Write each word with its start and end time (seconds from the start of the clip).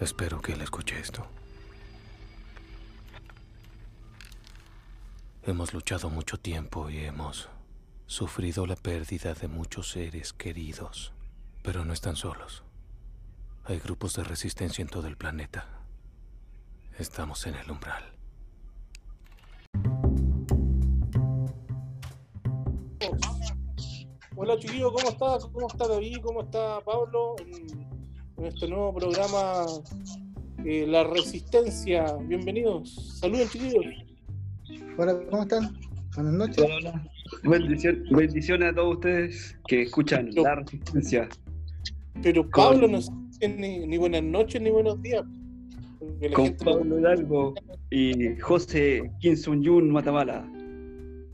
Espero 0.00 0.42
que 0.42 0.52
él 0.52 0.60
escuche 0.60 0.98
esto. 1.00 1.26
Hemos 5.42 5.72
luchado 5.72 6.10
mucho 6.10 6.38
tiempo 6.38 6.90
y 6.90 6.98
hemos 6.98 7.48
sufrido 8.06 8.66
la 8.66 8.76
pérdida 8.76 9.32
de 9.32 9.48
muchos 9.48 9.90
seres 9.90 10.34
queridos, 10.34 11.12
pero 11.62 11.84
no 11.86 11.94
están 11.94 12.16
solos. 12.16 12.62
Hay 13.64 13.78
grupos 13.78 14.14
de 14.14 14.24
resistencia 14.24 14.82
en 14.82 14.88
todo 14.88 15.06
el 15.06 15.16
planeta. 15.16 15.66
Estamos 16.98 17.46
en 17.46 17.54
el 17.54 17.70
umbral. 17.70 18.04
Hola 24.36 24.58
chiquillos, 24.58 24.92
¿cómo 24.92 25.08
está? 25.08 25.48
¿Cómo 25.50 25.66
está 25.68 25.88
David? 25.88 26.18
¿Cómo 26.22 26.42
está 26.42 26.80
Pablo? 26.82 27.36
En 28.38 28.44
este 28.46 28.68
nuevo 28.68 28.94
programa 28.94 29.66
eh, 30.64 30.86
La 30.86 31.04
Resistencia. 31.04 32.16
Bienvenidos. 32.22 33.18
Saludos 33.20 33.50
chiquillos. 33.52 33.84
Hola, 34.98 35.18
¿cómo 35.30 35.42
están? 35.42 35.76
Buenas 36.14 36.32
noches. 36.34 36.64
Hola, 36.64 37.08
Bendición, 37.42 38.04
bendiciones 38.10 38.72
a 38.72 38.74
todos 38.74 38.94
ustedes 38.96 39.56
que 39.66 39.82
escuchan 39.82 40.30
Yo- 40.30 40.42
la 40.42 40.56
resistencia. 40.56 41.28
Pero 42.22 42.48
Pablo 42.48 42.88
no 42.88 43.00
sabe 43.02 43.48
ni, 43.48 43.86
ni 43.86 43.98
buenas 43.98 44.22
noches 44.22 44.60
ni 44.62 44.70
buenos 44.70 45.00
días. 45.02 45.24
Con 46.34 46.56
Pablo 46.56 46.98
Hidalgo 46.98 47.54
y 47.90 48.38
José 48.40 49.10
Kim 49.20 49.36
Sun 49.36 49.62
Yun 49.62 49.90
Matamala. 49.90 50.48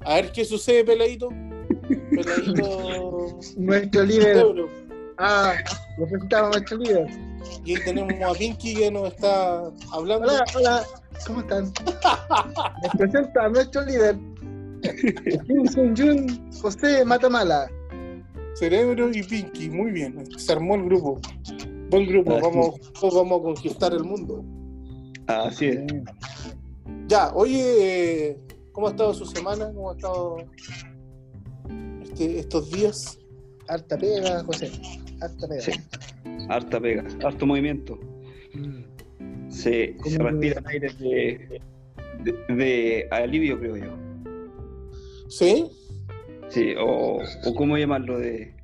A 0.05 0.15
ver 0.17 0.33
qué 0.33 0.45
sucede, 0.45 0.85
peladito. 0.85 1.29
Peladito. 2.11 3.39
Nuestro 3.59 4.05
líder. 4.05 4.45
Ah, 5.25 5.55
lo 5.99 6.07
presentaba 6.07 6.49
nuestro 6.51 6.79
líder. 6.79 7.07
Y 7.65 7.77
ahí 7.77 7.85
tenemos 7.85 8.13
a 8.29 8.37
Pinky 8.37 8.75
que 8.75 8.91
nos 8.91 9.13
está 9.13 9.71
hablando. 9.93 10.27
Hola, 10.27 10.45
hola, 10.57 10.83
¿cómo 11.27 11.41
están? 11.43 11.73
Les 12.83 12.91
presento 12.99 13.41
a 13.41 13.49
nuestro 13.49 13.83
líder. 13.85 14.17
Kim 15.47 15.67
Sun 15.69 15.97
Jun 15.97 16.51
José 16.61 17.05
Matamala. 17.05 17.71
Cerebro 18.55 19.11
y 19.13 19.23
Pinky, 19.23 19.71
muy 19.71 19.93
bien. 19.93 20.27
Se 20.37 20.53
armó 20.55 20.75
el 20.75 20.87
grupo. 20.87 21.21
Buen 21.91 22.09
grupo, 22.09 22.41
vamos, 22.41 22.81
vamos 23.01 23.41
a 23.41 23.43
conquistar 23.45 23.93
el 23.93 24.03
mundo. 24.03 24.45
Así 25.29 25.67
es. 25.67 25.85
Ya, 27.07 27.31
oye, 27.33 28.37
¿cómo 28.73 28.89
ha 28.89 28.91
estado 28.91 29.15
su 29.15 29.27
semana? 29.27 29.67
¿Cómo 29.73 29.91
ha 29.91 29.95
estado 29.95 30.37
este- 32.03 32.41
estos 32.41 32.73
días? 32.73 33.19
Harta 33.69 33.97
pega, 33.97 34.43
José. 34.45 34.73
Harta 35.23 35.49
pega. 35.49 35.61
Sí. 35.61 35.73
Harta 36.49 36.81
pega, 36.81 37.05
harto 37.25 37.47
movimiento. 37.47 37.99
Mm. 38.55 39.51
Se, 39.51 39.97
¿Cómo 39.97 40.11
se 40.11 40.19
respiran 40.19 40.67
aires 40.67 40.99
de, 40.99 41.61
de, 42.25 42.55
de 42.55 43.09
alivio, 43.11 43.59
creo 43.59 43.77
yo. 43.77 43.97
¿Sí? 45.29 45.71
Sí, 46.49 46.75
o, 46.79 47.19
o 47.45 47.55
cómo 47.55 47.79
llamarlo 47.79 48.19
de. 48.19 48.55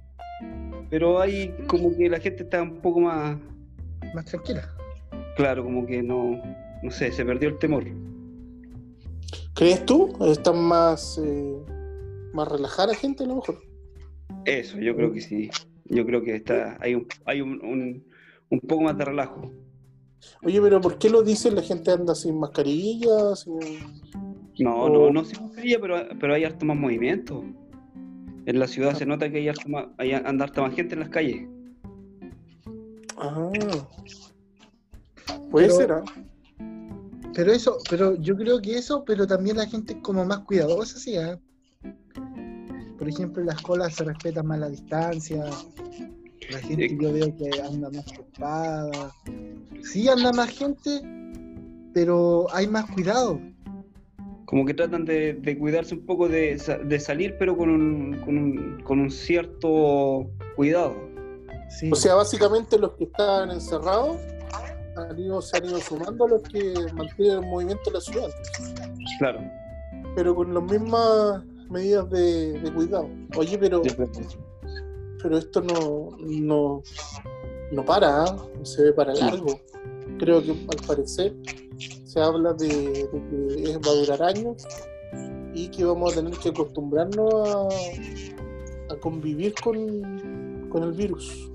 Pero 0.90 1.20
hay 1.20 1.54
como 1.66 1.94
que 1.96 2.08
la 2.08 2.20
gente 2.20 2.42
está 2.42 2.62
un 2.62 2.80
poco 2.80 3.00
más. 3.00 3.38
Más 4.14 4.24
tranquila. 4.24 4.68
Claro, 5.36 5.64
como 5.64 5.86
que 5.86 6.02
no. 6.02 6.40
No 6.82 6.90
sé, 6.90 7.10
se 7.12 7.24
perdió 7.24 7.48
el 7.48 7.58
temor. 7.58 7.84
¿Crees 9.54 9.84
tú? 9.86 10.16
¿Están 10.20 10.62
más, 10.62 11.20
eh, 11.22 11.56
más 12.32 12.46
relajada 12.46 12.88
la 12.88 12.94
gente 12.94 13.24
a 13.24 13.26
lo 13.26 13.36
mejor? 13.36 13.60
Eso, 14.44 14.78
yo 14.78 14.94
creo 14.94 15.12
que 15.12 15.20
sí. 15.20 15.50
Yo 15.90 16.04
creo 16.06 16.22
que 16.22 16.36
está, 16.36 16.76
hay 16.80 16.94
un, 16.94 17.06
hay 17.24 17.40
un, 17.40 17.60
un, 17.64 18.04
un 18.50 18.60
poco 18.60 18.82
más 18.82 18.96
de 18.98 19.04
relajo. 19.04 19.52
Oye, 20.42 20.60
pero 20.60 20.80
¿por 20.80 20.98
qué 20.98 21.08
lo 21.10 21.22
dicen? 21.22 21.54
La 21.54 21.62
gente 21.62 21.90
anda 21.90 22.14
sin 22.14 22.38
mascarilla, 22.38 23.34
sin... 23.36 23.54
No, 24.58 24.82
O- 24.84 24.88
no, 24.88 25.10
no 25.10 25.24
sin 25.24 25.42
mascarilla, 25.46 25.78
pero, 25.80 25.96
pero 26.18 26.34
hay 26.34 26.44
harto 26.44 26.66
más 26.66 26.76
movimiento. 26.76 27.44
En 28.46 28.58
la 28.58 28.66
ciudad 28.66 28.94
se 28.94 29.06
nota 29.06 29.30
que 29.30 29.38
hay 29.38 29.48
harto 29.48 29.68
más, 29.68 29.86
hay 29.98 30.12
anda 30.12 30.44
harta 30.44 30.62
más 30.62 30.74
gente 30.74 30.94
en 30.94 31.00
las 31.00 31.08
calles. 31.10 31.48
Ah. 33.16 33.50
Puede 35.50 35.66
Pero- 35.68 35.76
ser, 35.76 35.92
¿ah? 35.92 36.02
Pero 37.34 37.52
eso, 37.52 37.78
pero 37.88 38.16
yo 38.16 38.36
creo 38.36 38.60
que 38.60 38.76
eso, 38.78 39.04
pero 39.04 39.26
también 39.26 39.58
la 39.58 39.66
gente 39.66 39.92
es 39.92 40.00
como 40.00 40.24
más 40.24 40.40
cuidadosa, 40.40 40.98
sí, 40.98 41.16
¿ah? 41.16 41.38
Por 43.08 43.14
ejemplo, 43.14 43.40
en 43.40 43.46
las 43.48 43.62
colas 43.62 43.94
se 43.94 44.04
respeta 44.04 44.42
más 44.42 44.58
la 44.58 44.68
distancia. 44.68 45.44
La 46.50 46.58
gente 46.58 46.88
Sí. 46.90 46.98
yo 47.00 47.12
veo 47.12 47.34
que 47.36 47.50
anda 47.62 47.90
más 47.90 48.04
preocupada. 48.04 49.12
Sí 49.82 50.08
anda 50.08 50.30
más 50.32 50.50
gente, 50.50 51.00
pero 51.94 52.46
hay 52.52 52.66
más 52.68 52.84
cuidado. 52.90 53.40
Como 54.44 54.66
que 54.66 54.74
tratan 54.74 55.04
de, 55.06 55.34
de 55.34 55.58
cuidarse 55.58 55.94
un 55.94 56.04
poco 56.04 56.28
de, 56.28 56.58
sa- 56.58 56.78
de 56.78 57.00
salir, 57.00 57.36
pero 57.38 57.56
con 57.56 57.70
un, 57.70 58.20
con 58.24 58.36
un, 58.38 58.82
con 58.82 58.98
un 59.00 59.10
cierto 59.10 60.30
cuidado. 60.54 60.94
Sí. 61.70 61.90
O 61.90 61.94
sea, 61.94 62.14
básicamente 62.14 62.78
los 62.78 62.92
que 62.92 63.04
estaban 63.04 63.50
encerrados 63.50 64.16
han 64.96 65.18
ido- 65.18 65.40
se 65.42 65.56
han 65.56 65.64
ido 65.66 65.78
sumando 65.80 66.24
a 66.26 66.28
los 66.28 66.42
que 66.42 66.74
mantienen 66.94 67.42
el 67.44 67.46
movimiento 67.50 67.82
en 67.86 67.92
la 67.94 68.00
ciudad, 68.02 68.28
Claro. 69.18 69.40
pero 70.14 70.34
con 70.34 70.52
las 70.52 70.62
mismas 70.64 71.42
medidas 71.70 72.08
de, 72.10 72.60
de 72.60 72.72
cuidado. 72.74 73.08
Oye, 73.36 73.58
pero, 73.58 73.82
pero 75.22 75.38
esto 75.38 75.60
no, 75.62 76.16
no, 76.18 76.82
no 77.72 77.84
para, 77.84 78.24
¿ah? 78.24 78.36
no 78.58 78.64
se 78.64 78.82
ve 78.84 78.92
para 78.92 79.14
largo. 79.14 79.60
Creo 80.18 80.42
que 80.42 80.50
al 80.52 80.86
parecer 80.86 81.34
se 82.04 82.20
habla 82.20 82.52
de, 82.54 82.68
de 82.68 83.08
que 83.56 83.70
es- 83.70 83.78
va 83.78 83.90
a 83.90 83.94
durar 83.94 84.22
años 84.22 84.64
y 85.54 85.68
que 85.68 85.84
vamos 85.84 86.12
a 86.12 86.16
tener 86.16 86.36
que 86.38 86.48
acostumbrarnos 86.50 87.32
a, 87.48 87.68
a 88.94 88.96
convivir 89.00 89.54
con, 89.62 90.68
con 90.70 90.82
el 90.82 90.92
virus. 90.92 91.50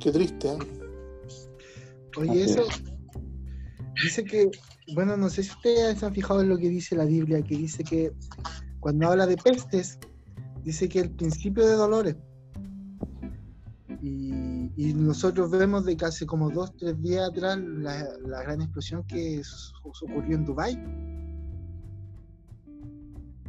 Qué 0.00 0.10
triste, 0.10 0.48
¿eh? 0.48 0.58
Oye, 2.18 2.30
Así 2.30 2.40
eso 2.52 2.62
es. 2.62 2.82
dice 4.02 4.24
que, 4.24 4.50
bueno, 4.94 5.16
no 5.16 5.28
sé 5.28 5.42
si 5.42 5.50
ustedes 5.50 5.98
se 5.98 6.06
han 6.06 6.14
fijado 6.14 6.40
en 6.42 6.48
lo 6.48 6.58
que 6.58 6.68
dice 6.68 6.96
la 6.96 7.04
Biblia, 7.04 7.42
que 7.42 7.56
dice 7.56 7.84
que 7.84 8.12
cuando 8.80 9.08
habla 9.08 9.26
de 9.26 9.36
pestes, 9.36 9.98
dice 10.64 10.88
que 10.88 11.00
el 11.00 11.10
principio 11.10 11.66
de 11.66 11.74
dolores. 11.74 12.16
Y, 14.02 14.72
y 14.76 14.94
nosotros 14.94 15.50
vemos 15.50 15.84
de 15.84 15.96
que 15.96 16.04
hace 16.04 16.26
como 16.26 16.50
dos, 16.50 16.74
tres 16.76 17.00
días 17.00 17.28
atrás 17.30 17.58
la, 17.58 18.04
la 18.26 18.42
gran 18.42 18.60
explosión 18.62 19.04
que 19.04 19.42
su- 19.44 19.72
su- 19.92 20.06
ocurrió 20.06 20.36
en 20.36 20.44
Dubái. 20.44 20.76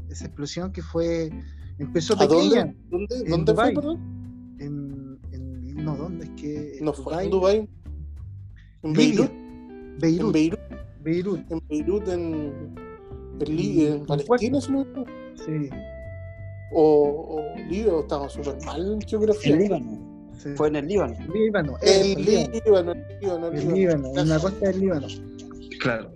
Esa 0.10 0.26
explosión 0.26 0.72
que 0.72 0.84
fue, 0.84 1.32
empezó 1.80 2.14
¿A 2.14 2.20
pequeña. 2.20 2.66
dónde? 2.92 3.08
¿Dónde, 3.08 3.16
En 3.26 3.30
¿dónde 3.32 3.56
fue, 3.56 3.74
perdón? 3.74 4.56
En, 4.60 5.20
en- 5.32 5.84
no, 5.84 5.96
¿dónde? 5.98 6.26
Es 6.26 6.32
que 6.32 6.78
en 6.78 6.86
No 6.86 6.94
fue 6.94 7.24
en 7.24 7.32
Dubái. 7.32 7.70
En 8.84 8.94
Libia, 8.94 9.32
Beirut. 10.00 10.26
En 10.28 10.32
Beirut, 10.32 10.60
Beirut. 11.04 11.40
Beirut, 11.48 11.52
En 11.52 11.62
Beirut, 11.70 12.08
en, 12.08 12.22
en, 13.40 13.50
en 13.50 13.94
En 13.94 14.06
Palestina, 14.06 14.62
si 14.62 14.72
no 14.72 14.86
sí. 15.36 15.70
O, 16.72 17.28
o 17.38 17.56
Libia, 17.70 17.94
o 17.94 18.02
estaba 18.02 18.28
súper 18.30 18.56
mal 18.66 18.94
en 18.94 19.02
geografía. 19.02 19.54
El 19.54 19.60
Líbano. 19.64 20.30
sí. 20.38 20.50
Fue 20.56 20.68
en 20.70 20.76
el 20.78 20.88
Líbano. 20.88 21.16
Líbano, 21.34 21.78
El 21.82 22.12
eso, 22.12 22.20
Líbano, 22.20 22.52
Líbano, 22.64 22.92
el 22.94 23.20
Líbano, 23.22 23.48
el 23.48 23.54
el 23.58 23.60
Líbano. 23.74 23.76
Líbano, 24.08 24.20
en 24.22 24.30
la 24.30 24.40
costa 24.40 24.68
del 24.68 24.80
Líbano. 24.80 25.08
Claro. 25.80 26.12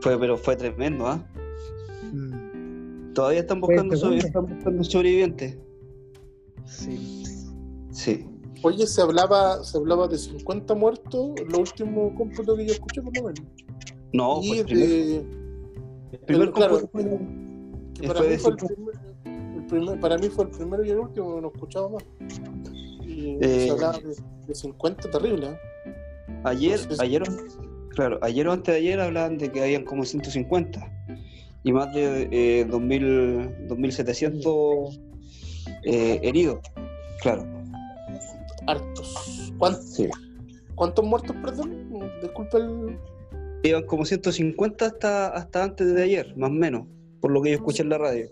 Fue, 0.00 0.18
pero 0.18 0.36
fue 0.36 0.56
tremendo, 0.56 1.06
¿ah? 1.06 1.24
Mm, 2.12 3.14
Todavía 3.14 3.40
están 3.40 3.60
buscando, 3.60 3.96
sobre- 3.96 4.18
están 4.18 4.46
buscando 4.46 4.84
sobrevivientes. 4.84 5.56
sí. 6.66 7.22
Sí. 7.92 8.26
Oye, 8.62 8.86
se 8.86 9.02
hablaba, 9.02 9.62
se 9.64 9.76
hablaba 9.78 10.08
de 10.08 10.16
50 10.18 10.74
muertos, 10.74 11.32
lo 11.48 11.58
último 11.58 12.14
cómputo 12.16 12.56
que 12.56 12.66
yo 12.66 12.72
escuché 12.72 13.02
por 13.02 13.14
lo 13.16 13.22
menos. 13.24 13.40
No, 14.12 14.40
y 14.42 14.58
el 14.58 14.64
primer, 14.66 14.88
de, 14.88 15.16
el 16.12 16.18
primer 16.26 16.48
el- 16.48 16.54
claro, 16.54 16.80
cómputo 16.80 16.92
fue- 16.92 17.18
que 17.94 18.04
Y 18.04 18.08
para 18.08 18.20
mí 18.20 18.26
fue 18.26 18.34
el 18.52 18.58
cinco- 18.58 18.66
primer, 18.66 18.94
el 19.56 19.66
primer- 19.66 20.00
para 20.00 20.18
mí 20.18 20.28
fue 20.28 20.44
el 20.44 20.50
primero 20.50 20.84
y 20.84 20.90
el 20.90 20.98
último, 20.98 21.40
no 21.40 21.48
escuchaba 21.54 21.88
más. 21.90 22.04
Y 23.06 23.36
Eh, 23.40 23.60
se 23.66 23.70
hablaba 23.70 23.98
de, 23.98 24.14
de 24.46 24.54
50, 24.54 25.10
terrible, 25.10 25.46
¿eh? 25.48 25.58
Ayer, 26.44 26.72
Entonces- 26.80 27.00
ayer, 27.00 27.22
claro, 27.90 28.18
ayer 28.22 28.48
o 28.48 28.52
antes 28.52 28.72
de 28.74 28.80
ayer 28.80 29.00
hablaban 29.00 29.36
de 29.38 29.50
que 29.52 29.62
habían 29.62 29.84
como 29.84 30.04
150 30.04 30.80
y 31.62 31.72
más 31.72 31.92
de 31.94 32.28
eh, 32.30 32.64
2000, 32.70 33.50
2700 33.68 35.00
eh, 35.84 36.20
heridos. 36.22 36.58
Claro, 37.22 37.46
Hartos. 38.66 39.52
¿Cuántos, 39.58 39.84
sí. 39.84 40.08
¿Cuántos 40.74 41.04
muertos, 41.04 41.36
perdón? 41.42 41.88
Disculpa 42.22 42.58
el... 42.58 42.98
Iban 43.62 43.86
como 43.86 44.04
150 44.04 44.84
hasta, 44.86 45.28
hasta 45.28 45.64
antes 45.64 45.94
de 45.94 46.02
ayer, 46.02 46.36
más 46.36 46.50
o 46.50 46.52
menos, 46.52 46.86
por 47.20 47.30
lo 47.30 47.40
que 47.42 47.50
yo 47.50 47.56
escuché 47.56 47.82
en 47.82 47.88
la 47.90 47.98
radio. 47.98 48.28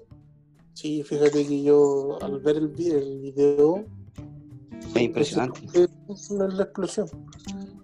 Sí, 0.75 1.03
fíjate 1.03 1.47
que 1.47 1.63
yo 1.63 2.19
al 2.23 2.39
ver 2.41 2.57
el, 2.57 2.69
vi- 2.69 2.91
el 2.91 3.19
video 3.21 3.85
Es 4.95 5.03
impresionante. 5.03 5.61
Es 6.09 6.31
la 6.31 6.63
explosión. 6.65 7.09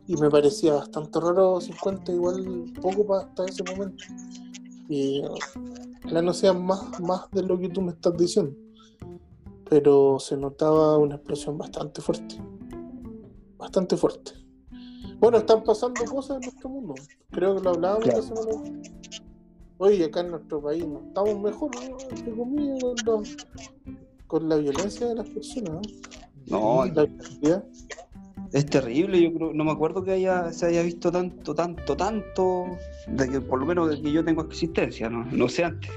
y 0.07 0.17
me 0.17 0.29
parecía 0.31 0.75
bastante 0.75 1.21
raro 1.21 1.61
50 1.61 2.13
igual 2.13 2.65
poco 2.81 3.07
para 3.07 3.21
hasta 3.25 3.45
ese 3.47 3.63
momento 3.65 4.05
y 4.91 5.23
la 6.05 6.23
no 6.23 6.33
sea 6.33 6.55
más, 6.55 6.99
más 7.01 7.31
de 7.33 7.43
lo 7.43 7.59
que 7.59 7.69
tú 7.69 7.83
me 7.83 7.93
estás 7.93 8.17
diciendo 8.17 8.55
pero 9.69 10.19
se 10.19 10.37
notaba 10.37 10.99
una 10.99 11.17
explosión 11.17 11.59
bastante 11.59 12.01
fuerte. 12.01 12.37
Bastante 13.57 13.97
fuerte. 13.97 14.33
Bueno 15.19 15.39
están 15.39 15.65
pasando 15.65 16.05
cosas 16.05 16.37
en 16.37 16.43
nuestro 16.43 16.69
mundo. 16.69 16.95
Creo 17.31 17.57
que 17.57 17.63
lo 17.63 17.71
hablábamos 17.71 18.07
la 18.07 18.23
semana 18.23 18.81
Oye, 19.79 20.05
acá 20.05 20.21
en 20.21 20.33
nuestro 20.33 20.61
país 20.61 20.85
no 20.87 21.01
estamos 21.07 21.41
mejor, 21.41 21.71
¿no? 23.05 23.23
con, 24.27 24.49
la 24.49 24.57
violencia 24.57 25.07
de 25.07 25.15
las 25.15 25.29
personas. 25.29 25.87
No, 26.47 26.85
es 28.53 28.67
terrible, 28.67 29.21
yo 29.21 29.33
creo, 29.35 29.53
no 29.53 29.65
me 29.65 29.73
acuerdo 29.73 30.03
que 30.03 30.13
haya, 30.13 30.53
se 30.53 30.67
haya 30.67 30.83
visto 30.83 31.13
tanto, 31.13 31.55
tanto, 31.55 31.97
tanto, 31.97 32.67
de 33.07 33.29
que 33.29 33.41
por 33.41 33.61
lo 33.61 33.67
menos 33.67 33.91
de 33.91 34.01
que 34.01 34.11
yo 34.11 34.25
tengo 34.25 34.43
existencia, 34.43 35.11
no, 35.11 35.25
no 35.27 35.49
sé 35.49 35.65
antes. 35.65 35.91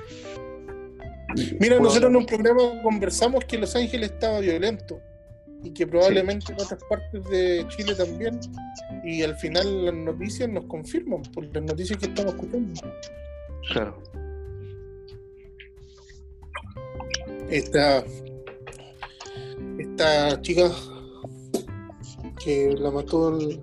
Mira, 1.60 1.80
nosotros 1.80 2.10
en 2.10 2.16
un 2.16 2.26
programa 2.26 2.82
conversamos 2.84 3.46
que 3.46 3.58
Los 3.58 3.76
Ángeles 3.76 4.12
estaba 4.12 4.40
violento 4.40 5.00
y 5.64 5.72
que 5.72 5.86
probablemente 5.86 6.52
en 6.52 6.62
otras 6.62 6.84
partes 6.90 7.24
de 7.30 7.66
Chile 7.70 7.96
también. 7.96 8.40
Y 9.04 9.22
al 9.22 9.36
final 9.36 9.86
las 9.86 9.94
noticias 9.94 10.50
nos 10.50 10.66
confirman 10.66 11.22
por 11.34 11.46
las 11.46 11.64
noticias 11.64 12.00
que 12.00 12.08
estamos 12.08 12.34
escuchando. 12.34 12.82
Claro. 13.72 14.02
Esta, 17.50 18.04
esta 19.78 20.42
chica 20.42 20.72
que 22.44 22.76
la 22.78 22.90
mató 22.90 23.38
el, 23.38 23.62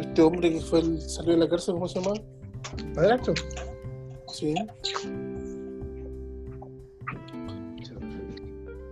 este 0.00 0.22
hombre 0.22 0.52
que 0.52 0.60
fue 0.60 0.80
el, 0.80 1.00
salió 1.00 1.32
de 1.32 1.38
la 1.38 1.48
cárcel, 1.48 1.74
¿cómo 1.74 1.88
se 1.88 2.00
llama? 2.00 2.14
¿Padrastro? 2.94 3.34
Sí. 4.32 4.54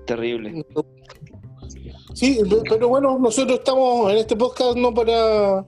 Terrible. 0.09 0.65
Sí, 2.15 2.41
pero 2.67 2.89
bueno, 2.89 3.19
nosotros 3.19 3.59
estamos 3.59 4.11
en 4.11 4.17
este 4.17 4.35
podcast 4.35 4.77
no 4.79 4.93
para 4.95 5.67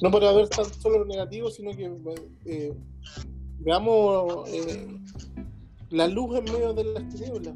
no 0.00 0.10
para 0.10 0.32
ver 0.32 0.48
tan 0.48 0.64
solo 0.64 1.00
lo 1.00 1.04
negativo, 1.04 1.50
sino 1.50 1.72
que 1.72 1.92
eh, 2.46 2.72
veamos 3.58 4.48
eh, 4.48 4.88
la 5.90 6.08
luz 6.08 6.38
en 6.38 6.44
medio 6.44 6.72
de 6.72 6.84
las 6.84 7.08
tinieblas. 7.10 7.54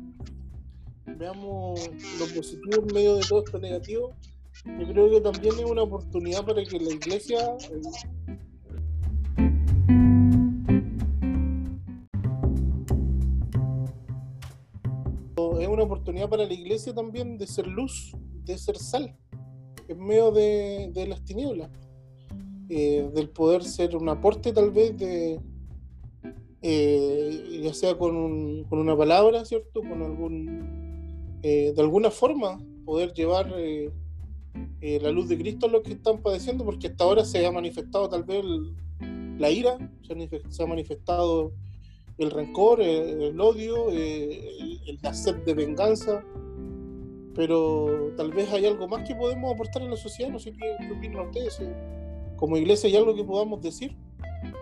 Veamos 1.06 1.80
lo 2.18 2.26
positivo 2.36 2.86
en 2.86 2.94
medio 2.94 3.14
de 3.16 3.22
todo 3.26 3.42
esto 3.42 3.58
negativo. 3.58 4.12
Yo 4.78 4.86
creo 4.88 5.10
que 5.10 5.20
también 5.22 5.54
es 5.58 5.64
una 5.64 5.82
oportunidad 5.84 6.44
para 6.44 6.62
que 6.64 6.78
la 6.78 6.92
iglesia 6.92 7.56
eh, 7.70 8.38
una 15.72 15.84
oportunidad 15.84 16.28
para 16.28 16.46
la 16.46 16.52
iglesia 16.52 16.94
también 16.94 17.38
de 17.38 17.46
ser 17.46 17.66
luz, 17.66 18.16
de 18.44 18.58
ser 18.58 18.76
sal, 18.76 19.16
en 19.88 19.98
medio 19.98 20.30
de, 20.30 20.90
de 20.92 21.06
las 21.06 21.24
tinieblas. 21.24 21.70
Eh, 22.74 23.10
del 23.14 23.28
poder 23.28 23.64
ser 23.64 23.94
un 23.94 24.08
aporte 24.08 24.50
tal 24.50 24.70
vez 24.70 24.96
de, 24.96 25.38
eh, 26.62 27.60
ya 27.62 27.74
sea 27.74 27.98
con, 27.98 28.64
con, 28.64 28.78
una 28.78 28.96
palabra, 28.96 29.44
¿cierto? 29.44 29.80
Con 29.80 30.00
algún, 30.00 31.38
eh, 31.42 31.74
de 31.76 31.82
alguna 31.82 32.10
forma, 32.10 32.58
poder 32.86 33.12
llevar 33.12 33.52
la 34.80 35.10
luz 35.10 35.28
de 35.28 35.36
Cristo 35.36 35.66
a 35.66 35.68
los 35.68 35.82
que 35.82 35.92
están 35.92 36.22
padeciendo, 36.22 36.64
porque 36.64 36.86
hasta 36.86 37.04
ahora 37.04 37.26
se 37.26 37.44
ha 37.44 37.52
manifestado 37.52 38.08
tal 38.08 38.24
vez 38.24 38.42
la 39.38 39.50
ira, 39.50 39.76
se 40.00 40.62
ha, 40.62 40.66
manifestado 40.66 41.52
el 42.18 42.30
rencor, 42.30 42.80
el, 42.80 43.40
odio, 43.40 43.90
el, 43.90 44.98
la 45.02 45.14
sed 45.14 45.36
de 45.44 45.54
venganza, 45.54 46.24
pero 47.34 48.12
tal 48.16 48.30
vez 48.32 48.52
hay 48.52 48.66
algo 48.66 48.86
más 48.88 49.06
que 49.08 49.14
podemos 49.14 49.52
aportar 49.54 49.82
en 49.82 49.90
la 49.90 49.96
sociedad, 49.96 50.30
no 50.30 50.38
sé 50.38 50.52
qué, 50.52 50.76
qué 50.86 50.92
opinan 50.92 51.26
ustedes 51.26 51.60
como 52.42 52.56
iglesia 52.56 52.90
hay 52.90 52.96
algo 52.96 53.14
que 53.14 53.22
podamos 53.22 53.62
decir, 53.62 53.96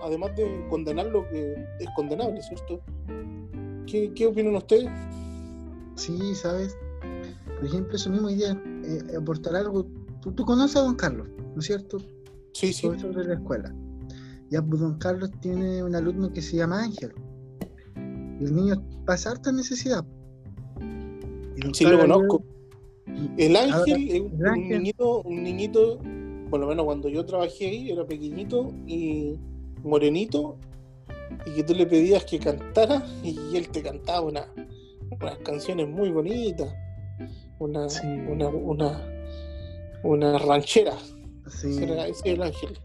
además 0.05 0.37
de 0.37 0.67
condenar 0.69 1.07
lo 1.07 1.27
que 1.31 1.55
es 1.79 1.89
condenable, 1.97 2.43
¿cierto? 2.43 2.83
¿Qué, 3.87 4.13
qué 4.15 4.27
opinan 4.27 4.55
ustedes? 4.55 4.91
Sí, 5.95 6.35
sabes. 6.35 6.77
Por 7.57 7.65
ejemplo, 7.65 7.97
eso 7.97 8.11
mismo 8.11 8.29
idea, 8.29 8.53
eh, 8.85 9.17
aportar 9.17 9.57
algo. 9.57 9.87
Tú, 10.21 10.31
tú, 10.33 10.45
conoces 10.45 10.77
a 10.77 10.81
don 10.81 10.95
Carlos, 10.95 11.27
¿no 11.55 11.59
es 11.59 11.65
cierto? 11.65 11.97
Sí, 12.53 12.75
sí. 12.75 12.87
Profesor 12.87 13.17
de 13.17 13.25
la 13.29 13.35
escuela. 13.37 13.75
Ya, 14.51 14.61
pues 14.61 14.83
don 14.83 14.99
Carlos 14.99 15.31
tiene 15.41 15.83
un 15.83 15.97
alumno 15.97 16.31
que 16.31 16.43
se 16.43 16.59
llama 16.59 16.83
Ángel. 16.83 17.15
Y 18.41 18.45
el 18.45 18.57
niño 18.57 18.83
pasa 19.07 19.31
harta 19.31 19.53
necesidad. 19.53 20.05
Sí, 21.73 21.85
lo 21.85 22.01
conozco. 22.01 22.43
El 23.37 23.57
ángel 23.57 24.09
es 24.11 24.21
un, 24.21 24.69
niñito, 24.69 25.23
un 25.23 25.43
niñito 25.43 25.99
por 26.51 26.61
lo 26.61 26.67
menos 26.67 26.85
cuando 26.85 27.09
yo 27.09 27.25
trabajé 27.25 27.69
ahí, 27.69 27.91
era 27.91 28.05
pequeñito 28.05 28.73
y 28.87 29.39
morenito, 29.83 30.57
y 31.47 31.53
que 31.53 31.63
tú 31.63 31.75
le 31.75 31.87
pedías 31.87 32.25
que 32.25 32.39
cantara 32.39 33.07
y 33.23 33.57
él 33.57 33.69
te 33.69 33.83
cantaba 33.83 34.23
una, 34.23 34.47
unas 35.11 35.39
canciones 35.39 35.89
muy 35.89 36.11
bonitas, 36.11 36.75
una, 37.59 37.87
una, 38.29 38.49
una, 38.49 39.01
una 40.03 40.39
ranchera. 40.39 40.95
Sí. 41.47 41.83
Ese 41.83 42.33
el 42.33 42.43
ángel. 42.43 42.79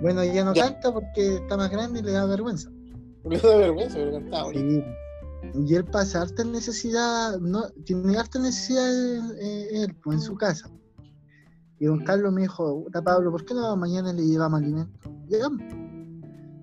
Bueno, 0.00 0.24
ya 0.24 0.44
no 0.44 0.52
canta 0.52 0.92
porque 0.92 1.36
está 1.36 1.56
más 1.56 1.70
grande 1.70 2.00
y 2.00 2.02
le 2.02 2.12
da 2.12 2.26
vergüenza. 2.26 2.70
Le 3.24 3.38
da 3.38 3.56
vergüenza, 3.56 3.94
pero 3.96 4.12
cantaba 4.12 4.44
bonito. 4.44 4.86
Y 5.54 5.74
él 5.74 5.84
pasa 5.84 6.22
harta 6.22 6.44
necesidad, 6.44 7.38
no, 7.38 7.68
tiene 7.84 8.16
harta 8.16 8.38
necesidad 8.38 8.88
él, 9.40 9.94
pues, 10.02 10.18
en 10.18 10.22
su 10.22 10.34
casa. 10.36 10.70
Y 11.78 11.86
don 11.86 12.04
Carlos 12.04 12.32
me 12.32 12.42
dijo, 12.42 12.86
Pablo, 13.04 13.30
¿por 13.30 13.44
qué 13.44 13.54
no 13.54 13.76
mañana 13.76 14.12
le 14.12 14.22
llevamos 14.22 14.60
alimento? 14.60 15.10
Llegamos. 15.28 15.60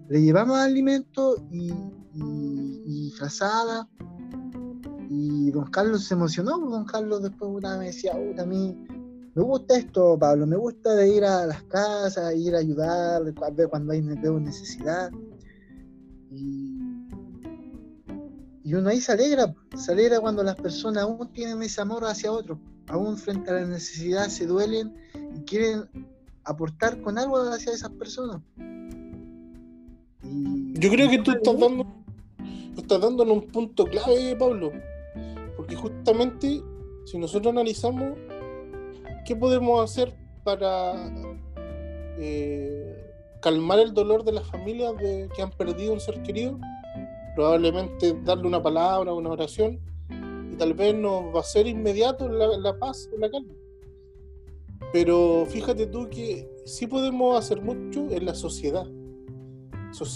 Le 0.10 0.22
llevamos 0.22 0.58
alimento 0.58 1.36
y, 1.52 1.72
y, 2.14 3.12
frazada. 3.12 3.88
Y 5.10 5.52
don 5.52 5.66
Carlos 5.66 6.06
se 6.06 6.14
emocionó, 6.14 6.60
porque 6.60 6.76
don 6.76 6.86
Carlos 6.86 7.22
después 7.22 7.52
una 7.54 7.78
me 7.78 7.88
decía, 7.88 8.14
a 8.14 8.46
mí 8.46 8.76
me 9.34 9.44
gusta 9.44 9.78
esto, 9.78 10.18
Pablo, 10.18 10.46
me 10.46 10.58
gusta 10.58 10.94
de 10.96 11.16
ir 11.16 11.24
a 11.24 11.46
las 11.46 11.64
casas, 11.64 12.36
ir 12.36 12.56
a 12.56 12.60
ayudar, 12.60 13.24
ver 13.54 13.68
cuando 13.70 13.94
hay 13.94 14.02
necesidad. 14.02 15.12
Y, 16.32 16.80
y 18.64 18.74
uno 18.74 18.90
ahí 18.90 19.02
se 19.02 19.12
alegra, 19.12 19.54
se 19.76 19.92
alegra 19.92 20.20
cuando 20.20 20.44
las 20.44 20.56
personas 20.56 21.04
aún 21.04 21.28
tienen 21.34 21.62
ese 21.62 21.82
amor 21.82 22.06
hacia 22.06 22.32
otros, 22.32 22.58
aún 22.88 23.18
frente 23.18 23.50
a 23.50 23.56
la 23.56 23.66
necesidad 23.66 24.28
se 24.28 24.46
duelen 24.46 24.96
y 25.36 25.42
quieren 25.42 25.84
aportar 26.44 27.02
con 27.02 27.18
algo 27.18 27.38
hacia 27.38 27.74
esas 27.74 27.92
personas. 27.92 28.42
Yo 30.24 30.90
creo 30.90 31.10
que 31.10 31.20
tú 31.20 31.32
estás 31.32 31.60
dando, 31.60 31.86
estás 32.78 33.02
dando 33.02 33.24
en 33.24 33.32
un 33.32 33.48
punto 33.48 33.86
clave, 33.86 34.36
Pablo, 34.38 34.72
porque 35.58 35.76
justamente 35.76 36.64
si 37.06 37.18
nosotros 37.18 37.52
analizamos 37.52 38.18
qué 39.26 39.36
podemos 39.36 39.84
hacer 39.84 40.16
para 40.44 40.94
eh, 42.18 42.91
calmar 43.42 43.80
el 43.80 43.94
dolor 43.94 44.24
de 44.24 44.32
las 44.34 44.48
familias 44.48 44.94
que 44.98 45.42
han 45.42 45.52
perdido 45.52 45.94
un 45.94 46.00
ser 46.00 46.22
querido, 46.24 46.60
probablemente 47.36 48.16
darle 48.24 48.48
una 48.48 48.62
palabra, 48.62 49.14
una 49.14 49.30
oración, 49.30 49.80
y 50.52 50.56
tal 50.56 50.74
vez 50.74 50.96
nos 50.96 51.36
va 51.36 51.40
a 51.42 51.44
ser 51.44 51.68
inmediato 51.68 52.30
la, 52.30 52.58
la 52.58 52.78
paz, 52.78 53.10
la 53.18 53.30
calma. 53.30 53.54
Pero 54.94 55.46
fíjate 55.48 55.88
tú 55.88 56.10
que 56.10 56.50
sí 56.66 56.88
podemos 56.88 57.38
hacer 57.38 57.62
mucho 57.62 58.10
en 58.10 58.26
la 58.26 58.36
sociedad. 58.36 58.86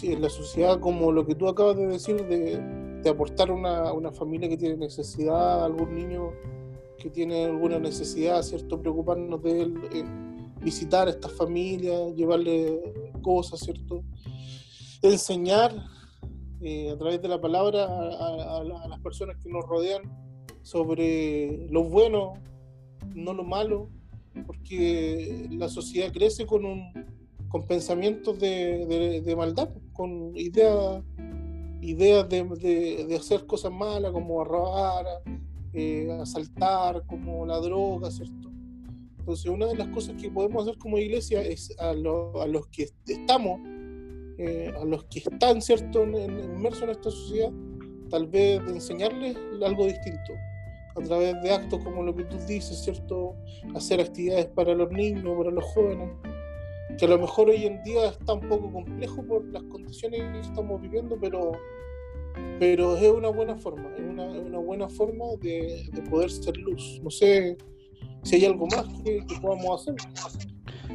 En 0.04 0.22
la 0.22 0.30
sociedad, 0.30 0.80
como 0.80 1.12
lo 1.12 1.26
que 1.26 1.36
tú 1.36 1.48
acabas 1.48 1.76
de 1.76 1.88
decir, 1.88 2.26
de, 2.28 3.10
aportar 3.10 3.50
a 3.50 3.94
una, 3.94 4.12
familia 4.12 4.50
que 4.50 4.58
tiene 4.58 4.78
necesidad, 4.78 5.64
algún 5.64 5.94
niño 5.94 6.32
que 6.98 7.10
tiene 7.10 7.46
alguna 7.46 7.78
necesidad, 7.78 8.42
¿cierto? 8.42 8.82
Preocuparnos 8.82 9.44
de 9.44 9.62
él, 9.62 9.76
eh, 9.94 10.04
visitar 10.64 11.08
a 11.08 11.12
estas 11.12 11.32
familias, 11.34 12.16
llevarle 12.16 13.05
cosas, 13.26 13.60
¿cierto? 13.60 14.04
Enseñar 15.02 15.72
eh, 16.62 16.92
a 16.92 16.98
través 16.98 17.20
de 17.24 17.28
la 17.28 17.42
palabra 17.42 17.86
a, 17.86 18.64
las 18.64 19.00
personas 19.00 19.36
que 19.42 19.50
nos 19.50 19.66
rodean 19.66 20.04
sobre 20.62 21.68
lo 21.72 21.84
bueno, 21.84 22.34
no 23.16 23.34
lo 23.34 23.44
malo, 23.44 23.90
porque 24.46 25.48
la 25.50 25.70
sociedad 25.70 26.14
crece 26.14 26.46
con, 26.46 26.66
un, 26.66 26.82
con 27.48 27.66
pensamientos 27.66 28.38
de, 28.38 29.22
de, 29.26 29.36
maldad, 29.36 29.70
con 29.94 30.38
ideas 30.38 31.04
ideas 31.82 32.28
de, 32.30 33.06
de, 33.08 33.16
hacer 33.16 33.46
cosas 33.46 33.72
malas 33.72 34.12
como 34.12 34.44
robar, 34.44 35.06
eh, 35.74 36.18
asaltar, 36.20 37.04
como 37.06 37.46
la 37.46 37.60
droga, 37.60 38.10
¿cierto? 38.10 38.55
Entonces, 39.26 39.48
una 39.48 39.66
de 39.66 39.76
las 39.76 39.88
cosas 39.88 40.22
que 40.22 40.30
podemos 40.30 40.62
hacer 40.62 40.78
como 40.78 41.00
iglesia 41.00 41.42
es 41.42 41.76
a, 41.80 41.90
a 41.90 41.94
los 41.96 42.68
que 42.68 42.88
estamos, 43.08 43.60
eh, 44.38 44.72
a 44.80 44.86
los 44.86 45.04
que 45.06 45.18
están, 45.18 45.64
¿cierto?, 45.64 46.04
inmersos 46.04 46.84
en 46.84 46.90
esta 46.92 47.10
sociedad, 47.10 47.52
tal 48.12 48.28
vez 48.28 48.64
de 48.64 48.74
enseñarles 48.74 49.36
algo 49.66 49.88
distinto 49.88 50.34
a 50.96 51.02
través 51.02 51.42
de 51.42 51.52
actos 51.52 51.84
como 51.84 52.04
lo 52.04 52.14
que 52.14 52.24
tú 52.26 52.38
dices, 52.48 52.84
¿cierto? 52.84 53.34
Hacer 53.74 54.00
actividades 54.00 54.46
para 54.46 54.76
los 54.76 54.92
niños, 54.92 55.36
para 55.36 55.50
los 55.50 55.64
jóvenes, 55.74 56.12
que 57.00 57.06
a 57.06 57.10
lo 57.10 57.18
mejor 57.18 57.50
hoy 57.50 57.66
en 57.66 57.82
día 57.82 58.10
está 58.10 58.34
un 58.34 58.48
poco 58.48 58.72
complejo 58.72 59.24
por 59.24 59.44
las 59.48 59.64
condiciones 59.64 60.22
que 60.22 60.40
estamos 60.42 60.80
viviendo, 60.80 61.18
pero, 61.20 61.54
pero 62.60 62.96
es 62.96 63.10
una 63.12 63.30
buena 63.30 63.58
forma, 63.58 63.90
es 63.98 64.04
una, 64.04 64.26
una 64.26 64.60
buena 64.60 64.88
forma 64.88 65.26
de, 65.42 65.90
de, 65.92 66.02
poder 66.12 66.30
ser 66.30 66.56
luz. 66.58 67.02
No 67.04 67.10
sé 67.10 67.58
si 68.26 68.36
hay 68.36 68.46
algo 68.46 68.68
más 68.68 68.86
que, 69.04 69.24
podamos 69.42 69.82
hacer. 69.82 69.96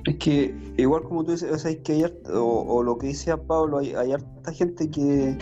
Es 0.05 0.17
que, 0.17 0.55
igual 0.77 1.03
como 1.05 1.25
tú 1.25 1.33
dices, 1.33 1.65
o, 1.65 1.83
que 1.83 2.13
o, 2.33 2.83
lo 2.83 2.99
que 2.99 3.09
decía 3.09 3.37
Pablo, 3.37 3.79
hay, 3.79 3.95
hay 3.95 4.13
harta 4.13 4.53
gente 4.53 4.91
que, 4.91 5.39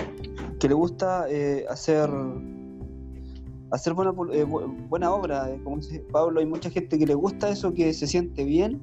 que 0.61 0.69
le 0.69 0.75
gusta 0.75 1.27
eh, 1.29 1.65
hacer 1.69 2.11
hacer 3.71 3.93
buena, 3.93 4.13
eh, 4.33 4.45
buena 4.45 5.13
obra. 5.13 5.51
Eh, 5.51 5.61
como 5.63 5.77
dice 5.77 6.01
Pablo, 6.13 6.41
hay 6.41 6.47
mucha 6.47 6.71
gente 6.71 6.99
que 6.99 7.07
le 7.07 7.15
gusta 7.15 7.51
eso, 7.51 7.73
que 7.73 7.93
se 7.93 8.07
siente 8.07 8.45
bien 8.45 8.81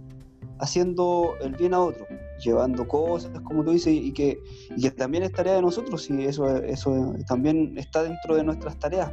haciendo 0.59 1.33
el 1.41 1.53
bien 1.55 1.73
a 1.73 1.81
otro, 1.81 2.05
llevando 2.43 2.87
cosas, 2.87 3.31
como 3.41 3.63
tú 3.63 3.71
dices, 3.71 3.93
y 3.93 4.13
que, 4.13 4.39
y 4.75 4.83
que 4.83 4.91
también 4.91 5.23
es 5.23 5.31
tarea 5.33 5.55
de 5.55 5.61
nosotros, 5.61 6.09
y 6.09 6.23
eso, 6.23 6.47
eso 6.57 7.13
también 7.27 7.77
está 7.77 8.03
dentro 8.03 8.35
de 8.35 8.43
nuestras 8.43 8.77
tareas. 8.79 9.11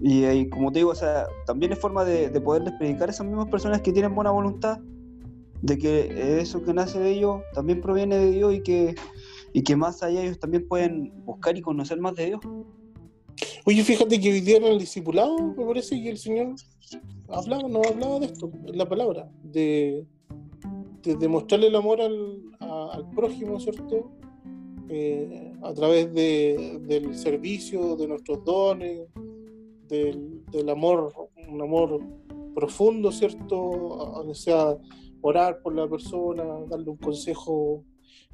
Y, 0.00 0.48
como 0.50 0.70
te 0.72 0.80
digo, 0.80 0.90
o 0.90 0.94
sea, 0.94 1.26
también 1.46 1.72
es 1.72 1.78
forma 1.78 2.04
de, 2.04 2.28
de 2.28 2.40
poderles 2.40 2.74
predicar 2.78 3.08
a 3.08 3.12
esas 3.12 3.26
mismas 3.26 3.48
personas 3.48 3.80
que 3.80 3.92
tienen 3.92 4.14
buena 4.14 4.30
voluntad, 4.30 4.78
de 5.62 5.78
que 5.78 6.40
eso 6.40 6.62
que 6.62 6.74
nace 6.74 6.98
de 7.00 7.12
ellos 7.12 7.40
también 7.54 7.80
proviene 7.80 8.18
de 8.18 8.30
Dios 8.30 8.54
y 8.54 8.62
que, 8.62 8.94
y 9.52 9.62
que 9.62 9.74
más 9.74 10.02
allá 10.02 10.22
ellos 10.22 10.38
también 10.38 10.68
pueden 10.68 11.12
buscar 11.24 11.56
y 11.56 11.62
conocer 11.62 11.98
más 11.98 12.14
de 12.14 12.26
Dios. 12.26 12.40
Oye, 13.64 13.82
fíjate 13.82 14.20
que 14.20 14.32
hoy 14.32 14.40
día 14.40 14.58
en 14.58 14.64
el 14.64 14.78
discipulado, 14.78 15.36
me 15.38 15.64
parece 15.64 16.00
que 16.00 16.10
el 16.10 16.18
Señor 16.18 16.54
hablaba, 17.28 17.68
no 17.68 17.80
hablaba 17.82 18.20
de 18.20 18.26
esto, 18.26 18.50
la 18.66 18.88
palabra, 18.88 19.30
de, 19.42 20.06
de 21.02 21.16
demostrarle 21.16 21.68
el 21.68 21.76
amor 21.76 22.00
al, 22.00 22.42
al 22.60 23.10
prójimo, 23.10 23.58
¿cierto? 23.58 24.12
Eh, 24.88 25.52
a 25.62 25.72
través 25.72 26.12
de, 26.14 26.80
del 26.82 27.14
servicio, 27.16 27.96
de 27.96 28.06
nuestros 28.06 28.44
dones, 28.44 29.08
del, 29.88 30.44
del, 30.50 30.68
amor, 30.68 31.12
un 31.48 31.60
amor 31.60 32.00
profundo, 32.54 33.12
¿cierto? 33.12 33.58
O 33.58 34.34
sea, 34.34 34.76
orar 35.20 35.60
por 35.62 35.74
la 35.74 35.88
persona, 35.88 36.44
darle 36.68 36.90
un 36.90 36.96
consejo 36.96 37.84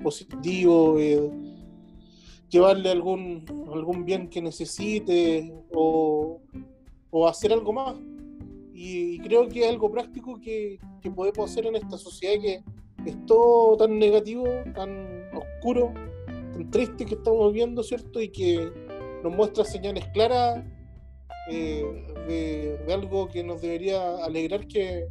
positivo. 0.03 0.99
Eh, 0.99 1.31
llevarle 2.53 2.91
algún, 2.91 3.45
algún 3.73 4.05
bien 4.05 4.29
que 4.29 4.43
necesite 4.43 5.53
o, 5.73 6.41
hacer 7.27 7.53
algo 7.53 7.73
más. 7.73 7.97
Y, 8.75 9.19
creo 9.21 9.49
que 9.49 9.65
es 9.65 9.71
algo 9.71 9.91
práctico 9.91 10.39
que, 10.41 10.79
podemos 11.15 11.51
hacer 11.51 11.67
en 11.67 11.77
esta 11.77 11.97
sociedad 11.99 12.41
que 12.43 12.63
es 13.11 13.27
todo 13.27 13.77
tan 13.77 13.99
negativo, 13.99 14.45
tan 14.75 15.25
oscuro, 15.35 15.93
tan 16.27 16.71
triste 16.71 17.07
que 17.07 17.15
estamos 17.15 17.53
viendo, 17.53 17.83
¿cierto? 17.83 18.21
Y 18.21 18.29
que 18.29 18.71
nos 19.25 19.35
muestra 19.35 19.65
señales 19.65 20.07
claras 20.09 20.63
eh, 21.51 21.85
de, 22.27 22.93
algo 22.93 23.29
que 23.29 23.43
nos 23.43 23.61
debería 23.61 24.25
alegrar 24.25 24.67
que, 24.67 25.07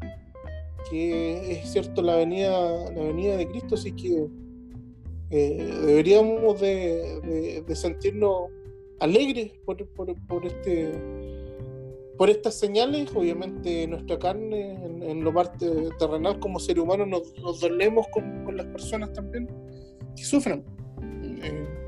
que 0.90 1.52
es 1.54 1.72
cierto 1.72 2.02
la 2.02 2.16
venida, 2.16 2.92
la 2.92 3.04
venida 3.04 3.38
de 3.38 3.48
Cristo, 3.48 3.76
así 3.76 3.92
que 3.92 4.28
eh, 5.30 5.74
deberíamos 5.86 6.60
de, 6.60 7.64
sentirnos 7.74 8.50
alegres 9.00 9.52
por, 9.66 9.82
este 10.46 10.92
por 12.18 12.30
estas 12.30 12.60
señales, 12.60 13.10
obviamente 13.16 13.88
nuestra 13.88 14.20
carne 14.20 14.74
en, 15.02 15.24
lo 15.24 15.34
parte 15.34 15.68
terrenal 15.98 16.40
como 16.40 16.60
ser 16.60 16.80
humano 16.80 17.06
nos, 17.06 17.60
dolemos 17.60 18.06
con, 18.10 18.56
las 18.56 18.68
personas 18.68 19.12
también 19.14 19.48
que 20.16 20.24
sufren. 20.24 20.64
Eh, 21.42 21.81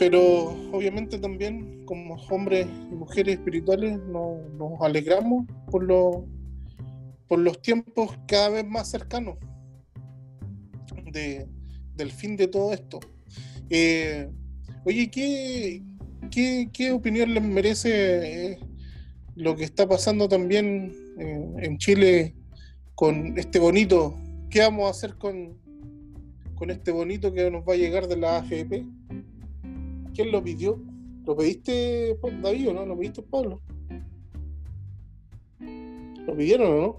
pero 0.00 0.56
obviamente 0.72 1.18
también 1.18 1.84
como 1.84 2.14
hombres 2.30 2.66
y 2.90 2.94
mujeres 2.94 3.34
espirituales 3.34 3.98
nos, 4.08 4.80
alegramos 4.80 5.44
por, 5.70 5.84
lo, 5.84 6.24
por 7.28 7.38
los 7.38 7.60
tiempos 7.60 8.18
cada 8.26 8.48
vez 8.48 8.66
más 8.66 8.90
cercanos 8.90 9.36
de, 11.12 11.46
del 11.96 12.10
fin 12.12 12.34
de 12.38 12.48
todo 12.48 12.72
esto. 12.72 12.98
Eh, 13.68 14.30
oye, 14.86 15.10
¿qué, 15.10 15.82
qué, 16.72 16.92
opinión 16.92 17.34
les 17.34 17.42
merece 17.42 18.52
eh, 18.52 18.58
lo 19.34 19.54
que 19.54 19.64
está 19.64 19.86
pasando 19.86 20.30
también 20.30 20.94
eh, 21.18 21.52
en 21.58 21.76
Chile 21.76 22.34
con 22.94 23.36
este 23.36 23.58
bonito? 23.58 24.14
¿Qué 24.48 24.60
vamos 24.60 24.86
a 24.86 24.92
hacer 24.92 25.16
con, 25.18 25.58
con 26.54 26.70
este 26.70 26.90
bonito 26.90 27.34
que 27.34 27.50
nos 27.50 27.68
va 27.68 27.74
a 27.74 27.76
llegar 27.76 28.08
de 28.08 28.16
la 28.16 28.38
AFP? 28.38 28.99
¿Quién 30.20 30.32
lo 30.32 30.42
pidió? 30.42 30.78
¿Lo 31.24 31.34
pediste, 31.34 32.14
David, 32.42 32.68
o 32.68 32.74
no? 32.74 32.84
¿Lo 32.84 32.94
pediste, 32.94 33.22
Pablo? 33.22 33.62
¿Lo 36.26 36.36
pidieron 36.36 36.72
o 36.72 36.80
no? 36.80 36.96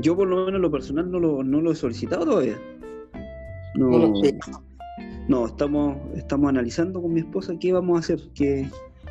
yo 0.00 0.16
por 0.16 0.26
lo 0.26 0.46
menos 0.46 0.60
lo 0.60 0.72
personal 0.72 1.08
no 1.08 1.20
lo, 1.20 1.44
no 1.44 1.60
lo 1.60 1.70
he 1.70 1.76
solicitado 1.76 2.24
todavía. 2.24 2.60
No, 3.76 4.12
no, 5.28 5.46
estamos, 5.46 5.98
estamos 6.16 6.48
analizando 6.48 7.00
con 7.00 7.12
mi 7.12 7.20
esposa 7.20 7.54
qué 7.60 7.72
vamos 7.72 7.96
a 7.96 8.00
hacer, 8.00 8.18
qué, 8.34 8.68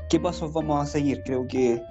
qué 0.10 0.20
pasos 0.20 0.52
vamos 0.52 0.84
a 0.84 0.86
seguir. 0.86 1.22
Creo 1.24 1.48
que, 1.48 1.82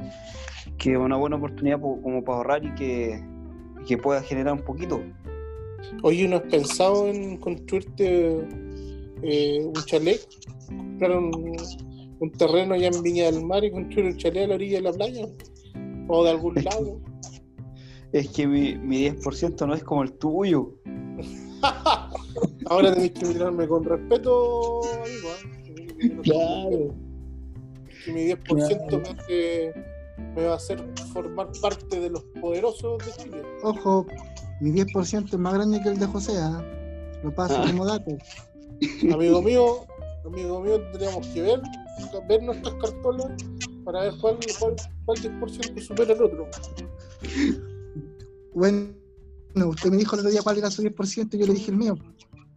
que 0.77 0.93
es 0.93 0.99
una 0.99 1.17
buena 1.17 1.37
oportunidad 1.37 1.81
como 1.81 2.23
para 2.23 2.37
ahorrar 2.37 2.65
y 2.67 2.75
que, 2.75 3.25
que 3.89 3.97
pueda 3.97 4.23
generar 4.23 4.53
un 4.53 4.63
poquito. 4.63 5.01
Oye, 6.03 6.29
¿no 6.29 6.37
has 6.37 6.43
pensado 6.43 7.09
en 7.09 7.39
construirte 7.39 8.47
eh, 9.23 9.65
un 9.65 9.75
chalet? 9.87 10.21
Comprar 10.67 11.19
un, 11.19 12.33
terreno 12.39 12.75
allá 12.75 12.89
en 12.89 13.03
Viña 13.03 13.31
del 13.31 13.45
Mar 13.45 13.65
y 13.65 13.71
construir 13.71 14.13
un 14.13 14.17
chalet 14.17 14.45
a 14.45 14.49
la 14.49 14.55
orilla 14.55 14.77
de 14.79 14.83
la 14.83 14.93
playa? 14.93 15.29
¿O 16.09 16.25
de 16.25 16.31
algún 16.31 16.55
lado? 16.55 17.01
es 18.13 18.29
que 18.29 18.47
mi, 18.47 18.77
mi 18.77 19.09
10% 19.09 19.67
no 19.67 19.75
es 19.75 19.83
como 19.83 20.03
el 20.03 20.13
tuyo. 20.13 20.75
Ahora 22.67 22.93
tenéis 22.93 23.13
que 23.13 23.27
mirarme 23.27 23.67
con 23.67 23.85
respeto, 23.85 24.81
amigo. 24.85 25.29
¿eh? 25.99 26.19
Claro. 26.23 26.95
Que 28.05 28.13
mi 28.13 28.27
10% 28.27 29.73
me, 30.37 30.45
va 30.45 30.53
a 30.53 30.57
hacer 30.57 30.85
formar 31.13 31.49
parte 31.61 32.01
de 32.01 32.11
los 32.11 32.23
poderosos 32.41 32.99
de 33.05 33.13
Chile. 33.23 33.43
Ojo, 33.63 34.07
mi 34.61 34.73
10% 34.73 35.27
es 35.27 35.39
más 35.39 35.55
grande 35.55 35.81
que 35.83 35.89
el 35.91 35.99
de 35.99 36.07
José, 36.07 36.33
¿eh? 36.33 37.21
lo 37.23 37.35
paso 37.35 37.57
ah. 37.59 37.65
como 37.67 37.87
dato. 37.87 38.17
Amigo 39.13 39.43
mío, 39.43 39.87
amigo 40.25 40.61
mío, 40.61 40.81
tendríamos 40.91 41.27
que 41.29 41.43
ver, 41.43 41.61
ver 42.29 42.43
nuestras 42.43 42.75
cartolas 42.75 43.27
para 43.85 44.03
ver 44.03 44.15
cuál, 44.21 44.39
cuál, 44.59 44.77
cuál 45.05 45.19
10% 45.19 45.81
supera 45.81 46.13
el 46.13 46.23
otro. 46.23 46.49
Bueno 48.55 49.03
no, 49.55 49.69
usted 49.69 49.91
me 49.91 49.99
dijo 49.99 50.15
el 50.15 50.21
otro 50.21 50.31
día 50.31 50.43
cuál 50.43 50.59
era 50.59 50.71
su 50.71 50.83
10% 50.83 51.35
y 51.35 51.39
yo 51.39 51.47
le 51.47 51.55
dije 51.55 51.71
el 51.71 51.77
mío. 51.77 51.95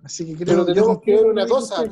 Así 0.03 0.25
que 0.25 0.35
creo 0.35 0.47
Pero 0.47 0.65
tenemos 0.65 1.01
que 1.01 1.15
ver 1.15 1.25
una 1.25 1.47
cosa, 1.47 1.83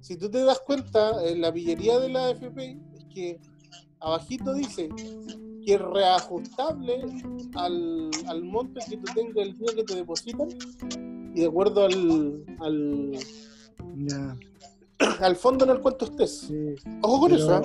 si 0.00 0.16
tú 0.16 0.30
te 0.30 0.44
das 0.44 0.60
cuenta, 0.60 1.24
en 1.26 1.40
la 1.40 1.52
pillería 1.52 1.98
de 1.98 2.10
la 2.10 2.28
AFP 2.28 2.78
es 2.94 3.04
que 3.12 3.40
abajito 4.00 4.52
dice 4.52 4.88
que 5.64 5.74
es 5.74 5.80
reajustable 5.80 7.02
al, 7.54 8.10
al 8.26 8.44
monto 8.44 8.80
que 8.88 8.98
tú 8.98 9.12
tengas 9.14 9.36
el 9.36 9.58
día 9.58 9.74
que 9.76 9.84
te 9.84 9.94
depositan 9.96 10.48
y 11.34 11.40
de 11.40 11.46
acuerdo 11.46 11.84
al, 11.84 12.44
al, 12.60 13.18
al 15.20 15.36
fondo 15.36 15.64
en 15.64 15.70
el 15.72 15.80
cual 15.80 15.96
tú 15.96 16.04
estés. 16.06 16.50
Ojo 17.02 17.20
con 17.20 17.34
eso. 17.34 17.58
¿eh? 17.58 17.62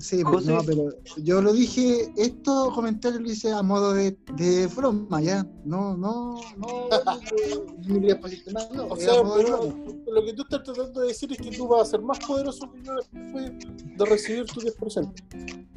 Sí, 0.00 0.22
pues, 0.24 0.46
no, 0.46 0.62
pero 0.64 0.88
yo 1.18 1.42
lo 1.42 1.52
dije, 1.52 2.10
estos 2.16 2.74
comentarios 2.74 3.20
lo 3.20 3.30
hice 3.30 3.52
a 3.52 3.62
modo 3.62 3.92
de, 3.92 4.16
de 4.34 4.66
broma, 4.68 5.20
ya. 5.20 5.46
No, 5.64 5.94
no, 5.94 6.40
no. 6.56 6.88
no 8.72 8.86
o 8.88 8.96
sea, 8.96 9.12
pero, 9.36 9.76
lo 10.06 10.24
que 10.24 10.32
tú 10.32 10.42
estás 10.42 10.62
tratando 10.62 11.02
de 11.02 11.08
decir 11.08 11.30
es 11.32 11.38
que 11.38 11.50
tú 11.50 11.68
vas 11.68 11.88
a 11.88 11.90
ser 11.90 12.02
más 12.02 12.18
poderoso 12.20 12.70
que 12.72 12.82
yo 12.82 12.94
después 12.94 13.52
de 13.98 14.04
recibir 14.06 14.46
tu 14.46 14.60
10%. 14.60 15.12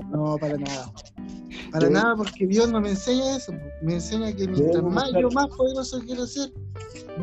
No, 0.10 0.38
para 0.38 0.58
nada. 0.58 0.94
Para 1.72 1.90
nada, 1.90 2.16
porque 2.16 2.48
Dios 2.48 2.72
no 2.72 2.80
me 2.80 2.92
enseña 2.92 3.36
eso. 3.36 3.52
Me 3.82 3.96
enseña 3.96 4.34
que 4.34 4.48
mientras 4.48 4.84
más 4.84 5.12
yo 5.20 5.30
más 5.32 5.48
poderoso 5.50 6.00
quiero 6.06 6.26
ser, 6.26 6.54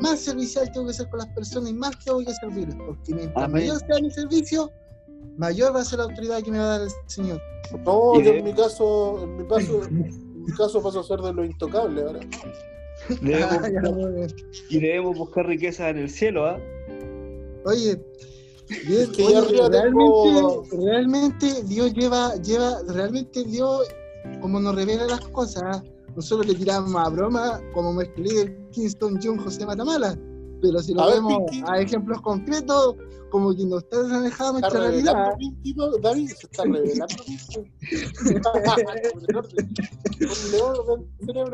más 0.03 0.21
servicial 0.21 0.71
tengo 0.73 0.89
que 0.89 0.93
ser 0.93 1.09
con 1.09 1.21
las 1.21 1.29
personas 1.29 1.71
y 1.71 1.75
más 1.75 1.99
tengo 2.05 2.19
que 2.19 2.35
servirles. 2.35 2.77
Porque 2.77 3.15
mientras 3.15 3.51
mayor 3.51 3.79
sea 3.79 4.01
mi 4.03 4.11
servicio, 4.11 4.71
mayor 5.41 5.75
va 5.75 5.81
a 5.81 5.85
ser 5.85 5.99
la 5.99 6.05
autoridad 6.05 6.43
que 6.43 6.51
me 6.51 6.59
va 6.59 6.65
a 6.65 6.79
dar 6.79 6.83
el 6.83 6.91
Señor. 7.07 7.41
No, 7.85 8.13
Y 8.15 8.25
yo 8.25 8.33
de- 8.33 8.39
en 8.39 8.45
mi 8.45 8.53
caso, 8.55 9.23
en 9.25 9.37
mi 9.39 9.45
paso, 9.45 9.85
en 9.85 10.45
mi 10.45 10.53
caso 10.53 10.83
paso 10.83 11.01
a 11.01 11.05
ser 11.05 11.21
de 11.21 11.33
lo 11.33 11.45
intocable 11.45 12.03
ahora. 12.03 12.21
Debemos 13.23 13.53
Ah, 13.53 13.69
buscar- 13.91 14.35
y 14.69 14.81
debemos 14.81 15.19
buscar 15.19 15.47
riqueza 15.47 15.89
en 15.89 15.99
el 15.99 16.11
cielo, 16.11 16.47
¿ah? 16.47 16.59
Oye, 17.65 18.01
Dios, 18.87 19.09
que 19.11 19.25
oye, 19.25 19.41
realmente, 19.69 20.05
tengo- 20.25 20.65
realmente 20.87 21.63
Dios 21.65 21.93
lleva, 21.95 22.35
lleva, 22.37 22.83
realmente 22.89 23.45
Dios, 23.45 23.89
como 24.41 24.61
nos 24.61 24.75
revela 24.75 25.07
las 25.07 25.21
cosas, 25.29 25.63
¿ah? 25.65 25.83
nosotros 26.15 26.47
le 26.47 26.55
tiramos 26.55 26.95
a 26.95 27.09
broma, 27.09 27.61
como 27.73 27.93
me 27.93 28.05
expliqué 28.05 28.43
el 28.43 28.69
Kingston 28.71 29.19
John 29.23 29.39
José 29.39 29.65
Matamala, 29.65 30.17
pero 30.61 30.81
si 30.81 30.95
lo 30.95 31.03
A 31.03 31.15
vemos 31.15 31.43
a 31.67 31.81
ejemplos 31.81 32.21
concretos, 32.21 32.97
como 33.31 33.55
que 33.55 33.65
no 33.65 33.79
está 33.79 34.27
Está 34.27 34.53
nuestra 34.53 34.81
realidad. 34.81 35.35
¿no? 35.77 35.99
David, 35.99 36.29
se 36.29 36.47
está 36.47 36.65
revelando. 36.65 37.15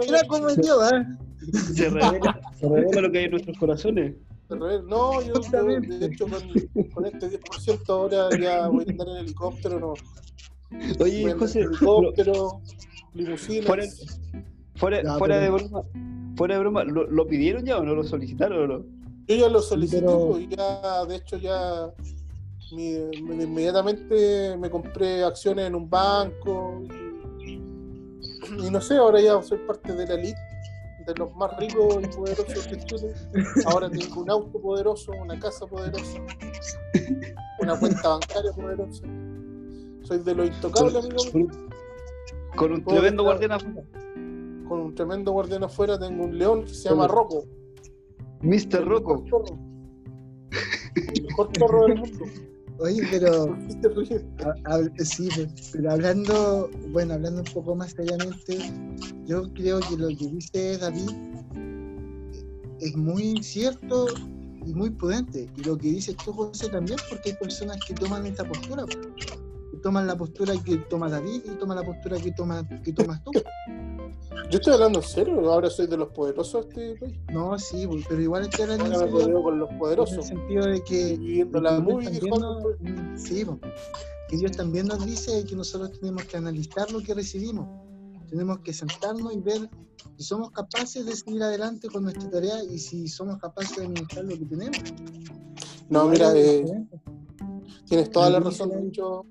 Era 0.06 0.26
como 0.28 0.48
yo, 0.50 0.80
¿ah? 0.80 1.06
Se 1.74 1.90
revela, 1.90 2.40
se 2.58 2.68
revela 2.68 3.00
lo 3.02 3.12
que 3.12 3.18
hay 3.18 3.24
en 3.26 3.30
nuestros 3.30 3.58
corazones. 3.58 4.16
Se 4.48 4.54
revela. 4.54 4.82
No, 4.88 5.22
yo, 5.22 5.34
yo, 5.34 5.64
de 5.64 6.06
hecho 6.06 6.26
con, 6.26 6.88
con 6.90 7.06
este 7.06 7.40
10% 7.40 7.88
ahora 7.88 8.28
ya 8.40 8.68
voy 8.68 8.84
a 8.88 8.90
andar 8.90 9.08
en 9.08 9.16
helicóptero, 9.18 9.78
no. 9.78 9.94
Oye, 10.98 11.32
José, 11.32 11.60
helicóptero, 11.60 12.60
limusinas. 13.14 13.66
fuera, 13.66 13.84
fuera, 14.74 15.02
Ya, 15.02 15.18
fuera 15.18 15.38
de 15.38 15.50
broma, 15.50 15.82
fuera 16.36 16.54
de 16.54 16.60
broma, 16.60 16.84
¿lo, 16.84 17.06
lo 17.06 17.26
pidieron 17.26 17.64
ya 17.64 17.78
o 17.78 17.82
no 17.82 17.94
lo 17.94 18.04
solicitaron 18.04 18.58
o 18.70 18.78
no? 18.78 18.84
Yo 19.28 19.34
ya 19.36 19.48
lo 19.48 19.60
solicité, 19.60 20.02
pero- 20.02 20.28
pues, 20.30 20.48
ya, 20.50 21.04
de 21.06 21.16
hecho 21.16 21.36
ya 21.38 21.90
mi- 22.72 22.94
inmediatamente 23.42 24.56
me 24.58 24.70
compré 24.70 25.24
acciones 25.24 25.66
en 25.66 25.74
un 25.74 25.88
banco 25.90 26.82
y, 27.40 27.52
y 28.66 28.70
no 28.70 28.80
sé, 28.80 28.96
ahora 28.96 29.20
ya 29.20 29.42
soy 29.42 29.58
parte 29.58 29.92
de 29.94 30.06
la 30.06 30.14
elite 30.14 30.38
de 31.06 31.14
los 31.14 31.34
más 31.36 31.56
ricos 31.56 31.98
y 32.02 32.06
poderosos 32.16 32.68
de 32.68 32.84
Chile. 32.84 33.14
Ahora 33.66 33.88
tengo 33.88 34.22
un 34.22 34.28
auto 34.30 34.60
poderoso, 34.60 35.12
una 35.12 35.38
casa 35.38 35.64
poderosa, 35.66 36.18
una 37.60 37.78
cuenta 37.78 38.08
bancaria 38.08 38.50
poderosa. 38.52 39.02
Soy 40.02 40.18
de 40.18 40.34
lo 40.34 40.44
intocable, 40.44 40.98
amigo. 40.98 41.16
mío. 41.34 41.46
Con 42.56 42.72
un 42.72 42.84
tremendo 42.84 43.22
guardián 43.22 43.52
afuera. 43.52 43.82
Con 44.68 44.80
un 44.80 44.94
tremendo 44.94 45.32
guardián 45.32 45.64
afuera 45.64 45.98
tengo 45.98 46.24
un 46.24 46.38
león 46.38 46.64
que 46.64 46.74
se 46.74 46.88
llama 46.88 47.06
Rocco. 47.08 47.44
Mr. 48.42 48.84
Rocco. 48.86 49.24
El 50.96 51.22
mejor 51.24 51.50
zorro 51.58 51.86
del 51.86 51.98
mundo. 51.98 52.24
Oye, 52.78 53.02
pero. 53.10 53.56
Ha- 54.44 54.54
hab- 54.76 54.92
Sí, 55.02 55.28
pero 55.72 55.92
hablando, 55.92 56.70
bueno, 56.92 57.14
hablando 57.14 57.40
un 57.40 57.52
poco 57.52 57.74
más 57.74 57.92
seriamente, 57.92 58.58
yo 59.26 59.52
creo 59.54 59.80
que 59.80 59.96
lo 59.96 60.08
que 60.08 60.26
dice 60.28 60.78
David 60.78 61.10
es 62.80 62.96
muy 62.96 63.42
cierto 63.42 64.06
y 64.64 64.74
muy 64.74 64.90
prudente. 64.90 65.48
Y 65.56 65.64
lo 65.64 65.76
que 65.78 65.88
dices 65.88 66.16
tú, 66.24 66.32
José, 66.32 66.68
también, 66.68 66.98
porque 67.08 67.30
hay 67.30 67.36
personas 67.36 67.78
que 67.86 67.94
toman 67.94 68.26
esta 68.26 68.44
postura. 68.44 68.84
Que 68.86 69.78
toman 69.82 70.06
la 70.06 70.16
postura 70.16 70.54
que 70.64 70.76
toma 70.90 71.08
David 71.08 71.42
y 71.44 71.56
toman 71.58 71.76
la 71.78 71.84
postura 71.84 72.18
que, 72.18 72.32
toma, 72.32 72.66
que 72.82 72.92
tomas 72.92 73.22
tú. 73.24 73.30
Yo 74.50 74.58
estoy 74.58 74.74
hablando 74.74 75.00
en 75.00 75.04
serio, 75.04 75.52
ahora 75.52 75.68
soy 75.68 75.86
de 75.86 75.96
los 75.96 76.08
poderosos 76.08 76.68
de 76.68 76.92
este 76.92 77.00
país. 77.00 77.18
No, 77.32 77.58
sí, 77.58 77.86
pues, 77.86 78.04
pero 78.08 78.20
igual 78.20 78.42
estoy 78.44 78.62
hablando 78.62 78.84
Ahora 78.84 78.98
serio, 79.10 79.42
con 79.42 79.58
los 79.58 79.68
en 79.68 79.74
el 79.74 79.80
poderosos. 79.80 80.26
sentido 80.26 80.66
de 80.66 80.84
que 80.84 81.48
la 81.52 81.80
movie, 81.80 82.10
dijo 82.10 82.36
sí, 83.16 83.44
que 84.28 84.36
Dios 84.36 84.52
también 84.52 84.86
nos 84.86 85.04
dice 85.04 85.44
que 85.44 85.56
nosotros 85.56 85.98
tenemos 85.98 86.24
que 86.24 86.36
analizar 86.36 86.90
lo 86.92 87.00
que 87.00 87.14
recibimos. 87.14 87.66
Tenemos 88.28 88.58
que 88.60 88.72
sentarnos 88.72 89.34
y 89.34 89.40
ver 89.40 89.68
si 90.16 90.24
somos 90.24 90.50
capaces 90.50 91.06
de 91.06 91.14
seguir 91.14 91.42
adelante 91.42 91.88
con 91.88 92.04
nuestra 92.04 92.30
tarea 92.30 92.62
y 92.64 92.78
si 92.78 93.08
somos 93.08 93.38
capaces 93.38 93.76
de 93.76 93.84
administrar 93.84 94.24
lo 94.24 94.38
que 94.38 94.44
tenemos. 94.44 94.78
No, 95.88 96.08
mira, 96.08 96.32
eh, 96.34 96.64
tienes 97.88 98.10
toda 98.10 98.30
la 98.30 98.40
razón. 98.40 98.72
hecho, 98.88 99.24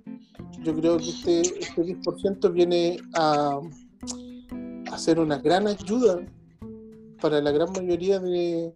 yo 0.62 0.76
creo 0.76 0.98
que 0.98 1.10
este, 1.10 1.42
este 1.42 1.84
10% 1.84 2.52
viene 2.54 2.98
a, 3.16 3.60
a 4.92 4.98
ser 4.98 5.20
una 5.20 5.38
gran 5.40 5.68
ayuda 5.68 6.20
para 7.22 7.42
la 7.42 7.52
gran 7.52 7.72
mayoría 7.72 8.20
de, 8.20 8.74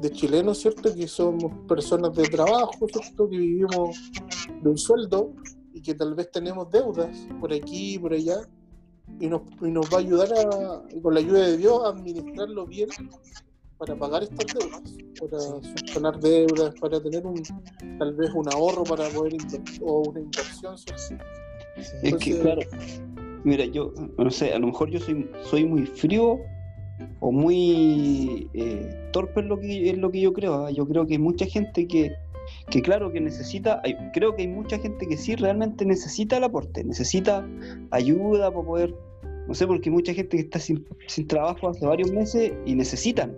de 0.00 0.10
chilenos, 0.10 0.58
¿cierto? 0.58 0.94
Que 0.94 1.08
somos 1.08 1.52
personas 1.66 2.14
de 2.14 2.24
trabajo, 2.24 2.86
¿cierto? 2.92 3.28
Que 3.28 3.38
vivimos 3.38 3.96
de 4.62 4.68
un 4.68 4.78
sueldo 4.78 5.32
y 5.72 5.82
que 5.82 5.94
tal 5.94 6.14
vez 6.14 6.30
tenemos 6.30 6.70
deudas 6.70 7.16
por 7.40 7.52
aquí 7.52 7.94
y 7.94 7.98
por 7.98 8.12
allá. 8.12 8.36
Y 9.18 9.26
nos, 9.26 9.42
y 9.60 9.70
nos 9.70 9.86
va 9.92 9.96
a 9.96 10.00
ayudar 10.00 10.28
a, 10.32 10.82
con 11.02 11.14
la 11.14 11.20
ayuda 11.20 11.46
de 11.46 11.56
Dios 11.56 11.82
a 11.84 11.88
administrarlo 11.88 12.64
bien 12.66 12.88
para 13.76 13.96
pagar 13.98 14.22
estas 14.22 14.46
deudas, 14.54 14.82
para 15.20 15.40
subsanar 15.40 16.20
deudas, 16.20 16.74
para 16.80 17.02
tener 17.02 17.26
un 17.26 17.42
tal 17.98 18.14
vez 18.14 18.30
un 18.34 18.46
ahorro 18.52 18.84
para 18.84 19.08
poder 19.08 19.32
invertir 19.34 19.82
o 19.82 20.02
una 20.10 20.20
inversión. 20.20 20.78
¿cierto? 20.78 21.02
Sí. 21.02 21.14
Es 21.76 21.90
que, 21.90 22.08
Entonces- 22.08 22.40
claro, 22.40 22.60
mira, 23.44 23.64
yo, 23.66 23.92
no 24.18 24.30
sé, 24.30 24.52
a 24.52 24.58
lo 24.58 24.66
mejor 24.68 24.90
yo 24.90 24.98
soy, 25.00 25.28
soy 25.42 25.64
muy 25.64 25.86
frío 25.86 26.38
o 27.20 27.32
muy 27.32 28.48
eh, 28.54 29.08
torpe 29.12 29.40
en 29.40 29.48
lo, 29.48 29.58
que, 29.58 29.90
en 29.90 30.00
lo 30.00 30.10
que 30.10 30.20
yo 30.20 30.32
creo. 30.32 30.66
¿ah? 30.66 30.70
Yo 30.70 30.86
creo 30.86 31.06
que 31.06 31.14
hay 31.14 31.18
mucha 31.18 31.46
gente 31.46 31.86
que, 31.86 32.12
que 32.70 32.82
claro, 32.82 33.10
que 33.12 33.20
necesita, 33.20 33.80
hay- 33.84 33.96
creo 34.12 34.34
que 34.36 34.42
hay 34.42 34.48
mucha 34.48 34.78
gente 34.78 35.06
que 35.06 35.16
sí 35.16 35.34
realmente 35.36 35.84
necesita 35.86 36.36
el 36.36 36.44
aporte, 36.44 36.84
necesita 36.84 37.46
ayuda 37.90 38.50
para 38.52 38.66
poder, 38.66 38.94
no 39.48 39.54
sé, 39.54 39.66
porque 39.66 39.88
hay 39.88 39.94
mucha 39.94 40.12
gente 40.14 40.36
que 40.36 40.42
está 40.42 40.58
sin, 40.58 40.86
sin 41.06 41.26
trabajo 41.26 41.68
hace 41.68 41.86
varios 41.86 42.12
meses 42.12 42.52
y 42.66 42.74
necesitan. 42.74 43.34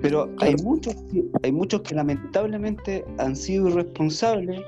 Pero 0.00 0.28
hay 0.40 0.56
muchos, 0.64 0.96
hay 1.44 1.52
muchos 1.52 1.82
que 1.82 1.94
lamentablemente 1.94 3.04
han 3.18 3.36
sido 3.36 3.68
irresponsables 3.68 4.60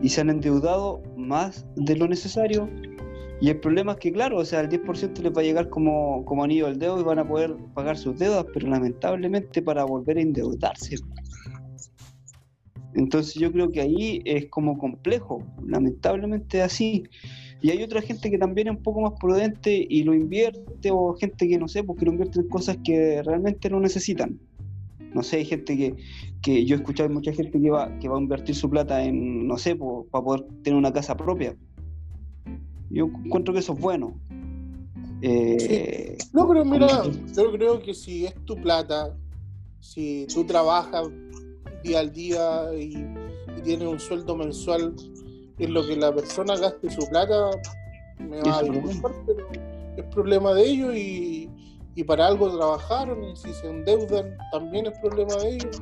y 0.00 0.08
se 0.08 0.20
han 0.20 0.30
endeudado 0.30 1.02
más 1.16 1.66
de 1.76 1.96
lo 1.96 2.06
necesario. 2.06 2.68
Y 3.40 3.48
el 3.48 3.58
problema 3.58 3.92
es 3.92 3.98
que, 3.98 4.12
claro, 4.12 4.38
o 4.38 4.44
sea, 4.44 4.60
el 4.60 4.68
10% 4.68 5.22
les 5.22 5.32
va 5.34 5.40
a 5.40 5.44
llegar 5.44 5.68
como, 5.70 6.24
como 6.26 6.44
anillo 6.44 6.66
al 6.66 6.78
dedo 6.78 7.00
y 7.00 7.02
van 7.04 7.18
a 7.18 7.26
poder 7.26 7.54
pagar 7.74 7.96
sus 7.96 8.18
deudas, 8.18 8.44
pero 8.52 8.68
lamentablemente 8.68 9.62
para 9.62 9.84
volver 9.84 10.18
a 10.18 10.20
endeudarse. 10.22 10.96
Entonces 12.94 13.34
yo 13.34 13.50
creo 13.52 13.70
que 13.70 13.80
ahí 13.80 14.20
es 14.24 14.46
como 14.50 14.76
complejo, 14.76 15.42
lamentablemente 15.66 16.60
así. 16.60 17.04
Y 17.62 17.70
hay 17.70 17.82
otra 17.82 18.02
gente 18.02 18.30
que 18.30 18.38
también 18.38 18.68
es 18.68 18.76
un 18.76 18.82
poco 18.82 19.00
más 19.02 19.12
prudente 19.20 19.86
y 19.88 20.02
lo 20.02 20.14
invierte, 20.14 20.90
o 20.90 21.14
gente 21.14 21.46
que 21.48 21.58
no 21.58 21.68
sé, 21.68 21.84
porque 21.84 22.04
lo 22.06 22.12
invierte 22.12 22.40
en 22.40 22.48
cosas 22.48 22.78
que 22.84 23.22
realmente 23.22 23.70
no 23.70 23.80
necesitan. 23.80 24.38
No 25.14 25.22
sé, 25.22 25.38
hay 25.38 25.44
gente 25.44 25.76
que, 25.76 25.94
que 26.40 26.64
yo 26.64 26.74
he 26.76 26.78
escuchado 26.78 27.08
mucha 27.10 27.32
gente 27.32 27.60
que 27.60 27.70
va, 27.70 27.96
que 27.98 28.08
va 28.08 28.16
a 28.16 28.20
invertir 28.20 28.54
su 28.54 28.70
plata 28.70 29.02
en, 29.04 29.46
no 29.46 29.58
sé, 29.58 29.76
po- 29.76 30.06
para 30.10 30.24
poder 30.24 30.44
tener 30.62 30.78
una 30.78 30.92
casa 30.92 31.16
propia. 31.16 31.54
Yo 32.90 33.06
encuentro 33.24 33.54
que 33.54 33.60
eso 33.60 33.72
es 33.72 33.80
bueno. 33.80 34.14
Eh, 35.22 36.16
No, 36.32 36.48
pero 36.48 36.64
mira, 36.64 37.02
yo 37.36 37.52
creo 37.52 37.80
que 37.80 37.94
si 37.94 38.26
es 38.26 38.34
tu 38.44 38.56
plata, 38.56 39.16
si 39.80 40.26
tú 40.32 40.44
trabajas 40.44 41.08
día 41.84 42.00
al 42.00 42.12
día 42.12 42.74
y, 42.74 42.94
y 43.56 43.62
tienes 43.62 43.86
un 43.88 44.00
sueldo 44.00 44.36
mensual 44.36 44.94
en 45.58 45.74
lo 45.74 45.86
que 45.86 45.96
la 45.96 46.14
persona 46.14 46.56
gaste 46.56 46.90
su 46.90 47.06
plata, 47.08 47.50
me 48.18 48.40
va 48.42 48.58
a 48.58 48.62
disculpar, 48.62 49.12
pero 49.26 49.46
es 49.96 50.04
problema 50.14 50.54
de 50.54 50.64
ellos 50.66 50.94
y, 50.94 51.50
y 51.94 52.04
para 52.04 52.26
algo 52.26 52.56
trabajaron 52.56 53.22
y 53.24 53.36
si 53.36 53.52
se 53.52 53.68
endeudan 53.68 54.36
también 54.52 54.86
es 54.86 54.98
problema 55.00 55.34
de 55.36 55.56
ellos. 55.56 55.80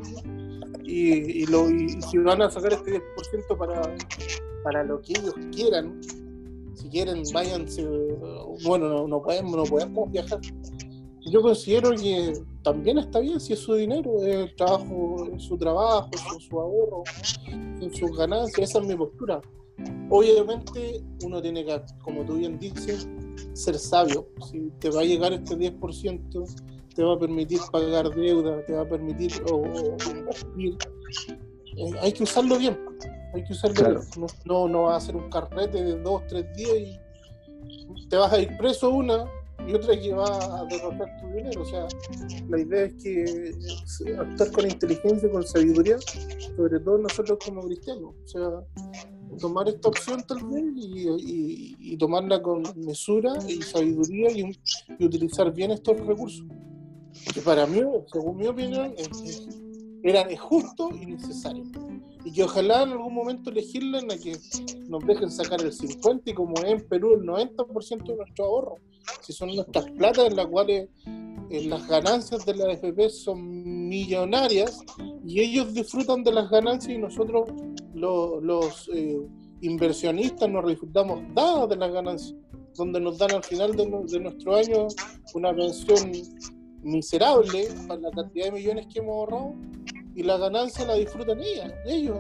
Y, 0.85 1.43
y 1.43 1.47
lo, 1.47 1.69
y 1.71 2.01
si 2.03 2.19
van 2.19 2.43
a 2.43 2.51
sacar 2.51 2.73
este 2.73 3.01
10% 3.01 3.57
para, 3.59 3.95
para 4.65 4.85
lo 4.85 5.01
que 5.03 5.13
ellos 5.13 5.35
quieran, 5.53 6.01
si 6.79 6.89
quieren, 6.89 7.23
váyanse. 7.33 7.87
Bueno, 8.65 8.89
no, 8.89 9.09
no 9.09 9.23
podemos, 9.23 9.57
no 9.57 9.65
podemos 9.65 10.11
viajar. 10.11 10.41
Yo 11.31 11.43
considero 11.43 11.91
que 11.91 12.33
también 12.63 12.99
está 12.99 13.21
bien 13.21 13.39
si 13.41 13.53
es 13.53 13.59
su 13.59 13.75
dinero, 13.75 14.23
es 14.23 14.35
el 14.35 14.57
trabajo, 14.57 15.29
es 15.35 15.43
su 15.43 15.59
trabajo, 15.59 16.11
son 16.17 16.41
su 16.41 16.59
ahorro, 16.59 17.03
son 17.81 17.95
sus 17.95 18.17
ganancias, 18.17 18.71
esa 18.71 18.79
es 18.79 18.87
mi 18.87 18.95
postura. 18.95 19.41
Obviamente 20.11 21.03
uno 21.25 21.43
tiene 21.43 21.65
que, 21.65 21.81
como 22.03 22.25
tú 22.25 22.37
bien 22.37 22.59
dices, 22.59 23.09
ser 23.53 23.79
sabio. 23.79 24.27
Si 24.51 24.71
te 24.79 24.91
va 24.91 25.03
a 25.03 25.05
llegar 25.05 25.33
este 25.33 25.57
10%, 25.57 26.63
te 26.95 27.03
va 27.03 27.15
a 27.15 27.19
permitir 27.19 27.61
pagar 27.71 28.15
deuda, 28.15 28.65
te 28.65 28.73
va 28.73 28.83
a 28.83 28.97
invertir. 28.97 29.33
Eh, 31.77 31.91
hay 32.01 32.13
que 32.13 32.23
usarlo 32.23 32.59
bien. 32.59 32.77
Hay 33.39 33.45
que 33.45 33.53
usarlo 33.53 33.75
Claro. 33.75 34.01
No, 34.17 34.27
no, 34.45 34.69
no 34.69 34.83
va 34.83 34.97
a 34.97 35.01
ser 35.01 35.15
un 35.15 35.31
carrete 35.31 35.83
de 35.83 36.01
dos, 36.01 36.23
tres 36.27 36.45
días 36.57 36.75
y 36.77 38.09
te 38.09 38.17
vas 38.17 38.33
a 38.33 38.41
ir 38.41 38.57
preso 38.57 38.91
una 38.91 39.31
y 39.67 39.75
otra 39.75 39.99
que 40.01 40.13
va 40.13 40.61
a 40.61 40.65
derrotar 40.65 41.21
tu 41.21 41.29
dinero. 41.29 41.63
O 41.63 41.65
sea, 41.65 41.87
la 42.49 42.59
idea 42.59 42.85
es 42.85 42.95
que 42.95 43.55
actuar 44.19 44.51
con 44.51 44.67
inteligencia, 44.69 45.31
con 45.31 45.47
sabiduría, 45.47 45.99
sobre 46.57 46.81
todo 46.81 46.99
nosotros 46.99 47.39
como 47.45 47.63
cristianos. 47.63 48.15
O 48.25 48.27
sea, 48.27 48.51
tomar 49.39 49.69
esta 49.69 49.89
opción 49.89 50.25
tal 50.27 50.45
vez 50.47 50.65
y, 50.77 51.97
tomarla 51.97 52.43
con 52.43 52.63
mesura 52.77 53.35
y 53.47 53.63
sabiduría 53.63 54.33
y, 54.33 54.59
utilizar 55.05 55.53
bien 55.53 55.71
estos 55.71 55.97
recursos. 56.01 56.45
Que 57.33 57.41
para 57.41 57.67
mí, 57.67 57.83
según 58.13 58.37
mi 58.37 58.49
opinión, 58.49 58.95
eran 60.03 60.35
justo 60.37 60.91
y 60.91 61.07
necesario. 61.07 61.65
Y 62.25 62.33
que 62.33 62.45
ojalá 62.45 62.83
en 62.83 62.91
algún 62.91 63.15
momento 63.15 63.51
legislen 63.51 64.11
a 64.11 64.17
que 64.17 64.37
nos 64.89 65.07
dejen 65.07 65.31
sacar 65.31 65.61
el 65.61 65.73
50 65.73 66.31
y 66.31 66.35
como 66.35 66.55
es 66.59 66.65
en 66.65 66.89
Perú 66.89 67.15
el 67.15 67.23
90% 67.23 68.05
de 68.05 68.17
nuestro 68.17 68.45
ahorro. 68.45 68.75
Si 69.23 69.33
son 69.33 69.55
nuestras 69.55 69.91
platas 69.93 70.27
en 70.27 70.37
las 70.37 70.47
cuales 70.47 70.89
eh, 71.51 71.65
las 71.65 71.87
ganancias 71.89 72.45
de 72.45 72.55
la 72.55 72.73
AFP 72.73 73.09
son 73.09 73.89
millonarias 73.89 74.85
y 75.27 75.41
ellos 75.41 75.73
disfrutan 75.73 76.23
de 76.23 76.33
las 76.33 76.51
ganancias 76.51 76.93
y 76.93 76.99
nosotros 76.99 77.49
los, 77.95 78.91
eh, 78.93 79.19
inversionistas 79.61 80.49
nos 80.49 80.67
disfrutamos 80.67 81.21
dadas 81.35 81.71
de 81.71 81.77
las 81.77 81.93
ganancias, 81.93 82.35
donde 82.77 83.01
nos 83.01 83.19
dan 83.19 83.33
al 83.33 83.43
final 83.43 83.75
de, 83.75 83.87
nuestro 83.87 84.55
año 84.55 84.87
una 85.35 85.55
pensión 85.55 86.13
miserable 86.83 87.69
para 87.89 88.01
la 88.01 88.11
cantidad 88.11 88.47
de 88.47 88.53
millones 88.53 88.87
que 88.93 89.01
hemos 89.01 89.15
ahorrado 89.17 89.55
y 90.19 90.25
la 90.25 90.37
ganancia 90.37 90.85
la 90.85 90.95
disfrutan 90.95 91.41
ellas, 91.41 91.73
ellos. 91.87 92.19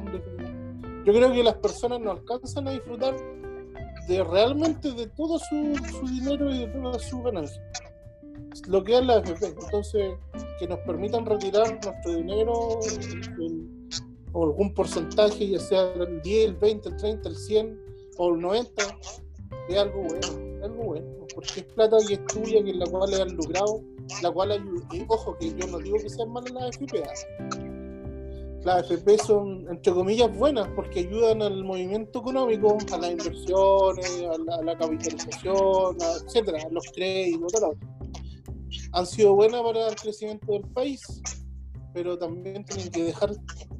Yo 1.04 1.12
creo 1.12 1.32
que 1.32 1.42
las 1.42 1.56
personas 1.56 2.00
no 2.00 2.12
alcanzan 2.12 2.68
a 2.68 2.70
disfrutar 2.70 3.16
de 4.06 4.22
realmente 4.22 4.92
de 4.92 5.08
todo 5.08 5.36
su, 5.40 5.74
dinero 6.06 6.48
y 6.48 6.60
de 6.60 6.66
toda 6.68 6.98
su 7.00 7.20
ganancia 7.22 7.60
lo 8.68 8.84
que 8.84 8.98
es 8.98 9.04
la 9.04 9.16
AFP. 9.16 9.46
Entonces, 9.46 10.14
que 10.60 10.68
nos 10.68 10.78
permitan 10.80 11.26
retirar 11.26 11.66
nuestro 11.84 12.12
dinero 12.12 12.78
o 14.32 14.44
algún 14.44 14.72
porcentaje, 14.74 15.48
ya 15.48 15.58
sea 15.58 15.92
el 15.94 16.22
10, 16.22 16.48
el 16.50 16.54
20, 16.54 16.88
el 16.90 16.96
30, 16.96 17.28
el 17.28 17.36
100 17.36 17.80
o 18.18 18.34
el 18.34 18.40
90, 18.40 18.82
es 19.68 19.76
algo 19.76 20.02
bueno, 20.02 20.64
algo 20.64 20.84
bueno, 20.84 21.06
porque 21.34 21.60
es 21.60 21.64
plata 21.64 21.96
que 22.06 22.14
es 22.14 22.26
tuya, 22.26 22.62
que 22.62 22.74
la 22.74 22.86
cual 22.86 23.10
le 23.10 23.22
han 23.22 23.36
logrado, 23.36 23.82
la 24.22 24.30
cual 24.30 24.52
ayuda. 24.52 24.86
Y 24.92 25.04
ojo, 25.08 25.36
que 25.38 25.54
yo 25.54 25.66
no 25.66 25.78
digo 25.78 25.96
que 25.98 26.10
sean 26.10 26.30
malas 26.30 26.52
las 26.52 26.64
AFP. 26.64 27.77
Las 28.64 28.90
AFP 28.90 29.18
son, 29.18 29.66
entre 29.70 29.92
comillas, 29.92 30.36
buenas 30.36 30.68
porque 30.74 31.00
ayudan 31.00 31.42
al 31.42 31.64
movimiento 31.64 32.20
económico, 32.20 32.76
a 32.92 32.98
las 32.98 33.10
inversiones, 33.12 34.22
a 34.22 34.62
la, 34.62 34.76
capitalización, 34.76 35.96
etcétera, 36.24 36.58
a 36.66 36.72
los 36.72 36.84
créditos, 36.92 37.52
todo 37.52 37.76
han 38.92 39.06
sido 39.06 39.34
buenas 39.34 39.62
para 39.62 39.88
el 39.88 39.94
crecimiento 39.96 40.52
del 40.52 40.62
país, 40.62 41.22
pero 41.92 42.18
también 42.18 42.64
tienen 42.64 42.90
que 42.90 43.04
dejar 43.04 43.30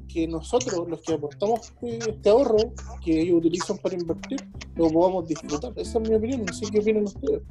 que 0.07 0.27
nosotros, 0.27 0.87
los 0.87 1.01
que 1.01 1.13
aportamos 1.13 1.73
este 1.81 2.29
ahorro 2.29 2.73
que 3.03 3.21
ellos 3.21 3.37
utilizan 3.37 3.77
para 3.77 3.95
invertir, 3.95 4.39
lo 4.75 4.89
podamos 4.89 5.27
disfrutar. 5.27 5.73
Esa 5.75 5.99
es 5.99 6.09
mi 6.09 6.15
opinión, 6.15 6.45
no 6.45 6.53
sé 6.53 6.65
qué 6.71 6.79
opinan 6.79 7.03
ustedes. 7.03 7.43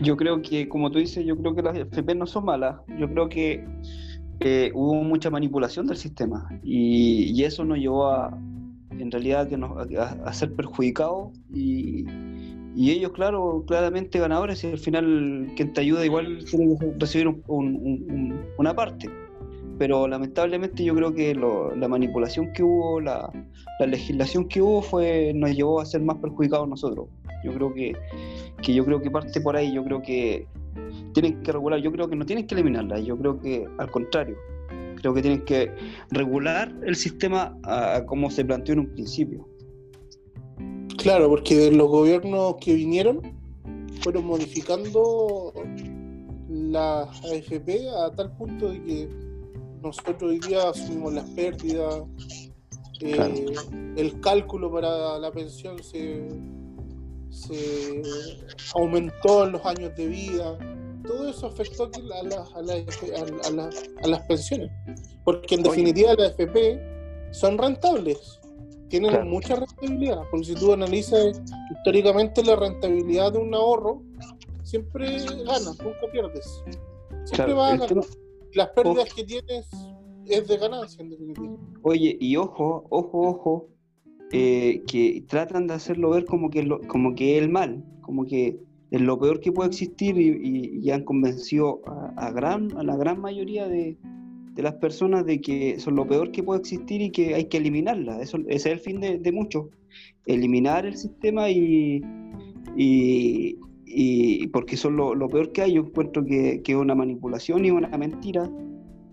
Yo 0.00 0.16
creo 0.16 0.40
que, 0.40 0.68
como 0.68 0.90
tú 0.90 0.98
dices, 0.98 1.24
yo 1.24 1.36
creo 1.36 1.54
que 1.54 1.62
las 1.62 1.76
FP 1.76 2.14
no 2.14 2.26
son 2.26 2.46
malas. 2.46 2.80
Yo 2.98 3.08
creo 3.10 3.28
que 3.28 3.64
eh, 4.40 4.70
hubo 4.74 4.94
mucha 5.02 5.30
manipulación 5.30 5.86
del 5.86 5.96
sistema 5.96 6.48
y, 6.62 7.42
eso 7.42 7.64
nos 7.64 7.78
llevó 7.78 8.08
a, 8.08 8.36
en 8.90 9.10
realidad, 9.10 9.48
a 10.24 10.32
ser 10.32 10.52
perjudicados 10.54 11.32
y, 11.52 12.04
ellos, 12.76 13.12
claro, 13.12 13.64
claramente 13.66 14.18
ganadores, 14.18 14.62
y 14.62 14.66
al 14.66 14.78
final 14.78 15.50
quien 15.56 15.72
te 15.72 15.80
ayuda 15.80 16.04
igual 16.04 16.44
tiene 16.44 16.76
recibir 16.98 17.34
una 17.48 18.76
parte. 18.76 19.08
Pero 19.78 20.06
lamentablemente 20.06 20.84
yo 20.84 20.94
creo 20.94 21.14
que 21.14 21.34
la 21.34 21.88
manipulación 21.88 22.52
que 22.52 22.62
hubo, 22.62 23.00
la, 23.00 23.30
legislación 23.80 24.48
que 24.48 24.60
hubo 24.60 24.82
fue 24.82 25.32
nos 25.34 25.54
llevó 25.56 25.80
a 25.80 25.86
ser 25.86 26.02
más 26.02 26.18
perjudicados 26.18 26.68
nosotros. 26.68 27.06
Yo 27.44 27.52
creo 27.54 27.72
que, 27.72 27.96
que 28.62 28.74
yo 28.74 28.84
creo 28.84 29.00
que 29.00 29.10
parte 29.10 29.40
por 29.40 29.56
ahí, 29.56 29.72
yo 29.72 29.82
creo 29.82 30.02
que 30.02 30.46
tienen 31.12 31.42
que 31.42 31.52
regular, 31.52 31.80
yo 31.80 31.92
creo 31.92 32.08
que 32.08 32.16
no 32.16 32.26
tienen 32.26 32.46
que 32.46 32.54
eliminarla, 32.54 32.98
yo 33.00 33.16
creo 33.16 33.40
que 33.40 33.66
al 33.78 33.90
contrario, 33.90 34.36
creo 34.96 35.14
que 35.14 35.22
tienen 35.22 35.44
que 35.44 35.72
regular 36.10 36.74
el 36.84 36.96
sistema 36.96 37.56
a 37.64 38.04
como 38.06 38.30
se 38.30 38.44
planteó 38.44 38.74
en 38.74 38.80
un 38.80 38.88
principio. 38.88 39.48
Claro, 40.98 41.28
porque 41.28 41.70
los 41.70 41.88
gobiernos 41.88 42.56
que 42.60 42.74
vinieron 42.74 43.22
fueron 44.00 44.26
modificando 44.26 45.52
la 46.48 47.02
AFP 47.02 47.88
a 47.90 48.10
tal 48.14 48.36
punto 48.36 48.70
de 48.70 48.82
que 48.82 49.08
nosotros 49.82 50.22
hoy 50.22 50.40
día 50.40 50.68
asumimos 50.70 51.14
las 51.14 51.28
pérdidas, 51.30 52.02
eh, 53.00 53.54
el 53.96 54.20
cálculo 54.20 54.72
para 54.72 55.18
la 55.18 55.30
pensión 55.30 55.82
se, 55.82 56.26
aumentó 58.74 59.46
en 59.46 59.52
los 59.52 59.64
años 59.64 59.94
de 59.96 60.06
vida. 60.06 60.58
Todo 61.06 61.28
eso 61.28 61.46
afectó 61.46 61.84
a, 61.84 61.90
las 64.08 64.22
pensiones, 64.22 64.70
porque 65.24 65.54
en 65.54 65.62
definitiva 65.62 66.14
las 66.14 66.32
AFP 66.32 66.80
son 67.32 67.58
rentables 67.58 68.40
tienen 68.88 69.28
mucha 69.28 69.56
rentabilidad, 69.56 70.22
porque 70.30 70.46
si 70.46 70.54
tú 70.54 70.72
analizas 70.72 71.40
históricamente 71.70 72.42
la 72.44 72.56
rentabilidad 72.56 73.32
de 73.32 73.38
un 73.38 73.54
ahorro, 73.54 74.02
siempre 74.62 75.18
ganas, 75.44 75.78
nunca 75.82 76.06
pierdes. 76.12 76.62
Siempre 77.24 77.54
vas 77.54 77.72
a 77.72 77.86
ganar. 77.86 78.04
Las 78.54 78.68
pérdidas 78.70 79.12
que 79.12 79.24
tienes 79.24 79.68
es 80.26 80.48
de 80.48 80.56
ganancia, 80.56 81.02
en 81.02 81.10
definitiva. 81.10 81.56
Oye, 81.82 82.16
y 82.20 82.36
ojo, 82.36 82.86
ojo, 82.90 83.28
ojo, 83.28 83.68
eh, 84.32 84.82
que 84.86 85.24
tratan 85.28 85.66
de 85.66 85.74
hacerlo 85.74 86.10
ver 86.10 86.24
como 86.24 86.50
que, 86.50 86.62
lo, 86.62 86.80
como 86.82 87.14
que 87.14 87.36
es 87.36 87.42
el 87.42 87.50
mal, 87.50 87.84
como 88.00 88.26
que 88.26 88.58
es 88.90 89.00
lo 89.00 89.18
peor 89.18 89.40
que 89.40 89.52
puede 89.52 89.68
existir 89.68 90.18
y, 90.18 90.80
y, 90.82 90.90
han 90.90 91.04
convencido 91.04 91.82
a, 92.16 92.30
gran, 92.30 92.76
a 92.76 92.84
la 92.84 92.96
gran 92.96 93.20
mayoría 93.20 93.68
de, 93.68 93.96
de 94.54 94.62
las 94.62 94.74
personas 94.74 95.26
de 95.26 95.40
que 95.40 95.78
son 95.78 95.96
lo 95.96 96.06
peor 96.06 96.30
que 96.30 96.42
puede 96.42 96.60
existir 96.60 97.02
y 97.02 97.10
que 97.10 97.34
hay 97.34 97.44
que 97.44 97.58
eliminarla. 97.58 98.20
Eso, 98.20 98.38
ese 98.48 98.54
es 98.54 98.66
el 98.66 98.80
fin 98.80 99.00
de, 99.00 99.18
de 99.18 99.32
muchos. 99.32 99.66
Eliminar 100.24 100.86
el 100.86 100.96
sistema 100.96 101.50
y, 101.50 102.02
y, 102.76 104.46
porque 104.48 104.76
son 104.76 104.96
lo, 104.96 105.14
lo, 105.14 105.28
peor 105.28 105.52
que 105.52 105.62
hay. 105.62 105.74
Yo 105.74 105.82
encuentro 105.82 106.24
que, 106.24 106.62
es 106.64 106.74
una 106.74 106.94
manipulación 106.94 107.64
y 107.64 107.70
una 107.70 107.88
mentira 107.96 108.50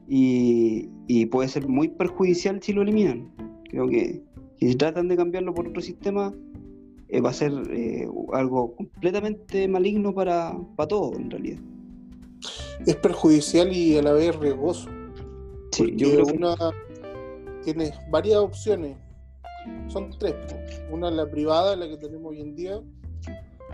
y, 0.08 0.90
puede 1.32 1.48
ser 1.48 1.68
muy 1.68 1.90
perjudicial 1.90 2.62
si 2.62 2.74
lo 2.74 2.82
eliminan. 2.82 3.32
Creo 3.70 3.88
que 3.88 4.22
si 4.70 4.76
tratan 4.76 5.08
de 5.08 5.18
cambiarlo 5.18 5.54
por 5.54 5.68
otro 5.68 5.82
sistema, 5.82 6.34
eh, 7.10 7.22
va 7.22 7.30
a 7.30 7.34
ser 7.34 7.52
eh, 7.72 8.08
algo 8.34 8.76
completamente 8.76 9.68
maligno 9.68 10.14
para, 10.14 10.58
para 10.76 10.88
todos 10.88 11.16
en 11.18 11.30
realidad. 11.30 11.60
Es 12.86 12.96
perjudicial 12.98 13.72
y 13.72 13.98
a 13.98 14.02
la 14.02 14.14
vez 14.14 14.36
riesgoso 14.36 14.90
Sí, 15.74 15.92
yo 15.96 16.12
creo 16.12 16.26
que 16.26 16.34
una 16.34 16.56
tiene 17.64 17.94
varias 18.12 18.38
opciones. 18.38 18.96
Son 19.88 20.12
tres. 20.20 20.36
Una 20.92 21.10
es 21.10 21.16
la 21.16 21.30
privada, 21.30 21.76
la 21.76 21.88
que 21.88 21.98
tenemos 21.98 22.32
hoy 22.32 22.42
en 22.42 22.56
día. 22.56 22.80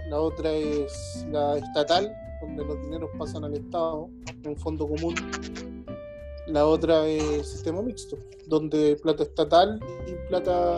La 0.10 0.22
otra 0.22 0.50
es 0.54 1.26
la 1.30 1.58
estatal, 1.58 2.10
donde 2.42 2.64
los 2.64 2.82
dineros 2.84 3.10
pasan 3.18 3.44
al 3.44 3.54
Estado 3.54 4.10
en 4.28 4.48
un 4.48 4.56
fondo 4.56 4.88
común. 4.88 5.14
La 6.52 6.66
otra 6.66 7.08
es 7.08 7.24
el 7.24 7.46
sistema 7.46 7.82
mixto, 7.84 8.18
donde 8.48 8.96
plata 8.96 9.22
estatal 9.22 9.80
y 10.08 10.30
plata 10.30 10.76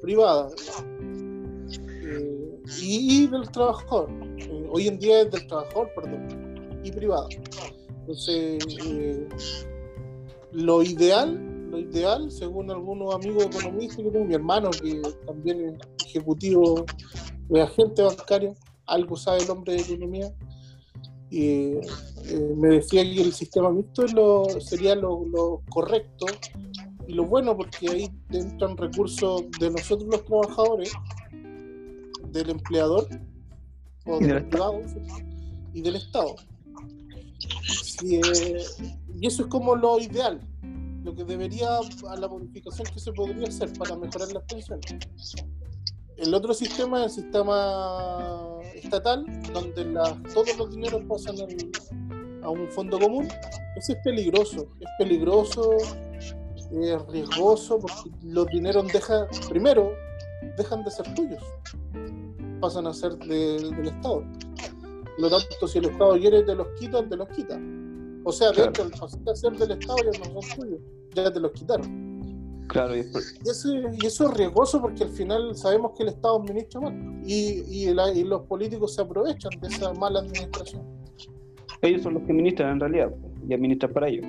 privada. 0.00 0.48
Eh, 2.04 2.58
y, 2.80 3.26
del 3.26 3.50
trabajador. 3.50 4.08
Eh, 4.38 4.68
hoy 4.70 4.86
en 4.86 4.98
día 5.00 5.22
es 5.22 5.30
del 5.32 5.44
trabajador, 5.48 5.90
perdón, 5.96 6.80
y 6.84 6.92
privado. 6.92 7.28
Entonces, 8.00 8.64
eh, 8.84 9.28
lo 10.52 10.82
ideal, 10.84 11.68
lo 11.68 11.78
ideal, 11.80 12.30
según 12.30 12.70
algunos 12.70 13.12
amigos 13.12 13.46
economistas, 13.46 14.04
yo 14.04 14.12
tengo 14.12 14.24
mi 14.24 14.34
hermano 14.34 14.70
que 14.70 15.02
también 15.26 15.80
es 15.98 16.06
ejecutivo 16.06 16.86
de 17.48 17.60
agente 17.60 18.02
bancario, 18.02 18.54
algo 18.86 19.16
sabe 19.16 19.42
el 19.42 19.50
hombre 19.50 19.72
de 19.74 19.80
economía, 19.80 20.32
y 21.30 21.78
eh, 22.28 22.54
me 22.56 22.68
decía 22.68 23.02
que 23.02 23.22
el 23.22 23.32
sistema 23.32 23.70
mixto 23.70 24.06
lo, 24.08 24.60
sería 24.60 24.94
lo, 24.94 25.62
correcto 25.70 26.26
y 27.06 27.14
lo 27.14 27.24
bueno 27.24 27.56
porque 27.56 27.88
ahí 27.90 28.10
entran 28.30 28.76
recursos 28.76 29.44
de 29.58 29.70
nosotros 29.70 30.08
los 30.10 30.24
trabajadores, 30.24 30.92
del 32.32 32.50
empleador 32.50 33.08
o 34.06 34.18
del 34.18 34.44
privado 34.46 34.82
y 35.72 35.80
del 35.82 35.96
Estado. 35.96 36.36
Eh, 38.04 38.64
y 39.20 39.26
eso 39.26 39.42
es 39.42 39.48
como 39.48 39.74
lo 39.74 39.98
ideal, 39.98 40.40
lo 41.02 41.14
que 41.14 41.24
debería, 41.24 41.68
a 42.08 42.16
la 42.16 42.28
modificación 42.28 42.86
que 42.92 43.00
se 43.00 43.12
podría 43.12 43.48
hacer 43.48 43.72
para 43.78 43.96
mejorar 43.96 44.32
las 44.32 44.44
pensiones. 44.44 44.84
El 46.16 46.32
otro 46.32 46.54
sistema 46.54 47.04
es 47.04 47.18
el 47.18 47.24
sistema 47.24 48.58
estatal, 48.74 49.24
donde 49.52 49.84
todos 50.32 50.56
los 50.56 50.70
dineros 50.70 51.02
pasan 51.08 51.36
a 52.42 52.50
un 52.50 52.68
fondo 52.68 52.98
común. 52.98 53.28
Eso 53.76 53.92
es 53.92 53.98
peligroso, 54.02 54.66
es 54.80 54.88
peligroso, 54.98 55.76
es 56.72 57.06
riesgoso, 57.08 57.78
porque 57.78 58.10
los 58.22 58.46
dineros 58.46 58.90
dejan, 58.92 59.26
primero, 59.48 59.92
dejan 60.56 60.82
de 60.84 60.90
ser 60.90 61.14
tuyos, 61.14 61.42
pasan 62.60 62.86
a 62.86 62.94
ser 62.94 63.16
del 63.18 63.86
Estado. 63.86 64.24
Lo 65.18 65.28
tanto, 65.28 65.68
si 65.68 65.78
el 65.78 65.86
Estado 65.86 66.12
quiere 66.18 66.42
te 66.42 66.54
los 66.54 66.68
quita, 66.78 67.06
te 67.06 67.16
los 67.16 67.28
quita. 67.28 67.60
O 68.24 68.32
sea, 68.32 68.52
de 68.52 68.64
hecho, 68.64 68.88
al 69.26 69.36
ser 69.36 69.52
del 69.52 69.70
Estado 69.72 69.98
ya 70.10 70.18
no 70.18 70.40
son 70.40 70.60
tuyos, 70.60 70.80
ya 71.14 71.30
te 71.30 71.40
los 71.40 71.52
quitaron. 71.52 72.05
Claro, 72.68 72.96
y, 72.96 73.00
eso, 73.00 73.18
y, 73.74 74.06
eso, 74.06 74.28
es 74.28 74.36
riesgoso 74.36 74.80
porque 74.80 75.04
al 75.04 75.10
final 75.10 75.54
sabemos 75.54 75.92
que 75.96 76.02
el 76.02 76.10
Estado 76.10 76.36
administra 76.40 76.80
mal 76.80 77.22
y, 77.24 77.86
y, 77.86 78.24
los 78.24 78.42
políticos 78.42 78.94
se 78.94 79.02
aprovechan 79.02 79.50
de 79.60 79.68
esa 79.68 79.92
mala 79.94 80.20
administración. 80.20 80.82
Ellos 81.82 82.02
son 82.02 82.14
los 82.14 82.22
que 82.24 82.32
administran 82.32 82.72
en 82.72 82.80
realidad 82.80 83.14
y 83.48 83.54
administran 83.54 83.92
para 83.92 84.08
ellos. 84.08 84.26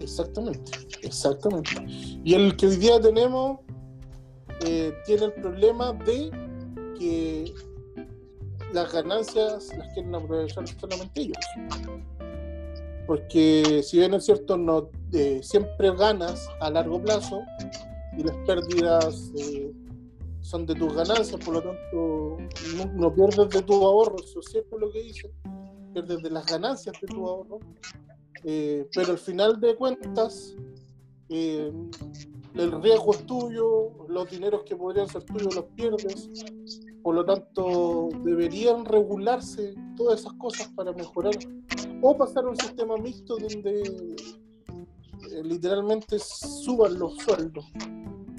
Exactamente, 0.00 0.72
exactamente. 1.02 1.70
Y 2.24 2.34
el 2.34 2.56
que 2.56 2.68
hoy 2.68 2.76
día 2.76 3.00
tenemos 3.00 3.58
eh, 4.64 4.92
tiene 5.06 5.26
el 5.26 5.32
problema 5.34 5.92
de 5.92 6.30
que 6.98 7.52
las 8.72 8.92
ganancias 8.92 9.72
las 9.76 9.92
quieren 9.94 10.14
aprovechar 10.14 10.66
solamente 10.68 11.22
ellos 11.22 11.36
porque 13.10 13.82
si 13.82 13.98
bien 13.98 14.14
es 14.14 14.24
cierto, 14.24 14.56
no 14.56 14.88
eh, 15.12 15.40
siempre 15.42 15.90
ganas 15.96 16.48
a 16.60 16.70
largo 16.70 17.02
plazo 17.02 17.42
y 18.16 18.22
las 18.22 18.36
pérdidas 18.46 19.32
eh, 19.36 19.72
son 20.42 20.64
de 20.64 20.76
tus 20.76 20.94
ganancias, 20.94 21.44
por 21.44 21.54
lo 21.54 21.60
tanto 21.60 22.36
no, 22.94 23.12
pierdes 23.12 23.48
de 23.48 23.62
tu 23.62 23.84
ahorro, 23.84 24.14
eso 24.22 24.38
es 24.38 24.46
cierto 24.52 24.78
lo 24.78 24.92
que 24.92 25.02
dice, 25.02 25.28
pierdes 25.92 26.22
de 26.22 26.30
las 26.30 26.46
ganancias 26.46 26.94
de 27.00 27.08
tu 27.08 27.26
ahorro, 27.26 27.58
eh, 28.44 28.88
pero 28.94 29.10
al 29.10 29.18
final 29.18 29.60
de 29.60 29.74
cuentas 29.74 30.54
el 31.28 31.90
riesgo 32.80 33.12
es 33.12 33.26
tuyo, 33.26 34.06
los 34.08 34.30
dineros 34.30 34.62
que 34.62 34.76
podrían 34.76 35.08
ser 35.08 35.24
tuyos 35.24 35.52
los 35.52 35.64
pierdes, 35.74 36.30
por 37.02 37.14
lo 37.14 37.24
tanto 37.24 38.08
deberían 38.24 38.84
regularse 38.84 39.74
todas 39.96 40.20
esas 40.20 40.32
cosas 40.34 40.68
para 40.68 40.92
mejorar 40.92 41.34
o 42.02 42.16
pasar 42.16 42.44
a 42.44 42.50
un 42.50 42.56
sistema 42.56 42.96
mixto 42.96 43.36
donde 43.36 43.82
eh, 43.82 45.42
literalmente 45.44 46.18
suban 46.18 46.98
los 46.98 47.16
sueldos 47.18 47.66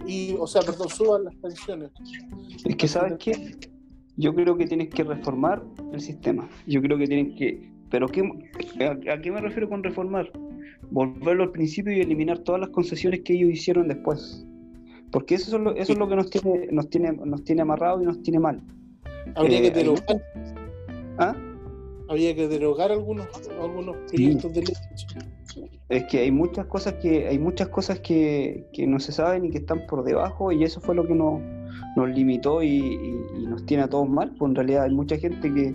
y 0.06 0.36
o 0.40 0.48
sea 0.48 0.62
perdón 0.62 0.90
suban 0.90 1.24
las 1.26 1.36
pensiones. 1.36 1.92
Es 2.66 2.76
que 2.76 2.88
sabes 2.88 3.14
qué 3.20 3.56
yo 4.18 4.36
creo 4.36 4.58
que 4.58 4.68
tienes 4.68 4.90
que 4.90 5.04
reformar 5.04 5.64
el 5.94 6.02
sistema. 6.02 6.48
Yo 6.68 6.82
creo 6.82 6.98
que 6.98 7.08
tienen 7.08 7.36
que 7.36 7.72
pero 7.90 8.08
qué, 8.08 8.22
a, 8.86 9.22
qué 9.22 9.32
me 9.32 9.42
refiero 9.42 9.68
con 9.70 9.84
reformar 9.84 10.32
volverlo 10.92 11.44
al 11.44 11.52
principio 11.52 11.94
y 11.94 12.02
eliminar 12.02 12.40
todas 12.40 12.62
las 12.62 12.70
concesiones 12.70 13.22
que 13.22 13.34
ellos 13.34 13.50
hicieron 13.52 13.88
después 13.88 14.46
porque 15.12 15.36
eso 15.36 15.56
es 15.56 15.62
lo, 15.62 15.76
eso 15.76 15.94
es 15.94 16.00
lo 16.00 16.08
que 16.08 16.16
nos 16.16 16.30
tiene 16.30 16.68
nos 16.72 16.90
tiene 16.90 17.12
nos 17.12 17.44
tiene 17.44 17.62
amarrado 17.62 18.02
y 18.02 18.06
nos 18.06 18.22
tiene 18.22 18.40
mal 18.40 18.62
habría 19.36 19.62
que 19.62 19.80
eh, 19.80 19.96
¿Ah? 21.18 21.36
había 22.12 22.36
que 22.36 22.48
derogar 22.48 22.92
algunos, 22.92 23.28
algunos 23.60 23.96
proyectos 24.10 24.54
de 24.54 24.62
ley. 24.62 24.74
Es 25.90 26.06
que 26.06 26.20
hay 26.20 26.32
muchas 26.32 26.66
cosas 26.66 26.96
que 26.96 27.28
hay 27.28 27.40
muchas 27.40 27.70
cosas 27.70 28.00
que, 28.00 28.66
no 28.88 29.00
se 29.00 29.12
saben 29.12 29.46
y 29.46 29.50
que 29.50 29.60
están 29.60 29.86
por 29.88 30.04
debajo 30.04 30.52
y 30.52 30.64
eso 30.64 30.82
fue 30.82 30.96
lo 30.96 31.06
que 31.08 31.16
nos, 31.16 31.42
nos 31.96 32.10
limitó 32.10 32.64
y, 32.64 33.00
nos 33.48 33.66
tiene 33.66 33.84
a 33.84 33.90
todos 33.90 34.10
mal. 34.10 34.34
Pues 34.38 34.50
en 34.50 34.56
realidad 34.56 34.84
hay 34.84 34.94
mucha 34.94 35.18
gente 35.18 35.54
que, 35.54 35.74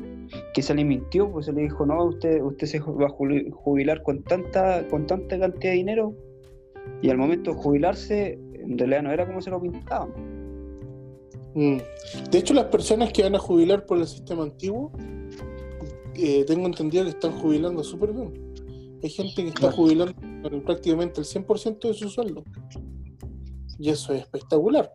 que 0.52 0.62
se 0.62 0.74
le 0.74 0.84
mintió, 0.84 1.30
pues 1.30 1.46
se 1.46 1.52
le 1.52 1.62
dijo, 1.62 1.86
no, 1.86 2.04
usted, 2.04 2.42
usted 2.42 2.66
se 2.66 2.80
va 2.80 3.06
a 3.06 3.10
jubilar 3.10 4.02
con 4.02 4.22
tanta, 4.22 4.86
con 4.88 5.06
tanta 5.06 5.38
cantidad 5.38 5.72
de 5.72 5.76
dinero 5.76 6.14
y 7.02 7.10
al 7.10 7.18
momento 7.18 7.52
de 7.52 7.56
jubilarse 7.56 8.38
en 8.66 8.78
realidad 8.78 9.02
no 9.02 9.12
era 9.12 9.26
como 9.26 9.40
se 9.40 9.50
lo 9.50 9.60
pintaban. 9.60 10.10
Mm. 11.54 11.78
De 12.30 12.38
hecho, 12.38 12.52
las 12.54 12.66
personas 12.66 13.12
que 13.12 13.22
van 13.22 13.34
a 13.34 13.38
jubilar 13.38 13.86
por 13.86 13.98
el 13.98 14.06
sistema 14.06 14.42
antiguo 14.42 14.92
tengo 16.46 16.66
entendido 16.66 17.04
que 17.04 17.10
están 17.10 17.38
jubilando 17.38 17.84
súper 17.84 18.12
bien. 18.12 18.32
Hay 19.02 19.10
gente 19.10 19.42
que 19.42 19.48
está 19.48 19.70
jubilando 19.70 20.14
prácticamente 20.64 21.20
el 21.20 21.26
100% 21.26 21.88
de 21.88 21.94
su 21.94 22.08
sueldo. 22.08 22.42
Y 23.78 23.90
eso 23.90 24.14
es 24.14 24.22
espectacular. 24.22 24.90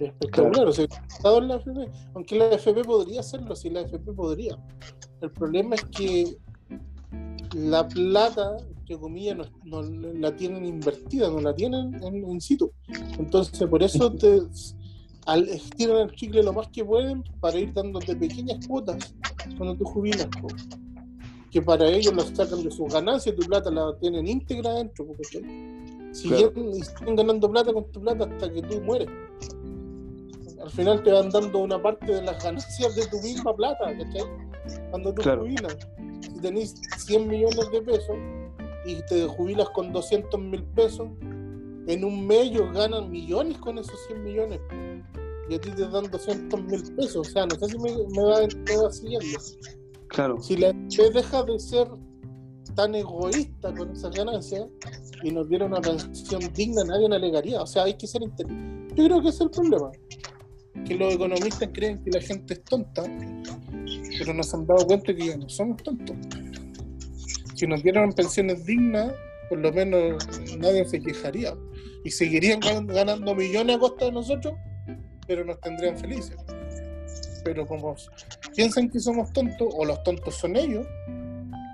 Es 0.00 0.08
espectacular. 0.08 0.66
O 0.66 0.72
sea, 0.72 0.86
en 1.24 1.48
la 1.48 1.56
FP, 1.56 1.88
aunque 2.14 2.36
la 2.36 2.46
FP 2.46 2.84
podría 2.84 3.20
hacerlo, 3.20 3.54
si 3.54 3.70
la 3.70 3.82
FP 3.82 4.12
podría. 4.12 4.58
El 5.20 5.30
problema 5.30 5.76
es 5.76 5.84
que 5.84 6.36
la 7.54 7.86
plata, 7.86 8.56
entre 8.90 9.00
comillas, 9.00 9.38
no, 9.64 9.82
la 9.82 10.34
tienen 10.34 10.66
invertida, 10.66 11.30
no 11.30 11.40
la 11.40 11.54
tienen 11.54 11.94
en, 12.02 12.28
in 12.28 12.40
situ. 12.40 12.72
Entonces, 13.18 13.68
por 13.68 13.82
eso 13.82 14.12
te, 14.12 14.40
al, 15.26 15.48
estiran 15.48 15.98
el 15.98 16.12
chicle 16.12 16.42
lo 16.42 16.52
más 16.52 16.68
que 16.68 16.84
pueden 16.84 17.22
para 17.40 17.58
ir 17.58 17.72
dándote 17.72 18.16
pequeñas 18.16 18.66
cuotas 18.66 19.14
cuando 19.56 19.76
tú 19.76 19.84
jubilas. 19.84 20.28
Que 21.52 21.62
para 21.62 21.88
ellos 21.88 22.14
lo 22.14 22.22
sacan 22.22 22.64
de 22.64 22.70
sus 22.70 22.92
ganancias, 22.92 23.36
tu 23.36 23.46
plata 23.46 23.70
la 23.70 23.96
tienen 24.00 24.26
íntegra 24.26 24.74
dentro. 24.74 25.06
Porque, 25.06 25.24
siguen 26.12 26.76
ganando 27.16 27.48
plata 27.48 27.72
con 27.72 27.90
tu 27.92 28.00
plata 28.00 28.24
hasta 28.24 28.52
que 28.52 28.62
tú 28.62 28.80
mueres. 28.80 29.08
Al 30.60 30.70
final 30.70 31.02
te 31.02 31.12
van 31.12 31.30
dando 31.30 31.58
una 31.60 31.80
parte 31.80 32.12
de 32.12 32.22
las 32.22 32.42
ganancias 32.42 32.96
de 32.96 33.06
tu 33.06 33.20
misma 33.22 33.54
plata, 33.54 33.84
¿cachai? 33.84 34.24
Cuando 34.90 35.14
tú 35.14 35.22
jubilas. 35.22 35.76
Si 36.20 36.40
tenés 36.40 36.74
100 36.98 37.28
millones 37.28 37.70
de 37.72 37.82
pesos 37.82 38.16
y 38.84 38.96
te 39.08 39.26
jubilas 39.26 39.68
con 39.70 39.92
200 39.92 40.40
mil 40.40 40.62
pesos, 40.64 41.08
en 41.86 42.04
un 42.04 42.26
mes 42.26 42.46
ellos 42.46 42.72
ganan 42.72 43.10
millones 43.10 43.58
con 43.58 43.78
esos 43.78 43.98
100 44.06 44.22
millones 44.22 44.60
y 45.48 45.54
a 45.54 45.60
ti 45.60 45.70
te 45.70 45.88
dan 45.88 46.08
200 46.10 46.62
mil 46.64 46.82
pesos. 46.94 47.16
O 47.16 47.24
sea, 47.24 47.46
no 47.46 47.56
sé 47.56 47.66
si 47.66 47.78
me, 47.78 47.90
va, 48.22 48.40
me 48.42 48.92
siguiendo. 48.92 49.38
Claro. 50.08 50.40
Si 50.40 50.56
la 50.56 50.68
FP 50.68 51.10
deja 51.12 51.42
de 51.42 51.58
ser 51.58 51.88
tan 52.74 52.94
egoísta 52.94 53.74
con 53.74 53.90
esas 53.90 54.14
ganancias 54.14 54.66
y 55.22 55.32
nos 55.32 55.48
diera 55.48 55.66
una 55.66 55.80
pensión 55.80 56.40
digna, 56.54 56.84
nadie 56.84 57.08
la 57.08 57.16
alegaría. 57.16 57.62
O 57.62 57.66
sea, 57.66 57.84
hay 57.84 57.94
que 57.94 58.06
ser 58.06 58.22
inteligente. 58.22 58.94
Yo 58.94 59.04
creo 59.04 59.22
que 59.22 59.28
ese 59.28 59.38
es 59.38 59.40
el 59.42 59.50
problema. 59.50 59.90
Que 60.86 60.94
los 60.94 61.14
economistas 61.14 61.68
creen 61.72 62.02
que 62.04 62.10
la 62.12 62.20
gente 62.20 62.54
es 62.54 62.64
tonta, 62.64 63.02
pero 64.18 64.34
nos 64.34 64.54
han 64.54 64.66
dado 64.66 64.86
cuenta 64.86 65.14
que 65.14 65.26
ya 65.26 65.36
no 65.36 65.48
somos 65.48 65.82
tontos. 65.82 66.16
Si 67.60 67.66
nos 67.66 67.82
dieran 67.82 68.10
pensiones 68.14 68.64
dignas, 68.64 69.12
por 69.50 69.58
lo 69.58 69.70
menos 69.70 70.26
nadie 70.56 70.82
se 70.86 70.98
quejaría. 70.98 71.54
Y 72.04 72.10
seguirían 72.10 72.58
ganando 72.86 73.34
millones 73.34 73.76
a 73.76 73.78
costa 73.78 74.06
de 74.06 74.12
nosotros, 74.12 74.54
pero 75.26 75.44
nos 75.44 75.60
tendrían 75.60 75.98
felices. 75.98 76.38
Pero 77.44 77.66
como 77.66 77.94
piensan 78.56 78.88
que 78.88 78.98
somos 78.98 79.30
tontos, 79.34 79.74
o 79.76 79.84
los 79.84 80.02
tontos 80.04 80.36
son 80.36 80.56
ellos, 80.56 80.86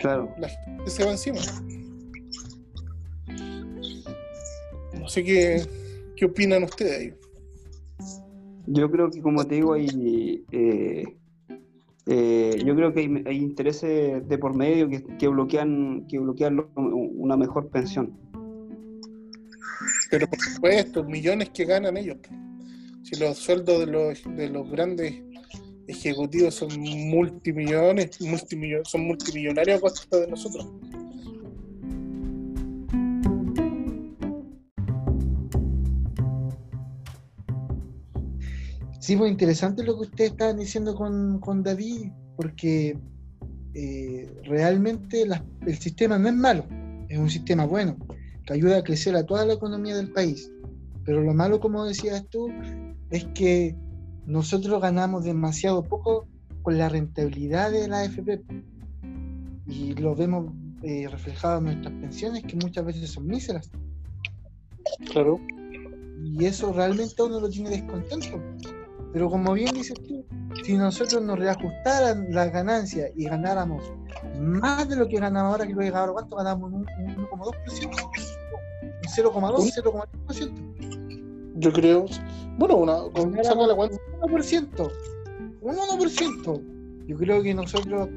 claro. 0.00 0.34
la 0.38 0.48
gente 0.48 0.90
se 0.90 1.04
va 1.04 1.12
encima. 1.12 1.38
No 4.98 5.08
sé 5.08 5.22
qué, 5.22 5.62
qué 6.16 6.24
opinan 6.24 6.64
ustedes 6.64 7.14
Yo 8.66 8.90
creo 8.90 9.08
que, 9.08 9.22
como 9.22 9.46
te 9.46 9.54
digo, 9.54 9.74
hay, 9.74 10.44
eh, 10.50 11.04
eh, 12.06 12.62
yo 12.64 12.74
creo 12.74 12.92
que 12.92 13.00
hay, 13.26 13.36
intereses 13.36 14.26
de 14.28 14.38
por 14.38 14.54
medio 14.54 14.88
que, 14.88 15.04
que, 15.18 15.28
bloquean, 15.28 16.06
que 16.08 16.18
bloquean 16.18 16.66
una 16.76 17.36
mejor 17.36 17.68
pensión. 17.68 18.16
Pero 20.10 20.28
por 20.28 20.40
supuesto, 20.40 21.04
millones 21.04 21.50
que 21.50 21.64
ganan 21.64 21.96
ellos 21.96 22.18
si 23.06 23.20
los 23.20 23.38
sueldos 23.38 23.78
de 23.78 23.86
los, 23.86 24.36
de 24.36 24.48
los 24.48 24.68
grandes 24.68 25.14
ejecutivos 25.86 26.56
son 26.56 26.68
multimillones, 26.80 28.18
son 28.82 29.06
multimillonarios 29.06 29.78
a 29.78 29.80
costa 29.80 30.18
de 30.18 30.26
nosotros. 30.26 30.66
Sí, 39.06 39.14
muy 39.14 39.28
interesante 39.28 39.84
lo 39.84 39.94
que 39.94 40.02
ustedes 40.02 40.32
estaban 40.32 40.56
diciendo 40.56 40.96
con, 40.96 41.62
David, 41.62 42.10
porque 42.34 42.98
eh, 43.72 44.40
realmente 44.42 45.22
el 45.64 45.78
sistema 45.78 46.18
no 46.18 46.26
es 46.26 46.34
malo, 46.34 46.66
es 47.08 47.16
un 47.16 47.30
sistema 47.30 47.66
bueno, 47.66 47.96
que 48.44 48.54
ayuda 48.54 48.78
a 48.78 48.82
crecer 48.82 49.14
a 49.14 49.24
toda 49.24 49.46
la 49.46 49.52
economía 49.52 49.94
del 49.96 50.10
país. 50.10 50.50
Pero 51.04 51.22
lo 51.22 51.34
malo, 51.34 51.60
como 51.60 51.84
decías 51.84 52.26
tú, 52.30 52.48
es 53.10 53.24
que 53.26 53.76
nosotros 54.26 54.82
ganamos 54.82 55.22
demasiado 55.22 55.84
poco 55.84 56.26
con 56.62 56.76
la 56.76 56.88
rentabilidad 56.88 57.70
de 57.70 57.86
la 57.86 58.00
AFP 58.00 58.42
y 59.68 59.94
lo 59.94 60.16
vemos 60.16 60.52
eh, 60.82 61.06
reflejado 61.08 61.58
en 61.58 61.64
nuestras 61.66 61.94
pensiones 61.94 62.42
que 62.42 62.56
muchas 62.56 62.84
veces 62.84 63.08
son 63.08 63.28
míseras. 63.28 63.70
Claro. 65.12 65.38
Y 66.24 66.44
eso 66.44 66.72
realmente 66.72 67.22
uno 67.22 67.38
lo 67.38 67.48
tiene 67.48 67.70
descontento. 67.70 68.42
Pero 69.16 69.30
como 69.30 69.54
bien 69.54 69.72
dices 69.72 69.98
tú, 70.06 70.26
si 70.62 70.76
nosotros 70.76 71.22
nos 71.22 71.38
reajustaran 71.38 72.26
las 72.32 72.52
ganancias 72.52 73.10
y 73.16 73.24
ganáramos 73.24 73.82
más 74.38 74.86
de 74.90 74.96
lo 74.96 75.08
que 75.08 75.18
ganamos 75.18 75.52
ahora, 75.52 75.66
que 75.66 75.72
lo 75.72 75.80
he 75.80 75.88
ahora, 75.88 76.12
¿cuánto 76.12 76.36
ganamos? 76.36 76.70
Un, 76.70 76.84
1,2%, 76.84 77.86
un 77.86 79.32
0,2, 79.32 79.72
0,3%. 80.28 81.52
Yo 81.54 81.72
creo. 81.72 82.04
Bueno, 82.58 82.76
una, 82.76 83.10
con, 83.14 83.32
saca 83.42 83.66
la 83.66 83.74
cuenta. 83.74 83.96
un 84.20 84.32
1%. 84.32 84.92
Un 85.62 85.76
1%. 85.76 87.06
Yo 87.06 87.16
creo 87.16 87.42
que 87.42 87.54
nosotros 87.54 88.10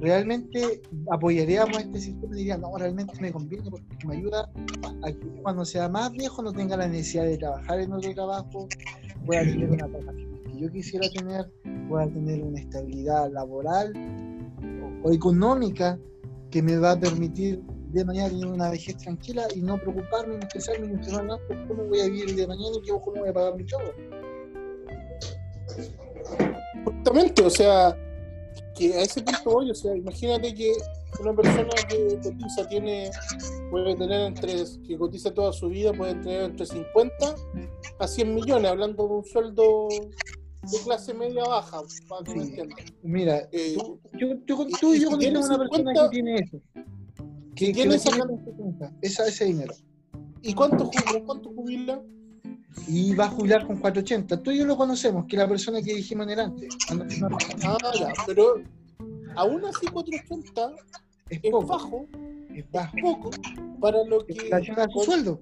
realmente 0.00 0.80
apoyaríamos 1.10 1.76
este 1.76 2.00
sistema 2.00 2.34
y 2.34 2.38
diríamos, 2.38 2.70
no, 2.70 2.78
realmente 2.78 3.12
me 3.20 3.30
conviene 3.30 3.70
porque 3.70 4.06
me 4.06 4.16
ayuda 4.16 4.50
a 5.02 5.12
que 5.12 5.42
cuando 5.42 5.66
sea 5.66 5.90
más 5.90 6.10
viejo 6.12 6.40
no 6.40 6.54
tenga 6.54 6.74
la 6.78 6.88
necesidad 6.88 7.24
de 7.24 7.36
trabajar 7.36 7.80
en 7.80 7.92
otro 7.92 8.14
trabajo, 8.14 8.66
pueda 9.26 9.42
tener 9.42 9.70
una 9.70 9.86
plataforma 9.86 10.27
yo 10.58 10.70
quisiera 10.70 11.08
tener, 11.10 11.50
pueda 11.88 12.06
tener 12.08 12.42
una 12.42 12.60
estabilidad 12.60 13.30
laboral 13.30 13.92
o, 15.02 15.12
económica 15.12 15.98
que 16.50 16.62
me 16.62 16.76
va 16.78 16.92
a 16.92 17.00
permitir 17.00 17.62
de 17.92 18.04
mañana 18.04 18.30
tener 18.30 18.46
una 18.46 18.70
vejez 18.70 18.96
tranquila 18.98 19.46
y 19.54 19.60
no 19.60 19.78
preocuparme, 19.78 20.36
ni 20.36 20.42
estresarme, 20.42 20.88
ni 20.88 20.94
estresar 20.94 21.24
nada 21.24 21.40
por 21.46 21.68
cómo 21.68 21.84
voy 21.84 22.00
a 22.00 22.06
vivir 22.06 22.34
de 22.34 22.46
mañana 22.46 22.76
y 22.82 22.88
cómo 22.88 23.20
voy 23.20 23.28
a 23.28 23.32
pagar 23.32 23.56
mi 23.56 23.64
chavo. 23.64 23.84
Justamente, 26.84 27.42
o 27.42 27.50
sea, 27.50 27.96
que 28.76 28.94
a 28.94 29.02
ese 29.02 29.22
punto 29.22 29.50
voy, 29.50 29.70
o 29.70 29.74
sea, 29.74 29.96
imagínate 29.96 30.54
que 30.54 30.72
una 31.20 31.34
persona 31.34 31.70
que 31.88 32.18
cotiza 32.22 32.68
tiene, 32.68 33.10
puede 33.70 33.96
tener 33.96 34.20
entre, 34.20 34.64
que 34.86 34.96
cotiza 34.96 35.32
toda 35.32 35.52
su 35.52 35.68
vida, 35.68 35.92
puede 35.92 36.14
tener 36.16 36.42
entre 36.42 36.66
50 36.66 37.34
a 37.98 38.06
100 38.06 38.34
millones, 38.34 38.70
hablando 38.70 39.06
de 39.06 39.14
un 39.14 39.24
sueldo 39.24 39.88
de 40.70 40.78
clase 40.84 41.14
media 41.14 41.44
baja, 41.44 41.80
para 42.08 42.24
que 42.24 42.34
me 42.34 42.44
Sí. 42.44 42.48
entiendan. 42.50 42.78
Mira, 43.02 43.48
Eh, 43.52 43.76
tú, 43.78 43.98
yo, 44.18 44.38
tú 44.46 44.94
y 44.94 45.00
yo 45.00 45.08
si 45.18 45.26
una 45.28 45.58
persona 45.58 45.66
50, 45.66 46.02
que 46.04 46.08
tiene 46.10 46.34
eso. 46.36 46.60
Que, 47.54 47.72
que 47.72 47.84
recibe 47.86 48.16
esa- 48.18 48.92
esa 49.02 49.26
ese 49.26 49.44
dinero. 49.46 49.74
¿Y 50.42 50.54
cuánto 50.54 50.84
jubila? 50.86 51.24
¿Cuánto 51.26 51.50
jubila? 51.50 52.02
Y 52.86 53.14
va 53.14 53.24
a 53.24 53.30
jubilar 53.30 53.66
con 53.66 53.78
480. 53.78 54.40
Tú 54.42 54.50
y 54.52 54.58
yo 54.58 54.64
lo 54.66 54.76
conocemos, 54.76 55.26
que 55.26 55.36
la 55.36 55.48
persona 55.48 55.82
que 55.82 55.94
dijimos 55.94 56.26
en 56.26 56.32
el 56.32 56.40
antes. 56.40 56.68
cuando 56.86 57.04
firmamos, 57.06 57.42
Ah, 57.64 57.76
ya, 57.98 58.12
pero 58.26 58.54
aún 59.34 59.64
así 59.64 59.86
480 59.88 60.72
Es 61.28 61.40
es 61.42 61.50
poco, 61.50 61.66
bajo, 61.66 62.06
es 62.54 62.70
bajo. 62.70 62.96
poco, 63.02 63.30
para 63.80 64.04
lo 64.04 64.24
que... 64.24 64.34
relación 64.34 64.78
a 64.78 64.88
su 64.88 65.00
sueldo. 65.00 65.40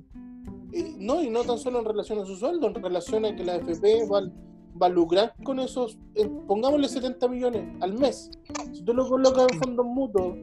Eh, 0.72 0.94
no, 0.98 1.22
y 1.22 1.28
no 1.30 1.42
tan 1.44 1.58
solo 1.58 1.78
en 1.80 1.84
relación 1.84 2.18
a 2.20 2.24
su 2.26 2.36
sueldo, 2.36 2.68
en 2.68 2.74
relación 2.74 3.24
a 3.26 3.36
que 3.36 3.44
la 3.44 3.56
FP 3.56 4.06
va, 4.10 4.22
lucrar 4.88 5.34
con 5.44 5.58
esos, 5.60 5.98
eh, 6.14 6.28
pongámosle 6.46 6.88
70 6.88 7.28
millones 7.28 7.62
al 7.80 7.94
mes. 7.94 8.30
Si 8.72 8.82
tú 8.82 8.92
lo 8.94 9.08
colocas 9.08 9.46
en 9.52 9.58
fondos 9.60 9.86
mutuos 9.86 10.36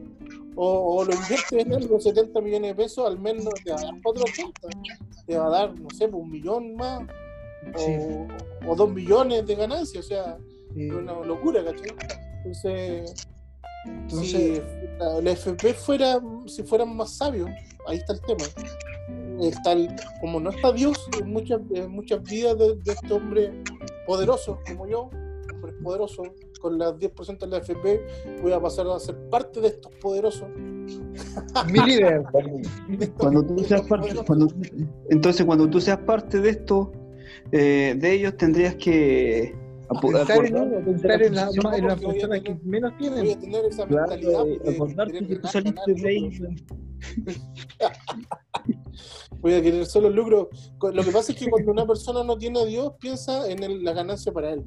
o, 0.56 0.96
o 0.98 1.04
lo 1.04 1.12
inviertes 1.12 1.52
en 1.52 1.72
algo, 1.74 1.98
70 2.00 2.40
millones 2.40 2.70
de 2.70 2.74
pesos, 2.82 3.06
al 3.06 3.18
mes 3.18 3.42
no 3.44 3.50
te 3.64 3.70
va 3.72 3.78
a 3.78 3.82
dar 3.82 3.94
480, 4.02 4.98
te 5.26 5.36
va 5.38 5.46
a 5.46 5.50
dar, 5.50 5.80
no 5.80 5.88
sé, 5.90 6.06
un 6.06 6.30
millón 6.30 6.74
más 6.76 7.02
Sí, 7.76 7.92
o, 8.66 8.72
o 8.72 8.76
dos 8.76 8.90
millones 8.92 9.46
de 9.46 9.54
ganancias, 9.54 10.04
o 10.04 10.08
sea, 10.08 10.36
sí. 10.74 10.86
es 10.86 10.92
una 10.92 11.14
locura, 11.20 11.64
¿cachai? 11.64 11.88
Entonces, 12.44 13.26
Entonces, 13.86 14.30
si 14.30 14.98
la, 14.98 15.20
la 15.22 15.30
FP 15.30 15.72
fuera, 15.74 16.20
si 16.46 16.62
fueran 16.62 16.94
más 16.94 17.16
sabios, 17.16 17.48
ahí 17.86 17.96
está 17.96 18.12
el 18.12 18.20
tema. 18.20 18.44
Está 19.40 19.72
el- 19.72 19.88
como 20.20 20.40
no 20.40 20.50
está 20.50 20.72
Dios 20.72 20.96
en 21.18 21.32
muchas, 21.32 21.60
en 21.74 21.90
muchas 21.90 22.22
vidas 22.22 22.58
de, 22.58 22.76
de 22.76 22.92
este 22.92 23.12
hombre 23.14 23.52
poderoso 24.06 24.58
como 24.66 24.86
yo, 24.86 25.10
hombre 25.52 25.72
poderoso, 25.82 26.22
con 26.60 26.78
las 26.78 26.94
10% 26.98 27.38
de 27.40 27.46
la 27.46 27.58
FP, 27.58 28.06
voy 28.42 28.52
a 28.52 28.60
pasar 28.60 28.86
a 28.86 28.98
ser 28.98 29.16
parte 29.28 29.60
de 29.60 29.68
estos 29.68 29.92
poderosos. 29.96 30.48
mi 31.70 31.78
líder. 31.86 32.22
de 32.88 33.10
Cuando 33.12 33.42
tú 33.44 33.58
seas 33.64 33.82
parte, 33.82 34.14
poderosos. 34.14 34.26
cuando- 34.26 34.48
entonces 35.10 35.44
cuando 35.46 35.68
tú 35.68 35.80
seas 35.80 35.98
parte 35.98 36.40
de 36.40 36.50
esto, 36.50 36.92
eh, 37.52 37.94
de 37.98 38.12
ellos 38.12 38.36
tendrías 38.36 38.74
que 38.76 39.54
Pensar 40.00 40.44
en, 40.46 40.84
pensar 40.84 41.22
en, 41.22 41.34
la- 41.34 41.50
en 41.76 41.86
las 41.86 42.00
personas 42.00 42.40
que 42.40 42.56
menos 42.64 42.92
voy 42.98 43.08
a 43.08 43.12
tienen. 43.12 43.40
tener 43.40 43.64
esa 43.66 43.86
Claro, 43.86 44.08
mentalidad 44.08 44.46
eh, 44.48 44.58
de 44.64 45.94
de 45.94 46.08
ahí. 46.08 46.30
lucro. 46.30 46.48
voy 49.44 49.52
a 49.52 49.60
querer 49.62 49.84
solo 49.84 50.08
lucro. 50.08 50.48
Co- 50.78 50.90
Lo 50.90 51.04
que 51.04 51.10
pasa 51.10 51.32
es 51.32 51.38
que 51.38 51.50
cuando 51.50 51.70
una 51.70 51.86
persona 51.86 52.24
no 52.24 52.38
tiene 52.38 52.60
a 52.60 52.64
Dios, 52.64 52.94
piensa 52.98 53.46
en 53.50 53.62
el- 53.62 53.84
la 53.84 53.92
ganancia 53.92 54.32
para 54.32 54.54
él. 54.54 54.64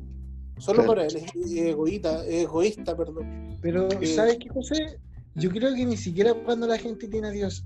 Solo 0.59 0.83
Claro. 0.83 0.87
para 0.89 1.05
él, 1.07 1.15
es 1.15 1.51
egoísta, 1.51 2.23
es 2.27 2.43
egoísta, 2.43 2.95
perdón. 2.95 3.57
Pero, 3.59 3.89
Eh, 3.99 4.05
¿sabes 4.05 4.37
qué, 4.39 4.49
José? 4.49 4.99
Yo 5.33 5.49
creo 5.49 5.73
que 5.73 5.83
ni 5.83 5.97
siquiera 5.97 6.33
cuando 6.35 6.67
la 6.67 6.77
gente 6.77 7.07
tiene 7.07 7.27
a 7.27 7.31
Dios. 7.31 7.65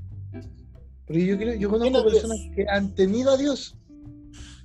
Porque 1.06 1.26
yo 1.26 1.38
creo, 1.38 1.56
yo 1.56 1.70
conozco 1.70 1.98
a 1.98 2.02
Dios. 2.02 2.14
personas 2.14 2.40
que 2.56 2.66
han 2.70 2.96
tenido 2.96 3.32
a 3.32 3.38
Dios. 3.38 3.76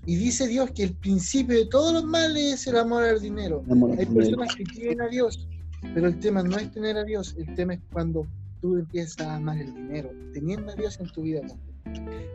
Y 0.07 0.15
dice 0.15 0.47
Dios 0.47 0.71
que 0.71 0.85
el 0.85 0.95
principio 0.95 1.57
de 1.59 1.67
todos 1.67 1.93
los 1.93 2.05
males 2.05 2.55
es 2.55 2.67
el 2.69 2.77
amor 2.77 3.03
al 3.03 3.21
dinero. 3.21 3.65
Amor, 3.69 3.99
Hay 3.99 4.07
personas 4.07 4.55
que 4.55 4.63
tienen 4.63 5.01
a 5.01 5.09
Dios, 5.09 5.49
pero 5.95 6.07
el 6.07 6.21
tema 6.21 6.45
no 6.45 6.57
es 6.59 6.71
tener 6.71 6.97
a 6.97 7.03
Dios, 7.03 7.35
el 7.39 7.53
tema 7.57 7.75
es 7.75 7.81
cuando 7.93 8.25
tú 8.61 8.77
empiezas 8.77 9.21
a 9.27 9.35
amar 9.35 9.59
el 9.59 9.75
dinero, 9.75 10.11
teniendo 10.33 10.71
a 10.71 10.77
Dios 10.77 11.01
en 11.01 11.09
tu 11.11 11.23
vida. 11.23 11.43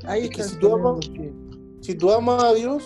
Ahí 0.05 0.23
Es 0.23 0.29
que 0.29 0.41
está 0.41 0.53
si 0.53 0.59
tú 0.59 0.73
amas- 0.75 1.07
porque 1.07 1.33
Si 1.81 1.95
tú 1.95 2.11
amas 2.11 2.43
a 2.43 2.53
Dios, 2.53 2.83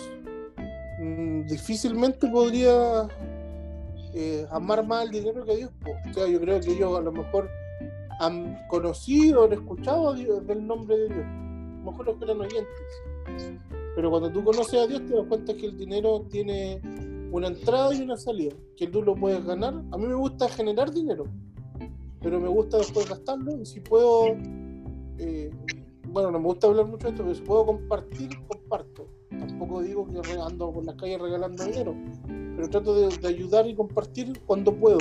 mm, 1.00 1.46
difícilmente 1.46 2.26
podría 2.28 3.08
eh, 4.14 4.46
amar 4.50 4.86
más 4.86 5.04
el 5.04 5.10
dinero 5.10 5.44
que 5.44 5.52
a 5.52 5.56
Dios. 5.56 5.70
O 6.10 6.14
sea, 6.14 6.26
yo 6.26 6.40
creo 6.40 6.58
que 6.60 6.72
ellos 6.72 6.98
a 6.98 7.02
lo 7.02 7.12
mejor 7.12 7.50
han 8.20 8.56
conocido, 8.68 9.44
han 9.44 9.52
escuchado 9.52 10.08
a 10.10 10.14
Dios- 10.14 10.46
del 10.46 10.66
nombre 10.66 10.96
de 10.96 11.08
Dios. 11.08 11.24
A 11.26 11.84
lo 11.84 11.90
mejor 11.90 12.06
los 12.06 12.16
que 12.16 12.24
eran 12.24 12.40
oyentes. 12.40 13.52
Pero 13.94 14.08
cuando 14.10 14.30
tú 14.32 14.42
conoces 14.42 14.80
a 14.80 14.86
Dios 14.86 15.04
te 15.04 15.14
das 15.14 15.26
cuenta 15.28 15.54
que 15.54 15.66
el 15.66 15.76
dinero 15.76 16.22
tiene 16.30 16.80
una 17.30 17.48
entrada 17.48 17.92
y 17.94 18.00
una 18.00 18.16
salida, 18.16 18.54
que 18.78 18.86
tú 18.86 19.02
lo 19.02 19.14
puedes 19.14 19.44
ganar. 19.44 19.74
A 19.92 19.98
mí 19.98 20.06
me 20.06 20.14
gusta 20.14 20.48
generar 20.48 20.90
dinero, 20.90 21.24
pero 22.22 22.40
me 22.40 22.48
gusta 22.48 22.78
después 22.78 23.06
gastarlo 23.10 23.60
y 23.60 23.66
si 23.66 23.80
puedo, 23.80 24.28
eh, 25.18 25.50
bueno, 26.12 26.30
no 26.30 26.38
me 26.38 26.46
gusta 26.46 26.66
hablar 26.66 26.86
mucho 26.86 27.06
de 27.06 27.10
esto, 27.12 27.22
pero 27.22 27.34
si 27.34 27.42
puedo 27.42 27.66
compartir, 27.66 28.30
comparto. 28.48 29.08
Tampoco 29.30 29.82
digo 29.82 30.06
que 30.06 30.20
ando 30.40 30.72
por 30.72 30.84
las 30.84 30.94
calles 30.96 31.20
regalando 31.20 31.64
dinero, 31.64 31.94
pero 32.56 32.70
trato 32.70 32.94
de, 32.94 33.16
de 33.18 33.28
ayudar 33.28 33.66
y 33.66 33.74
compartir 33.74 34.40
cuando 34.46 34.74
puedo. 34.74 34.98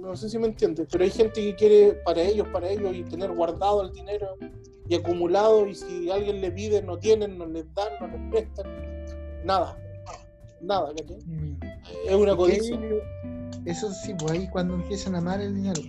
No 0.00 0.16
sé 0.16 0.30
si 0.30 0.38
me 0.38 0.46
entiendes, 0.46 0.86
pero 0.90 1.04
hay 1.04 1.10
gente 1.10 1.40
que 1.42 1.54
quiere 1.56 1.92
para 2.04 2.22
ellos, 2.22 2.46
para 2.48 2.70
ellos, 2.70 2.94
y 2.94 3.02
tener 3.04 3.30
guardado 3.32 3.82
el 3.82 3.92
dinero 3.92 4.36
y 4.88 4.94
acumulado, 4.94 5.66
y 5.66 5.74
si 5.74 6.10
alguien 6.10 6.40
le 6.40 6.50
pide, 6.52 6.80
no 6.80 6.96
tienen, 6.98 7.36
no 7.36 7.44
les 7.46 7.66
dan, 7.74 7.88
no 8.00 8.06
les 8.06 8.30
prestan, 8.30 8.66
nada, 9.44 9.76
nada, 10.60 10.92
¿cachai? 10.96 11.18
mm, 11.26 11.58
Es 12.08 12.14
una 12.14 12.36
codicia. 12.36 12.78
eso 13.64 13.90
sí, 13.90 14.14
pues 14.18 14.32
ahí 14.32 14.48
cuando 14.48 14.74
empiezan 14.74 15.16
a 15.16 15.18
amar 15.18 15.40
el 15.40 15.54
dinero. 15.56 15.82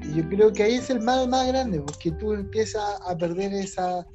Y 0.00 0.14
yo 0.14 0.28
creo 0.28 0.52
que 0.52 0.62
ahí 0.62 0.74
es 0.74 0.90
el 0.90 1.00
mal 1.00 1.28
más 1.28 1.46
grande, 1.48 1.80
porque 1.80 2.12
tú 2.12 2.32
empiezas 2.32 2.82
a 3.06 3.16
perder 3.16 3.52
esa, 3.52 4.06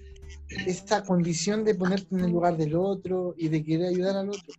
esa 0.65 1.03
condición 1.03 1.63
de 1.63 1.75
ponerte 1.75 2.15
en 2.15 2.21
el 2.21 2.31
lugar 2.31 2.57
del 2.57 2.75
otro 2.75 3.35
y 3.37 3.49
de 3.49 3.63
querer 3.63 3.87
ayudar 3.87 4.17
al 4.17 4.29
otro. 4.29 4.53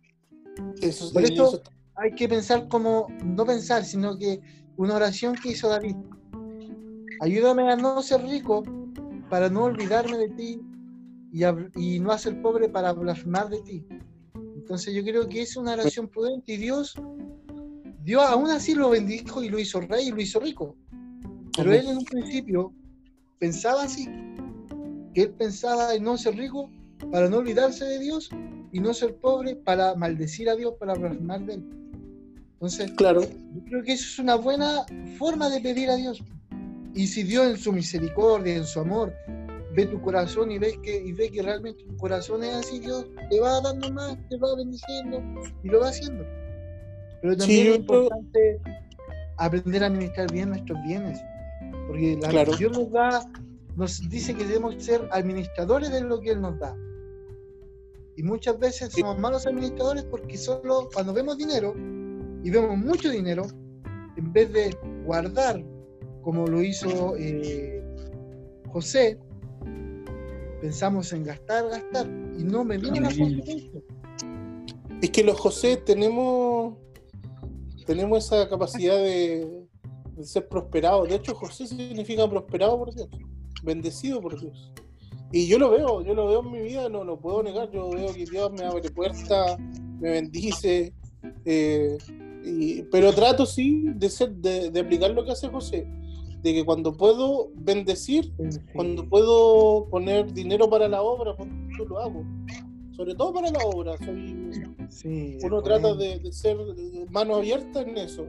Eso, 0.81 1.11
Por 1.11 1.23
eso- 1.23 1.61
hay 1.95 2.13
que 2.13 2.27
pensar 2.27 2.67
como, 2.67 3.07
no 3.23 3.45
pensar, 3.45 3.83
sino 3.85 4.17
que 4.17 4.39
una 4.77 4.95
oración 4.95 5.33
que 5.35 5.51
hizo 5.51 5.69
David. 5.69 5.95
Ayúdame 7.21 7.71
a 7.71 7.75
no 7.77 8.01
ser 8.01 8.21
rico 8.21 8.63
para 9.29 9.49
no 9.49 9.63
olvidarme 9.63 10.17
de 10.17 10.29
ti 10.29 10.61
y, 11.31 11.43
y 11.75 11.99
no 11.99 12.11
hacer 12.11 12.41
pobre 12.41 12.67
para 12.69 12.91
blasfemar 12.93 13.49
de 13.49 13.61
ti. 13.61 13.85
Entonces 14.55 14.93
yo 14.93 15.03
creo 15.03 15.27
que 15.29 15.41
es 15.41 15.55
una 15.55 15.73
oración 15.73 16.07
prudente 16.09 16.53
y 16.53 16.57
Dios, 16.57 16.95
Dios 18.03 18.23
aún 18.27 18.49
así 18.49 18.75
lo 18.75 18.89
bendijo 18.89 19.41
y 19.41 19.49
lo 19.49 19.57
hizo 19.57 19.79
rey 19.79 20.07
y 20.07 20.11
lo 20.11 20.21
hizo 20.21 20.39
rico. 20.39 20.75
Pero 21.55 21.73
él 21.73 21.87
en 21.87 21.97
un 21.97 22.05
principio 22.05 22.73
pensaba 23.39 23.83
así, 23.83 24.07
que 25.13 25.23
él 25.23 25.29
pensaba 25.31 25.93
en 25.93 26.03
no 26.03 26.17
ser 26.17 26.35
rico 26.35 26.69
para 27.11 27.29
no 27.29 27.37
olvidarse 27.37 27.85
de 27.85 27.99
Dios 27.99 28.29
y 28.71 28.79
no 28.79 28.93
ser 28.93 29.15
pobre 29.15 29.55
para 29.55 29.95
maldecir 29.95 30.49
a 30.49 30.55
Dios, 30.55 30.73
para 30.79 30.93
blasfemar 30.93 31.45
de 31.45 31.55
él. 31.55 31.65
Entonces, 32.53 32.91
claro, 32.91 33.21
yo 33.21 33.63
creo 33.65 33.83
que 33.83 33.93
eso 33.93 34.05
es 34.05 34.19
una 34.19 34.35
buena 34.35 34.85
forma 35.17 35.49
de 35.49 35.61
pedir 35.61 35.89
a 35.89 35.95
Dios. 35.95 36.23
Y 36.93 37.07
si 37.07 37.23
Dios 37.23 37.47
en 37.47 37.57
su 37.57 37.73
misericordia, 37.73 38.55
en 38.55 38.65
su 38.65 38.79
amor, 38.79 39.13
ve 39.75 39.85
tu 39.85 40.01
corazón 40.01 40.51
y 40.51 40.57
ve 40.57 40.79
que, 40.81 40.97
y 40.97 41.11
ve 41.11 41.29
que 41.29 41.41
realmente 41.41 41.83
tu 41.83 41.97
corazón 41.97 42.43
es 42.43 42.53
así, 42.53 42.79
Dios 42.79 43.05
te 43.29 43.39
va 43.39 43.59
dando 43.61 43.91
más, 43.91 44.17
te 44.29 44.37
va 44.37 44.55
bendiciendo 44.55 45.21
y 45.63 45.67
lo 45.67 45.81
va 45.81 45.89
haciendo. 45.89 46.25
Pero 47.21 47.35
también 47.37 47.63
Sí, 47.63 47.69
es 47.69 47.77
importante 47.77 48.61
aprender 49.37 49.83
a 49.83 49.87
administrar 49.87 50.31
bien 50.31 50.49
nuestros 50.49 50.81
bienes. 50.83 51.19
Porque 51.87 52.17
la- 52.21 52.29
Claro. 52.29 52.55
Dios 52.57 52.71
nos 52.77 52.91
da, 52.91 53.31
nos 53.75 54.09
dice 54.09 54.33
que 54.35 54.45
debemos 54.45 54.75
ser 54.83 55.07
administradores 55.11 55.91
de 55.91 56.01
lo 56.01 56.19
que 56.19 56.31
Él 56.31 56.41
nos 56.41 56.57
da. 56.59 56.75
Y 58.17 58.23
muchas 58.23 58.57
veces 58.59 58.93
somos 58.93 59.19
malos 59.19 59.45
administradores 59.45 60.05
porque 60.05 60.37
solo 60.37 60.89
cuando 60.93 61.13
vemos 61.13 61.37
dinero 61.37 61.73
y 62.43 62.49
vemos 62.49 62.77
mucho 62.77 63.09
dinero, 63.09 63.45
en 64.15 64.31
vez 64.31 64.51
de 64.53 64.77
guardar 65.05 65.61
como 66.21 66.47
lo 66.47 66.63
hizo 66.63 67.15
eh, 67.17 67.83
José, 68.71 69.19
pensamos 70.61 71.11
en 71.13 71.23
gastar, 71.25 71.67
gastar 71.69 72.07
y 72.37 72.43
no 72.43 72.63
me 72.63 72.77
vino 72.77 73.01
la. 73.01 73.09
Es 75.01 75.09
que 75.11 75.23
los 75.23 75.39
José 75.39 75.77
tenemos, 75.77 76.75
tenemos 77.85 78.25
esa 78.25 78.47
capacidad 78.47 78.95
de, 78.95 79.64
de 80.15 80.25
ser 80.25 80.47
prosperados. 80.47 81.07
De 81.09 81.15
hecho, 81.15 81.35
José 81.35 81.67
significa 81.67 82.29
prosperado 82.29 82.77
por 82.77 82.93
Dios, 82.93 83.07
bendecido 83.63 84.21
por 84.21 84.39
Dios. 84.39 84.71
Y 85.31 85.47
yo 85.47 85.57
lo 85.59 85.71
veo, 85.71 86.01
yo 86.03 86.13
lo 86.13 86.27
veo 86.27 86.39
en 86.41 86.51
mi 86.51 86.61
vida, 86.61 86.87
no 86.89 87.03
lo 87.03 87.19
puedo 87.19 87.43
negar. 87.43 87.69
Yo 87.71 87.89
veo 87.89 88.13
que 88.13 88.25
Dios 88.25 88.51
me 88.53 88.63
abre 88.65 88.89
puertas, 88.89 89.57
me 89.99 90.11
bendice. 90.11 90.93
eh, 91.45 91.97
y- 92.43 92.83
pero 92.83 93.11
trato 93.11 93.45
sí 93.47 93.85
de, 93.95 94.09
ser, 94.09 94.31
de, 94.35 94.69
de 94.69 94.79
aplicar 94.79 95.09
lo 95.11 95.25
que 95.25 95.31
hace 95.31 95.47
José. 95.49 95.87
De 96.43 96.53
que 96.53 96.63
cuando 96.63 96.95
puedo 96.95 97.49
bendecir, 97.55 98.31
cuando 98.75 99.09
puedo 99.09 99.87
poner 99.89 100.31
dinero 100.31 100.69
para 100.69 100.87
la 100.87 101.01
obra, 101.01 101.35
pues, 101.35 101.49
yo 101.77 101.85
lo 101.85 101.97
hago. 101.99 102.23
Sobre 102.95 103.15
todo 103.15 103.33
para 103.33 103.49
la 103.49 103.59
obra. 103.65 103.97
Soy, 103.97 104.51
Sí, 104.89 105.37
uno 105.43 105.61
trata 105.63 105.95
de, 105.95 106.19
de 106.19 106.31
ser 106.31 106.55
mano 107.09 107.35
abierta 107.35 107.81
en 107.81 107.97
eso. 107.97 108.27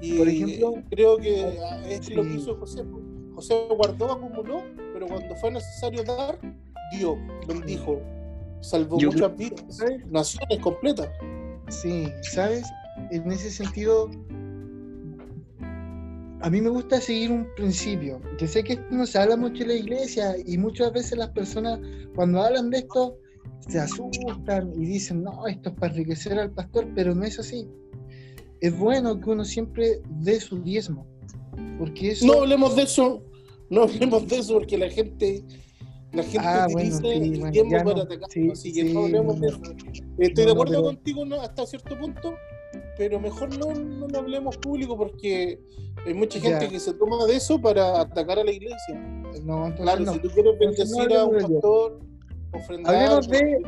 Y 0.00 0.18
Por 0.18 0.28
ejemplo, 0.28 0.74
creo 0.90 1.16
que 1.18 1.58
es 1.88 2.10
lo 2.10 2.22
que 2.22 2.34
hizo 2.34 2.56
José. 2.56 2.84
José 3.34 3.66
guardó, 3.76 4.12
acumuló, 4.12 4.62
pero 4.92 5.06
cuando 5.06 5.34
fue 5.36 5.50
necesario 5.50 6.02
dar, 6.04 6.38
dio, 6.92 7.16
bendijo, 7.46 8.00
salvó 8.60 8.98
Yo 8.98 9.10
muchas 9.10 9.36
vidas, 9.36 9.64
naciones 10.10 10.58
completas. 10.60 11.08
Sí, 11.68 12.08
¿sabes? 12.22 12.64
En 13.10 13.30
ese 13.30 13.50
sentido, 13.50 14.10
a 16.40 16.50
mí 16.50 16.60
me 16.60 16.70
gusta 16.70 17.00
seguir 17.00 17.30
un 17.30 17.46
principio, 17.54 18.20
que 18.38 18.46
sé 18.46 18.64
que 18.64 18.74
esto 18.74 18.86
no 18.90 19.06
se 19.06 19.18
habla 19.18 19.36
mucho 19.36 19.62
en 19.62 19.68
la 19.68 19.74
iglesia 19.74 20.34
y 20.44 20.58
muchas 20.58 20.92
veces 20.92 21.18
las 21.18 21.30
personas 21.30 21.78
cuando 22.14 22.42
hablan 22.42 22.70
de 22.70 22.78
esto 22.78 23.16
se 23.68 23.78
asustan 23.78 24.72
y 24.74 24.86
dicen, 24.86 25.22
no, 25.22 25.46
esto 25.46 25.68
es 25.70 25.74
para 25.76 25.92
enriquecer 25.92 26.38
al 26.38 26.50
pastor, 26.50 26.86
pero 26.94 27.14
no 27.14 27.24
es 27.24 27.38
así. 27.38 27.68
Es 28.60 28.76
bueno 28.78 29.18
que 29.20 29.30
uno 29.30 29.44
siempre 29.44 30.00
dé 30.20 30.40
su 30.40 30.62
diezmo, 30.62 31.06
porque 31.78 32.10
eso... 32.12 32.26
No 32.26 32.40
hablemos 32.40 32.76
de 32.76 32.82
eso, 32.82 33.22
no 33.70 33.82
hablemos 33.84 34.28
de 34.28 34.38
eso 34.38 34.54
porque 34.54 34.76
la 34.76 34.90
gente, 34.90 35.42
la 36.12 36.22
gente 36.22 36.38
Ah, 36.46 36.66
bueno, 36.70 36.96
utiliza 36.96 37.00
sí, 37.00 37.08
el 37.32 37.38
bueno, 37.38 37.52
tiempo 37.52 37.70
para 37.76 37.94
no, 37.96 38.02
atacar, 38.02 38.30
sí, 38.30 38.50
así 38.50 38.72
que 38.72 38.82
sí, 38.82 38.92
no 38.92 39.00
hablemos 39.04 39.40
de 39.40 39.48
eso. 39.48 39.60
Estoy 40.18 40.44
No, 40.44 40.48
de 40.48 40.52
acuerdo 40.52 40.72
pero- 40.72 40.82
contigo 40.84 41.24
¿no? 41.24 41.40
hasta 41.40 41.66
cierto 41.66 41.98
punto, 41.98 42.34
pero 42.98 43.18
mejor 43.18 43.56
no, 43.58 43.72
no 43.74 44.08
lo 44.08 44.18
hablemos 44.18 44.56
público 44.58 44.96
porque 44.96 45.58
hay 46.06 46.12
mucha 46.14 46.38
Ya. 46.38 46.50
gente 46.50 46.68
que 46.68 46.80
se 46.80 46.92
toma 46.94 47.24
de 47.26 47.36
eso 47.36 47.58
para 47.60 48.00
atacar 48.02 48.38
a 48.38 48.44
la 48.44 48.52
iglesia. 48.52 48.94
No, 49.44 49.74
Claro, 49.76 50.04
no. 50.04 50.12
si 50.12 50.18
tú 50.20 50.28
quieres 50.28 50.58
bendecir 50.58 51.14
a 51.16 51.24
un 51.24 51.38
pastor, 51.38 52.00
ofrendar. 52.52 52.94
Hablemos 52.94 53.28
de- 53.28 53.62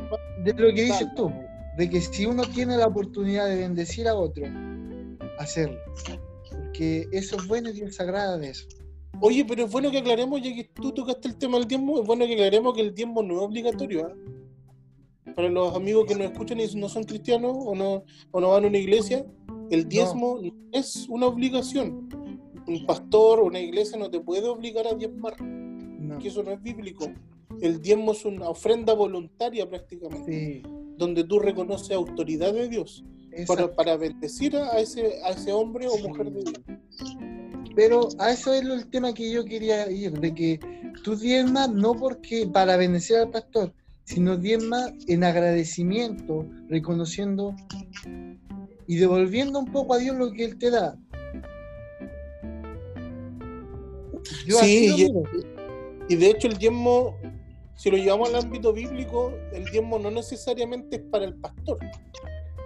de 0.44 0.52
lo 0.52 0.74
que 0.74 0.82
dices 0.82 1.06
tú, 1.16 1.32
de 1.78 1.88
que 1.88 2.00
si 2.00 2.26
uno 2.26 2.42
tiene 2.54 2.76
la 2.76 2.88
oportunidad 2.88 3.46
de 3.48 3.56
bendecir 3.56 4.06
a 4.06 4.14
otro, 4.14 4.44
hacerlo. 5.38 5.78
Porque 6.50 7.08
eso 7.12 7.36
es 7.36 7.46
bueno 7.46 7.70
y 7.70 7.72
Dios 7.72 7.94
se 7.96 8.02
agrada 8.02 8.38
de 8.38 8.50
eso. 8.50 8.66
Oye, 9.20 9.44
pero 9.44 9.64
es 9.64 9.70
bueno 9.70 9.90
que 9.90 9.98
aclaremos, 9.98 10.40
ya 10.42 10.54
que 10.54 10.64
tú 10.64 10.92
tocaste 10.92 11.28
el 11.28 11.36
tema 11.36 11.58
del 11.58 11.68
diezmo, 11.68 12.00
es 12.00 12.06
bueno 12.06 12.26
que 12.26 12.34
aclaremos 12.34 12.74
que 12.74 12.80
el 12.80 12.94
diezmo 12.94 13.22
no 13.22 13.36
es 13.36 13.42
obligatorio. 13.42 14.06
¿ah? 14.06 15.32
Para 15.34 15.48
los 15.48 15.74
amigos 15.74 16.06
que 16.06 16.14
nos 16.14 16.30
escuchan 16.32 16.60
y 16.60 16.66
no 16.74 16.88
son 16.88 17.04
cristianos 17.04 17.52
o 17.54 17.74
no, 17.74 18.04
o 18.30 18.40
no 18.40 18.48
van 18.50 18.64
a 18.64 18.68
una 18.68 18.78
iglesia, 18.78 19.24
el 19.70 19.88
diezmo 19.88 20.40
no. 20.42 20.52
es 20.72 21.06
una 21.08 21.26
obligación. 21.26 22.08
Un 22.66 22.86
pastor 22.86 23.40
o 23.40 23.44
una 23.46 23.60
iglesia 23.60 23.98
no 23.98 24.10
te 24.10 24.20
puede 24.20 24.48
obligar 24.48 24.86
a 24.86 24.94
diezmar, 24.94 25.40
No. 25.40 26.18
que 26.18 26.28
eso 26.28 26.42
no 26.42 26.50
es 26.50 26.62
bíblico. 26.62 27.06
El 27.60 27.80
diezmo 27.80 28.12
es 28.12 28.24
una 28.24 28.48
ofrenda 28.48 28.94
voluntaria 28.94 29.68
prácticamente, 29.68 30.32
Sí, 30.32 30.62
donde 30.96 31.24
tú 31.24 31.38
reconoces 31.38 31.92
autoridad 31.92 32.52
de 32.52 32.68
Dios 32.68 33.04
para, 33.76 33.96
bendecir 33.96 34.56
a 34.56 34.78
ese, 34.78 35.22
a 35.24 35.30
ese 35.30 35.52
hombre 35.52 35.86
o 35.88 35.96
mujer 35.98 36.30
de 36.30 36.42
Dios. 36.42 36.78
Pero 37.74 38.08
a 38.18 38.32
eso 38.32 38.52
es 38.52 38.62
el 38.62 38.88
tema 38.90 39.14
que 39.14 39.30
yo 39.30 39.44
quería 39.44 39.90
ir, 39.90 40.12
de 40.12 40.34
que 40.34 40.60
tú 41.02 41.16
diezmas 41.16 41.70
no 41.70 41.94
porque 41.94 42.46
para 42.52 42.76
bendecir 42.76 43.16
al 43.16 43.30
pastor, 43.30 43.72
sino 44.04 44.36
diezmas 44.36 44.92
en 45.08 45.24
agradecimiento, 45.24 46.46
reconociendo 46.68 47.54
y 48.86 48.96
devolviendo 48.96 49.58
un 49.58 49.72
poco 49.72 49.94
a 49.94 49.98
Dios 49.98 50.16
lo 50.16 50.30
que 50.32 50.44
Él 50.44 50.58
te 50.58 50.70
da. 50.70 50.96
Yo 54.46 54.58
Sí, 54.58 54.88
así 54.88 55.08
lo 55.12 55.22
y-. 55.22 55.52
Y 56.08 56.16
de 56.16 56.30
hecho 56.30 56.48
el 56.48 56.58
diezmo, 56.58 57.16
si 57.76 57.90
lo 57.90 57.96
llevamos 57.96 58.28
al 58.28 58.36
ámbito 58.36 58.72
bíblico, 58.72 59.32
el 59.52 59.64
diezmo 59.66 59.98
no 59.98 60.10
necesariamente 60.10 60.96
es 60.96 61.02
para 61.02 61.24
el 61.24 61.34
pastor. 61.36 61.78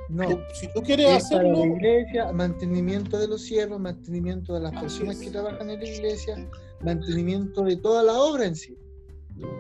No. 0.08 0.28
Tú- 0.28 0.38
si 0.54 0.68
tú 0.72 0.82
quieres 0.82 1.06
es 1.06 1.28
para 1.28 1.42
hacerlo, 1.42 1.58
la 1.58 1.66
iglesia, 1.66 2.32
mantenimiento 2.32 3.18
de 3.18 3.28
los 3.28 3.42
siervos, 3.42 3.80
mantenimiento 3.80 4.54
de 4.54 4.60
las 4.60 4.72
personas 4.80 5.18
que 5.18 5.30
trabajan 5.30 5.70
en 5.70 5.80
la 5.80 5.86
iglesia, 5.88 6.48
mantenimiento 6.82 7.62
de 7.62 7.76
toda 7.76 8.02
la 8.02 8.14
obra 8.20 8.44
en 8.46 8.56
sí. 8.56 8.76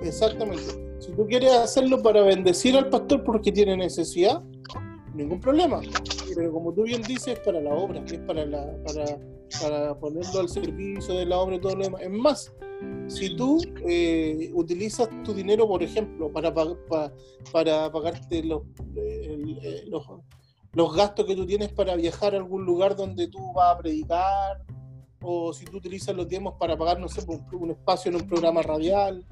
exactamente. 0.02 0.62
Si 0.98 1.12
tú 1.12 1.26
quieres 1.26 1.52
hacerlo 1.52 2.02
para 2.02 2.22
bendecir 2.22 2.76
al 2.76 2.88
pastor 2.88 3.22
porque 3.24 3.52
tiene 3.52 3.76
necesidad, 3.76 4.42
ningún 5.14 5.40
problema. 5.40 5.80
Pero 6.34 6.52
como 6.52 6.72
tú 6.72 6.82
bien 6.84 7.02
dices, 7.02 7.28
es 7.34 7.38
para 7.40 7.60
la 7.60 7.74
obra, 7.74 8.02
es 8.06 8.18
para, 8.20 8.44
la, 8.46 8.76
para, 8.84 9.18
para 9.60 9.98
ponerlo 9.98 10.40
al 10.40 10.48
servicio 10.48 11.14
de 11.14 11.26
la 11.26 11.38
obra 11.38 11.56
y 11.56 11.60
todo 11.60 11.76
lo 11.76 11.84
demás. 11.84 12.02
Es 12.02 12.10
más, 12.10 12.52
si 13.06 13.36
tú 13.36 13.60
eh, 13.88 14.50
utilizas 14.54 15.08
tu 15.24 15.32
dinero, 15.32 15.66
por 15.66 15.82
ejemplo, 15.82 16.30
para, 16.30 16.52
pag- 16.54 16.78
pa- 16.88 17.12
para 17.52 17.90
pagarte 17.90 18.42
los, 18.44 18.62
eh, 18.96 19.38
eh, 19.62 19.84
los, 19.88 20.04
los 20.72 20.94
gastos 20.94 21.24
que 21.26 21.36
tú 21.36 21.46
tienes 21.46 21.72
para 21.72 21.94
viajar 21.96 22.34
a 22.34 22.38
algún 22.38 22.64
lugar 22.64 22.96
donde 22.96 23.28
tú 23.28 23.52
vas 23.54 23.74
a 23.74 23.78
predicar, 23.78 24.62
o 25.22 25.52
si 25.52 25.64
tú 25.64 25.78
utilizas 25.78 26.14
los 26.14 26.28
diezmos 26.28 26.54
para 26.58 26.76
pagar, 26.76 27.00
no 27.00 27.08
sé, 27.08 27.22
por 27.22 27.40
un, 27.54 27.70
espacio 27.70 28.10
en 28.10 28.16
un 28.16 28.28
programa 28.28 28.62
radial, 28.62 29.24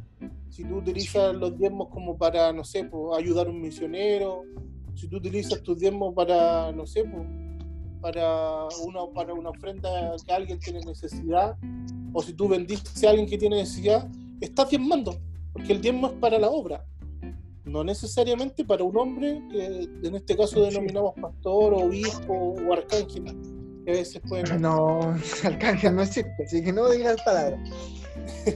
si 0.49 0.65
tú 0.65 0.77
utilizas 0.77 1.35
los 1.35 1.57
diezmos 1.59 1.89
como 1.91 2.17
para, 2.17 2.53
no 2.53 2.65
sé, 2.65 2.89
ayudar 3.17 3.47
a 3.47 3.51
un 3.51 3.61
misionero, 3.61 4.43
si 4.95 5.09
tú 5.09 5.17
utilizas 5.19 5.62
tus 5.62 5.79
diezmos 5.79 6.15
para, 6.15 6.73
no 6.73 6.87
sé, 6.87 7.05
pues, 7.05 7.27
para 8.05 8.67
una, 8.83 9.01
para 9.15 9.33
una 9.33 9.49
ofrenda 9.49 9.89
que 10.27 10.31
alguien 10.31 10.59
tiene 10.59 10.81
necesidad, 10.81 11.57
o 12.13 12.23
si 12.23 12.35
tú 12.35 12.49
bendices 12.49 13.03
a 13.03 13.09
alguien 13.09 13.27
que 13.27 13.39
tiene 13.39 13.57
necesidad, 13.57 14.07
estás 14.43 14.69
diezmando, 14.69 15.19
porque 15.55 15.73
el 15.73 15.81
diezmo 15.81 16.09
es 16.09 16.13
para 16.13 16.39
la 16.39 16.51
obra, 16.51 16.85
no 17.65 17.83
necesariamente 17.83 18.63
para 18.63 18.85
un 18.85 18.95
hombre, 18.99 19.43
que 19.51 19.89
en 20.07 20.15
este 20.17 20.37
caso 20.37 20.61
denominamos 20.61 21.15
pastor, 21.19 21.73
obispo 21.73 22.35
o 22.35 22.73
arcángel, 22.75 23.25
que 23.87 23.91
a 23.91 23.95
veces 23.95 24.21
pueden... 24.29 24.61
No, 24.61 25.01
Arcángel 25.45 25.97
no 25.97 26.03
existe, 26.03 26.45
así 26.45 26.63
que 26.63 26.75
no 26.75 26.91
digas 26.91 27.17
palabras. 27.25 27.59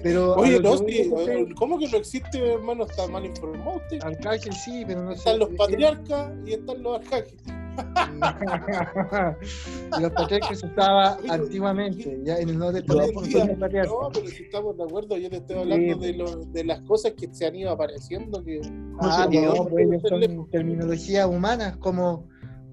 Pero 0.02 0.34
Oye, 0.34 0.60
no, 0.60 0.84
que 0.84 1.04
sí, 1.04 1.10
que 1.10 1.54
¿cómo 1.54 1.78
que 1.78 1.88
no 1.88 1.96
existe, 1.96 2.52
hermano? 2.52 2.84
Está 2.84 3.06
mal 3.06 3.24
informado 3.24 3.78
usted. 3.78 3.98
Arcángel 4.02 4.52
sí, 4.52 4.84
pero 4.86 5.04
no 5.04 5.12
sé. 5.12 5.18
Están 5.20 5.38
los 5.38 5.48
que- 5.48 5.56
patriarcas 5.56 6.32
y 6.46 6.52
están 6.52 6.82
los 6.82 7.00
arcángeles. 7.00 7.42
los 10.00 10.12
patriarcas 10.12 10.58
se 10.60 10.66
usaba 10.66 11.18
antiguamente, 11.28 12.18
ya 12.24 12.36
en 12.38 12.48
el 12.50 12.58
día, 12.58 12.72
los 12.86 13.12
patriarcas. 13.12 13.88
No, 13.88 14.10
pero 14.12 14.26
si 14.26 14.42
estamos 14.44 14.76
de 14.76 14.84
acuerdo, 14.84 15.16
yo 15.16 15.30
te 15.30 15.36
estoy 15.36 15.58
hablando 15.58 15.94
Sí. 15.94 16.00
de, 16.00 16.12
lo- 16.14 16.36
de 16.46 16.64
las 16.64 16.80
cosas 16.82 17.12
que 17.12 17.28
se 17.32 17.46
han 17.46 17.54
ido 17.56 17.70
apareciendo. 17.70 18.42
Que, 18.44 18.60
Ah, 19.00 19.28
que 19.30 19.40
no, 19.42 19.52
Dios 19.52 19.66
pues 19.70 20.02
son 20.08 20.50
terminologías 20.50 21.26
humanas, 21.26 21.76
como, 21.78 22.26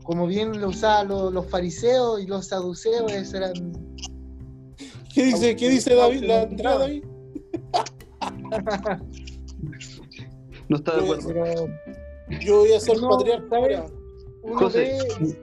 como 0.04 0.28
bien 0.28 0.60
lo 0.60 0.70
usaban 0.70 1.08
los, 1.10 1.32
los 1.34 1.46
fariseos 1.48 2.22
y 2.22 2.28
los 2.28 2.48
saduceos, 2.48 3.12
esos 3.12 3.34
eran 3.36 3.54
¿Qué 5.14 5.26
dice, 5.26 5.56
¿qué 5.56 5.70
dice 5.70 5.96
David? 5.96 6.24
La 6.26 6.42
Andrea 6.42 6.78
David. 6.78 7.04
No 10.68 10.78
está 10.78 10.96
de 10.98 11.04
acuerdo. 11.04 11.28
pero 11.28 11.68
Yo 12.42 12.60
voy 12.60 12.74
a 12.74 12.80
ser 12.80 12.98
No, 13.00 13.10
patriarca. 13.10 13.86
Uno 14.46 14.60
José, 14.60 14.98
ve, 15.20 15.36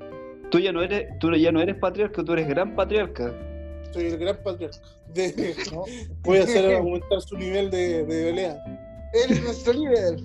tú 0.50 0.58
ya 0.58 0.72
no 0.72 0.82
eres, 0.82 1.18
tú 1.18 1.30
ya 1.34 1.52
no 1.52 1.60
eres 1.60 1.76
patriarca, 1.76 2.22
tú 2.24 2.32
eres 2.32 2.48
gran 2.48 2.74
patriarca. 2.74 3.34
Soy 3.92 4.06
el 4.06 4.16
gran 4.18 4.38
patriarca. 4.42 4.78
De- 5.12 5.54
¿no? 5.72 5.84
voy 6.22 6.38
a 6.38 6.44
hacer 6.44 6.74
aumentar 6.76 7.20
su 7.20 7.36
nivel 7.36 7.70
de, 7.70 8.04
de 8.04 8.24
pelea. 8.30 8.64
Él 9.12 9.32
es 9.32 9.42
nuestro 9.42 9.72
líder, 9.74 10.16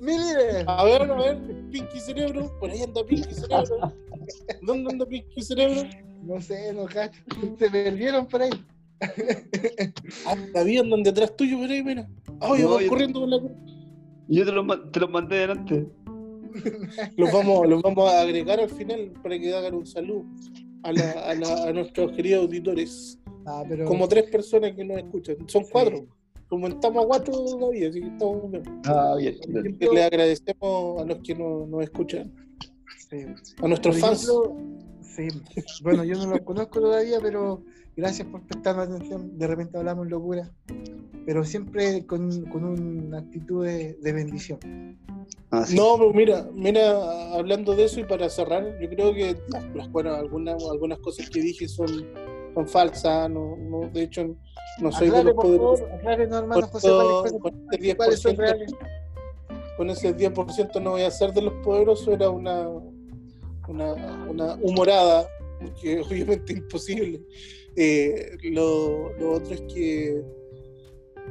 mi 0.00 0.12
líder. 0.16 0.64
A 0.66 0.84
ver, 0.84 1.02
a 1.02 1.14
ver, 1.16 1.38
Pinky 1.70 2.00
Cerebro. 2.00 2.50
Por 2.58 2.70
ahí 2.70 2.82
anda 2.82 3.04
Pinky 3.04 3.34
Cerebro. 3.34 3.92
¿Dónde 4.62 4.90
anda 4.92 5.04
Pinky 5.04 5.42
Cerebro? 5.42 5.82
No 6.22 6.40
sé, 6.40 6.72
no 6.72 6.86
cacho. 6.86 7.20
Se 7.58 7.68
perdieron 7.70 8.26
por 8.26 8.40
ahí. 8.42 8.50
Ah, 10.26 10.36
David, 10.54 10.84
donde 10.88 11.10
atrás 11.10 11.36
tuyo, 11.36 11.58
por 11.58 11.68
ahí, 11.68 11.82
mira. 11.82 12.08
Ay, 12.40 12.62
No, 12.62 12.68
vamos 12.68 12.82
yo- 12.84 12.88
corriendo 12.88 13.20
por 13.20 13.28
la 13.28 13.38
Yo 14.28 14.44
te 14.46 14.52
los, 14.52 14.92
te 14.92 15.00
los 15.00 15.10
mandé 15.10 15.36
delante. 15.36 15.86
los 17.16 17.32
vamos, 17.32 17.68
los 17.68 17.82
vamos 17.82 18.10
a 18.12 18.20
agregar 18.22 18.60
al 18.60 18.70
final 18.70 19.12
para 19.22 19.38
que 19.38 19.54
hagan 19.54 19.74
un 19.74 19.86
saludo 19.86 20.24
a, 20.82 20.92
la- 20.92 21.10
a 21.12 21.34
la- 21.34 21.64
a 21.68 21.72
nuestros 21.72 22.12
queridos 22.12 22.44
auditores. 22.46 23.18
Ah, 23.46 23.64
pero 23.68 23.84
Como 23.86 24.06
tres 24.08 24.30
personas 24.30 24.72
que 24.74 24.84
nos 24.84 24.98
escuchan. 24.98 25.36
Son 25.48 25.64
Sí. 25.64 25.70
cuatro. 25.72 26.06
Comentamos 26.48 27.04
a 27.04 27.06
cuatro 27.08 27.32
todavía, 27.44 27.88
así 27.88 28.00
que 28.00 28.06
estamos 28.08 28.50
bien. 28.50 28.62
Ah, 28.84 29.14
bien. 29.18 29.36
Siempre 29.42 29.88
le 29.92 30.02
agradecemos 30.04 31.00
a 31.00 31.04
los 31.06 31.18
que 31.20 31.34
nos, 31.34 31.66
nos 31.68 31.82
escuchan, 31.82 32.30
Sí. 33.08 33.16
a 33.62 33.68
nuestros 33.68 33.98
fans. 33.98 34.22
ejemplo, 34.24 34.56
Sí, 35.00 35.28
bueno, 35.82 36.04
yo 36.04 36.14
no 36.16 36.26
los 36.26 36.40
conozco 36.40 36.80
todavía, 36.80 37.18
pero 37.20 37.62
gracias 37.96 38.26
por 38.28 38.42
prestarme 38.42 38.82
atención. 38.82 39.38
De 39.38 39.46
repente 39.46 39.78
hablamos 39.78 40.08
locura, 40.08 40.50
pero 41.26 41.44
siempre 41.44 42.06
con, 42.06 42.44
con 42.46 42.64
una 42.64 43.18
actitud 43.18 43.64
de, 43.64 43.94
de 43.94 44.12
bendición. 44.12 44.58
Ah, 45.50 45.64
sí. 45.66 45.76
No, 45.76 45.96
pero 45.98 46.12
mira, 46.14 46.48
mira, 46.54 47.34
hablando 47.34 47.74
de 47.76 47.84
eso 47.84 48.00
y 48.00 48.04
para 48.04 48.28
cerrar, 48.30 48.64
yo 48.80 48.88
creo 48.88 49.12
que 49.12 49.36
las, 49.74 49.90
bueno, 49.92 50.14
algunas, 50.14 50.62
algunas 50.70 50.98
cosas 51.00 51.28
que 51.28 51.40
dije 51.42 51.68
son, 51.68 51.88
son 52.54 52.66
falsas, 52.68 53.30
no, 53.30 53.56
no, 53.56 53.88
de 53.92 54.02
hecho 54.04 54.34
no 54.80 54.90
soy 54.90 55.10
de 55.10 55.18
Aclare, 55.18 55.24
los 55.24 55.34
por 55.34 55.44
poderosos. 55.44 55.80
favor, 55.80 55.94
aclare, 55.98 56.26
no, 56.26 56.38
hermano 56.38 56.60
Con 56.62 56.70
José, 56.70 56.88
todo- 56.88 57.20
cuáles 57.20 57.32
con 57.32 57.40
fueron- 57.42 57.68
este 57.72 57.96
cuáles 57.96 58.20
son 58.20 58.32
10%, 58.34 58.38
reales. 58.38 58.72
con 59.76 59.90
ese 59.90 60.16
10% 60.16 60.80
no 60.82 60.90
voy 60.92 61.02
a 61.02 61.10
ser 61.10 61.32
de 61.34 61.42
los 61.42 61.52
poderosos, 61.62 62.08
era 62.08 62.30
una, 62.30 62.68
una, 63.68 63.94
una 64.28 64.54
humorada, 64.62 65.26
porque 65.60 66.00
obviamente 66.10 66.54
imposible. 66.54 67.20
Eh, 67.76 68.36
lo, 68.50 69.12
lo 69.18 69.32
otro 69.32 69.54
es 69.54 69.60
que 69.62 70.22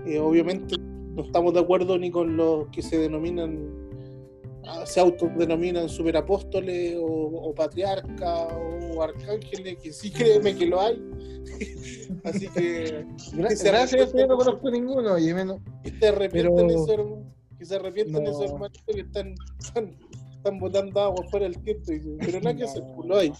eh, 0.08 0.20
obviamente 0.20 0.76
no 0.80 1.24
estamos 1.24 1.54
de 1.54 1.60
acuerdo 1.60 1.98
ni 2.00 2.10
con 2.10 2.36
los 2.38 2.68
que 2.70 2.82
se 2.82 2.98
denominan, 2.98 3.70
ah, 4.66 4.86
se 4.86 5.00
autodenominan 5.02 5.88
superapóstoles 5.90 6.96
o, 6.98 7.06
o 7.06 7.54
patriarcas 7.54 8.48
o 8.96 9.02
arcángeles, 9.04 9.78
que 9.78 9.92
sí 9.94 10.10
créeme 10.12 10.56
que 10.56 10.66
lo 10.66 10.82
hay. 10.82 11.02
Así 12.24 12.48
que 12.50 13.06
que 13.48 13.56
se 13.56 13.68
Gracias, 13.68 13.92
yo 13.92 13.98
no 13.98 14.04
arrepientan. 14.04 14.38
conozco 14.38 14.72
ninguno. 14.72 15.20
Y 15.20 15.34
menos, 15.34 15.60
que 15.84 15.92
se 15.92 16.08
arrepienten 16.08 16.56
Pero- 16.56 16.70
esos 16.70 16.90
hermanos, 16.90 17.26
que 17.60 17.66
se 17.66 17.76
arrepienten 17.76 18.24
No. 18.24 18.30
esos 18.32 18.44
hermanos 18.52 18.84
que 18.88 19.02
están, 19.02 19.36
están, 19.60 19.98
están 20.32 20.60
botando 20.60 21.00
agua 21.02 21.24
fuera 21.30 21.46
del 21.48 21.60
tiempo, 21.62 21.92
y- 21.92 22.18
pero 22.20 22.40
nada 22.42 22.56
que 22.56 22.64
hacer, 22.64 22.84
pues 22.96 23.08
lo 23.08 23.18
hay. 23.18 23.32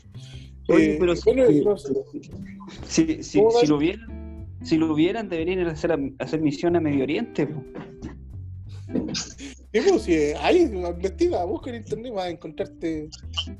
Oye, 0.72 0.94
Eh, 0.94 0.98
pero 1.00 1.14
no 1.14 1.78
sé, 1.78 3.24
Si, 3.24 3.40
lo 3.68 3.78
hubieran, 3.78 4.48
si 4.64 4.78
lo 4.78 4.94
hubieran, 4.94 5.30
deberían 5.30 5.66
hacer, 5.68 5.98
hacer 6.20 6.42
misión 6.42 6.76
a 6.76 6.80
Medio 6.82 7.04
Oriente. 7.04 7.48
po. 7.48 7.64
Sí, 9.74 9.80
pues, 9.88 10.02
si 10.02 10.14
hay, 10.16 10.62
investiga, 10.64 11.46
busca 11.46 11.70
en 11.70 11.78
internet, 11.78 12.14
vas 12.14 12.26
a 12.26 12.30
encontrarte 12.30 13.10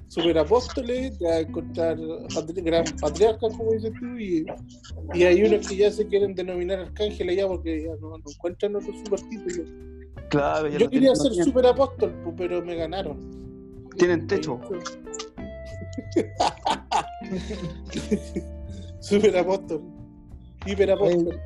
superapóstoles, 0.10 1.18
vas 1.20 1.32
a 1.32 1.40
encontrar 1.40 1.98
patri- 1.98 2.64
gran 2.64 2.86
patriarcas, 3.00 3.54
como 3.56 3.72
dices 3.72 3.94
tú, 3.98 4.18
y, 4.20 4.46
y 5.14 5.24
hay 5.24 5.42
unos 5.44 5.68
que 5.68 5.78
ya 5.78 5.90
se 5.90 6.06
quieren 6.08 6.36
denominar 6.36 6.80
arcángeles 6.80 7.38
ya 7.38 7.48
porque 7.48 7.84
ya 7.84 7.92
no, 8.02 8.18
no 8.18 8.24
encuentran 8.30 8.76
otro 8.76 8.94
supertítulo. 8.94 9.64
Claro, 10.30 10.68
Yo 10.68 10.90
quería 10.90 11.16
ser 11.16 11.34
superapóstol, 11.34 12.14
pero 12.38 12.62
me 12.62 12.76
ganaron. 12.76 13.18
Tienen 13.98 14.28
techo. 14.28 14.60
superapóstol, 19.00 19.82
hiperapóstol. 20.66 21.40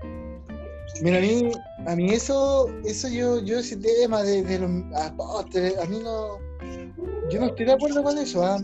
mira, 1.01 1.17
a 1.17 1.21
mí, 1.21 1.51
a 1.87 1.95
mí 1.95 2.11
eso, 2.11 2.67
eso 2.85 3.07
yo, 3.09 3.41
yo 3.41 3.59
ese 3.59 3.77
tema 3.77 4.23
de, 4.23 4.43
de 4.43 4.59
los 4.59 4.71
apóstoles, 4.95 5.77
a 5.79 5.85
mí 5.85 5.99
no, 6.03 6.39
yo 7.29 7.39
no 7.39 7.47
estoy 7.47 7.65
de 7.65 7.73
acuerdo 7.73 8.03
con 8.03 8.17
eso, 8.17 8.43
¿ah? 8.43 8.59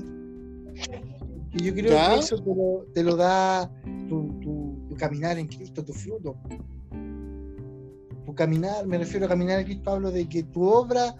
Y 1.54 1.66
yo 1.66 1.74
creo 1.74 1.92
¿Ya? 1.92 2.14
que 2.14 2.20
eso 2.20 2.38
te 2.38 2.56
lo, 2.56 2.86
te 2.94 3.04
lo 3.04 3.16
da 3.16 3.70
tu, 4.08 4.40
tu, 4.40 4.86
tu 4.88 4.96
caminar 4.96 5.38
en 5.38 5.48
Cristo, 5.48 5.84
tu 5.84 5.94
fruto. 5.94 6.36
Tu 8.26 8.36
caminar, 8.36 8.88
me 8.88 8.98
refiero 8.98 9.26
a 9.26 9.30
caminar 9.30 9.60
en 9.60 9.66
Cristo, 9.66 9.92
hablo 9.92 10.12
de 10.12 10.30
que 10.30 10.44
tu 10.44 10.64
obra, 10.64 11.16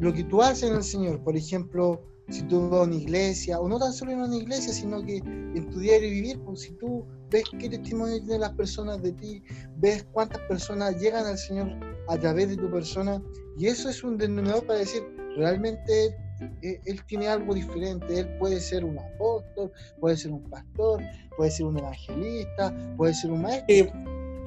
lo 0.00 0.12
que 0.12 0.24
tú 0.24 0.42
haces 0.42 0.70
en 0.70 0.76
el 0.76 0.82
Señor, 0.82 1.22
por 1.22 1.36
ejemplo, 1.36 2.02
si 2.28 2.42
tú 2.42 2.68
vas 2.68 2.80
a 2.80 2.82
una 2.84 2.96
iglesia, 2.96 3.58
o 3.58 3.68
no 3.68 3.78
tan 3.78 3.92
solo 3.92 4.12
en 4.12 4.20
una 4.20 4.36
iglesia, 4.36 4.72
sino 4.72 5.02
que 5.02 5.16
en 5.18 5.70
tu 5.70 5.80
diario 5.80 6.10
vivir, 6.10 6.38
pues 6.40 6.60
si 6.62 6.72
tú 6.72 7.04
ves 7.30 7.44
qué 7.58 7.68
testimonio 7.68 8.18
tienen 8.18 8.40
las 8.40 8.52
personas 8.52 9.02
de 9.02 9.12
ti, 9.12 9.42
ves 9.76 10.06
cuántas 10.12 10.40
personas 10.42 11.00
llegan 11.00 11.26
al 11.26 11.38
Señor 11.38 11.68
a 12.08 12.16
través 12.18 12.50
de 12.50 12.56
tu 12.56 12.70
persona, 12.70 13.22
y 13.58 13.66
eso 13.66 13.88
es 13.88 14.02
un 14.04 14.18
denominador 14.18 14.64
para 14.66 14.80
decir, 14.80 15.02
realmente 15.36 16.16
eh, 16.62 16.80
él 16.84 17.04
tiene 17.06 17.28
algo 17.28 17.54
diferente, 17.54 18.20
él 18.20 18.28
puede 18.38 18.60
ser 18.60 18.84
un 18.84 18.98
apóstol, 18.98 19.72
puede 20.00 20.16
ser 20.16 20.32
un 20.32 20.42
pastor, 20.50 21.02
puede 21.36 21.50
ser 21.50 21.66
un 21.66 21.78
evangelista, 21.78 22.74
puede 22.96 23.14
ser 23.14 23.30
un 23.30 23.42
maestro. 23.42 23.66
Eh, 23.68 23.92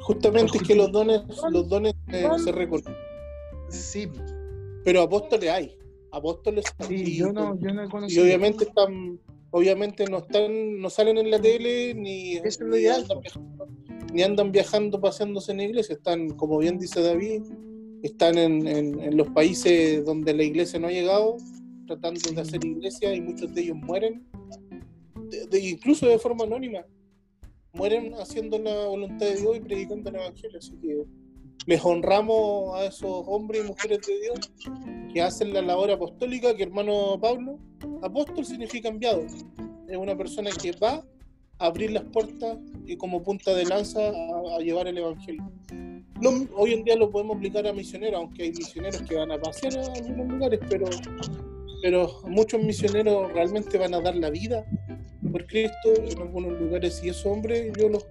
justamente 0.02 0.58
es 0.58 0.64
que 0.64 0.76
los 0.76 0.92
dones, 0.92 1.22
los 1.52 1.68
dones 1.68 1.94
eh, 2.14 2.28
se 2.44 2.52
reconocen, 2.52 2.96
Sí, 3.70 4.10
pero 4.84 5.04
apóstoles 5.04 5.50
hay, 5.50 5.78
apóstoles 6.12 6.66
sí, 6.88 6.96
y, 6.96 7.16
yo 7.18 7.32
no, 7.34 7.58
yo 7.60 7.74
no 7.74 7.84
he 7.84 7.86
y 7.86 7.90
conocido. 7.90 8.24
obviamente 8.24 8.64
están, 8.66 9.20
obviamente 9.52 10.06
no 10.10 10.18
están, 10.20 10.80
no 10.80 10.90
salen 10.90 11.18
en 11.18 11.32
la 11.32 11.40
tele 11.40 11.94
ni, 11.94 12.34
es 12.38 12.60
ni 12.60 12.86
andan 12.88 13.22
viajando, 13.22 13.68
ni 14.14 14.22
andan 14.24 14.52
viajando 14.52 15.00
paseándose 15.00 15.52
en 15.52 15.58
la 15.60 15.64
iglesia, 15.66 15.96
están, 15.96 16.30
como 16.32 16.58
bien 16.58 16.78
dice 16.78 17.02
David, 17.02 17.44
están 18.04 18.38
en, 18.38 18.68
en- 18.68 19.00
en 19.00 19.18
los 19.18 19.30
países 19.30 20.04
donde 20.06 20.34
la 20.34 20.44
iglesia 20.44 20.80
no 20.80 20.88
ha 20.88 20.92
llegado, 20.92 21.38
tratando 21.88 22.20
de 22.32 22.42
hacer 22.42 22.64
iglesia 22.66 23.14
y 23.14 23.22
muchos 23.22 23.54
de 23.54 23.62
ellos 23.62 23.78
mueren, 23.78 24.26
de- 25.30 25.48
de- 25.48 25.70
incluso 25.70 26.08
de 26.08 26.18
forma 26.20 26.44
anónima, 26.46 26.86
mueren 27.74 28.14
haciendo 28.16 28.58
la 28.60 28.86
voluntad 28.88 29.26
de 29.28 29.36
Dios 29.38 29.56
y 29.58 29.60
predicando 29.62 30.10
el 30.10 30.16
Evangelio. 30.18 30.58
Así 30.58 30.74
que 30.82 31.04
les 31.66 31.84
honramos 31.84 32.76
a 32.76 32.86
esos 32.86 33.24
hombres 33.28 33.64
y 33.64 33.68
mujeres 33.68 34.00
de 34.08 34.20
Dios 34.20 34.52
que 35.14 35.22
hacen 35.22 35.54
la 35.54 35.62
labor 35.62 35.92
apostólica, 35.92 36.56
que 36.56 36.64
hermano 36.64 37.20
Pablo, 37.20 37.60
apóstol 38.02 38.46
significa 38.46 38.90
enviado. 38.90 39.22
Es 39.88 39.98
una 39.98 40.18
persona 40.18 40.50
que 40.52 40.72
va 40.74 41.04
a 41.60 41.66
abrir 41.66 41.92
las 41.92 42.04
puertas 42.04 42.58
y 42.86 42.96
como 42.98 43.22
punta 43.22 43.54
de 43.54 43.66
lanza 43.66 44.00
a, 44.00 44.56
a 44.58 44.60
llevar 44.60 44.88
el 44.88 44.98
Evangelio. 44.98 45.52
Hoy 46.56 46.74
en 46.74 46.84
día 46.84 46.96
lo 46.96 47.10
podemos 47.10 47.38
aplicar 47.38 47.66
a 47.66 47.74
misioneros, 47.74 48.20
aunque 48.20 48.44
hay 48.44 48.52
misioneros 48.52 49.02
que 49.02 49.16
van 49.16 49.32
a 49.32 49.40
pasear 49.40 49.78
a 49.78 49.94
algunos 49.94 50.28
lugares, 50.28 50.60
pero, 50.70 50.86
pero 51.82 52.22
muchos 52.28 52.62
misioneros 52.62 53.32
realmente 53.34 53.78
van 53.78 53.94
a 53.96 54.02
dar 54.02 54.16
la 54.16 54.30
vida 54.30 54.64
por 55.32 55.46
Cristo 55.48 55.94
en 55.98 56.20
algunos 56.20 56.60
lugares 56.60 57.02
y 57.04 57.10
esos 57.10 57.26
hombres 57.26 57.72
yo 57.78 57.90
los 57.90 58.06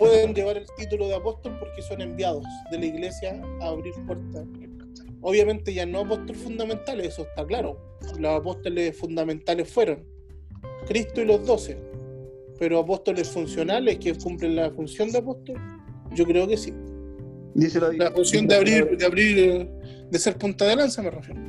pueden 0.00 0.34
llevar 0.34 0.56
el 0.56 0.66
título 0.78 1.06
de 1.08 1.14
apóstol 1.14 1.56
porque 1.60 1.82
son 1.82 2.00
enviados 2.00 2.42
de 2.70 2.78
la 2.78 2.86
iglesia 2.86 3.40
a 3.60 3.68
abrir 3.68 3.92
puertas. 4.06 4.46
Obviamente 5.20 5.74
ya 5.74 5.84
no 5.84 6.00
apóstoles 6.00 6.38
fundamentales, 6.38 7.08
eso 7.08 7.22
está 7.22 7.46
claro. 7.46 7.78
Los 8.18 8.40
apóstoles 8.40 8.96
fundamentales 8.96 9.70
fueron 9.70 10.02
Cristo 10.88 11.20
y 11.20 11.26
los 11.26 11.46
doce, 11.46 11.78
pero 12.58 12.78
apóstoles 12.78 13.28
funcionales 13.28 13.98
que 13.98 14.14
cumplen 14.14 14.56
la 14.56 14.70
función 14.70 15.12
de 15.12 15.18
apóstol, 15.18 15.56
yo 16.14 16.24
creo 16.24 16.48
que 16.48 16.56
sí. 16.56 16.72
Dice 17.54 17.78
la, 17.78 17.92
La 17.92 18.10
función 18.10 18.46
de 18.46 18.56
abrir, 18.56 18.96
de 18.96 19.04
abrir, 19.04 19.38
eh, 19.38 19.70
de 20.10 20.18
ser 20.18 20.38
punta 20.38 20.64
de 20.64 20.76
lanza 20.76 21.02
me 21.02 21.10
refiero. 21.10 21.40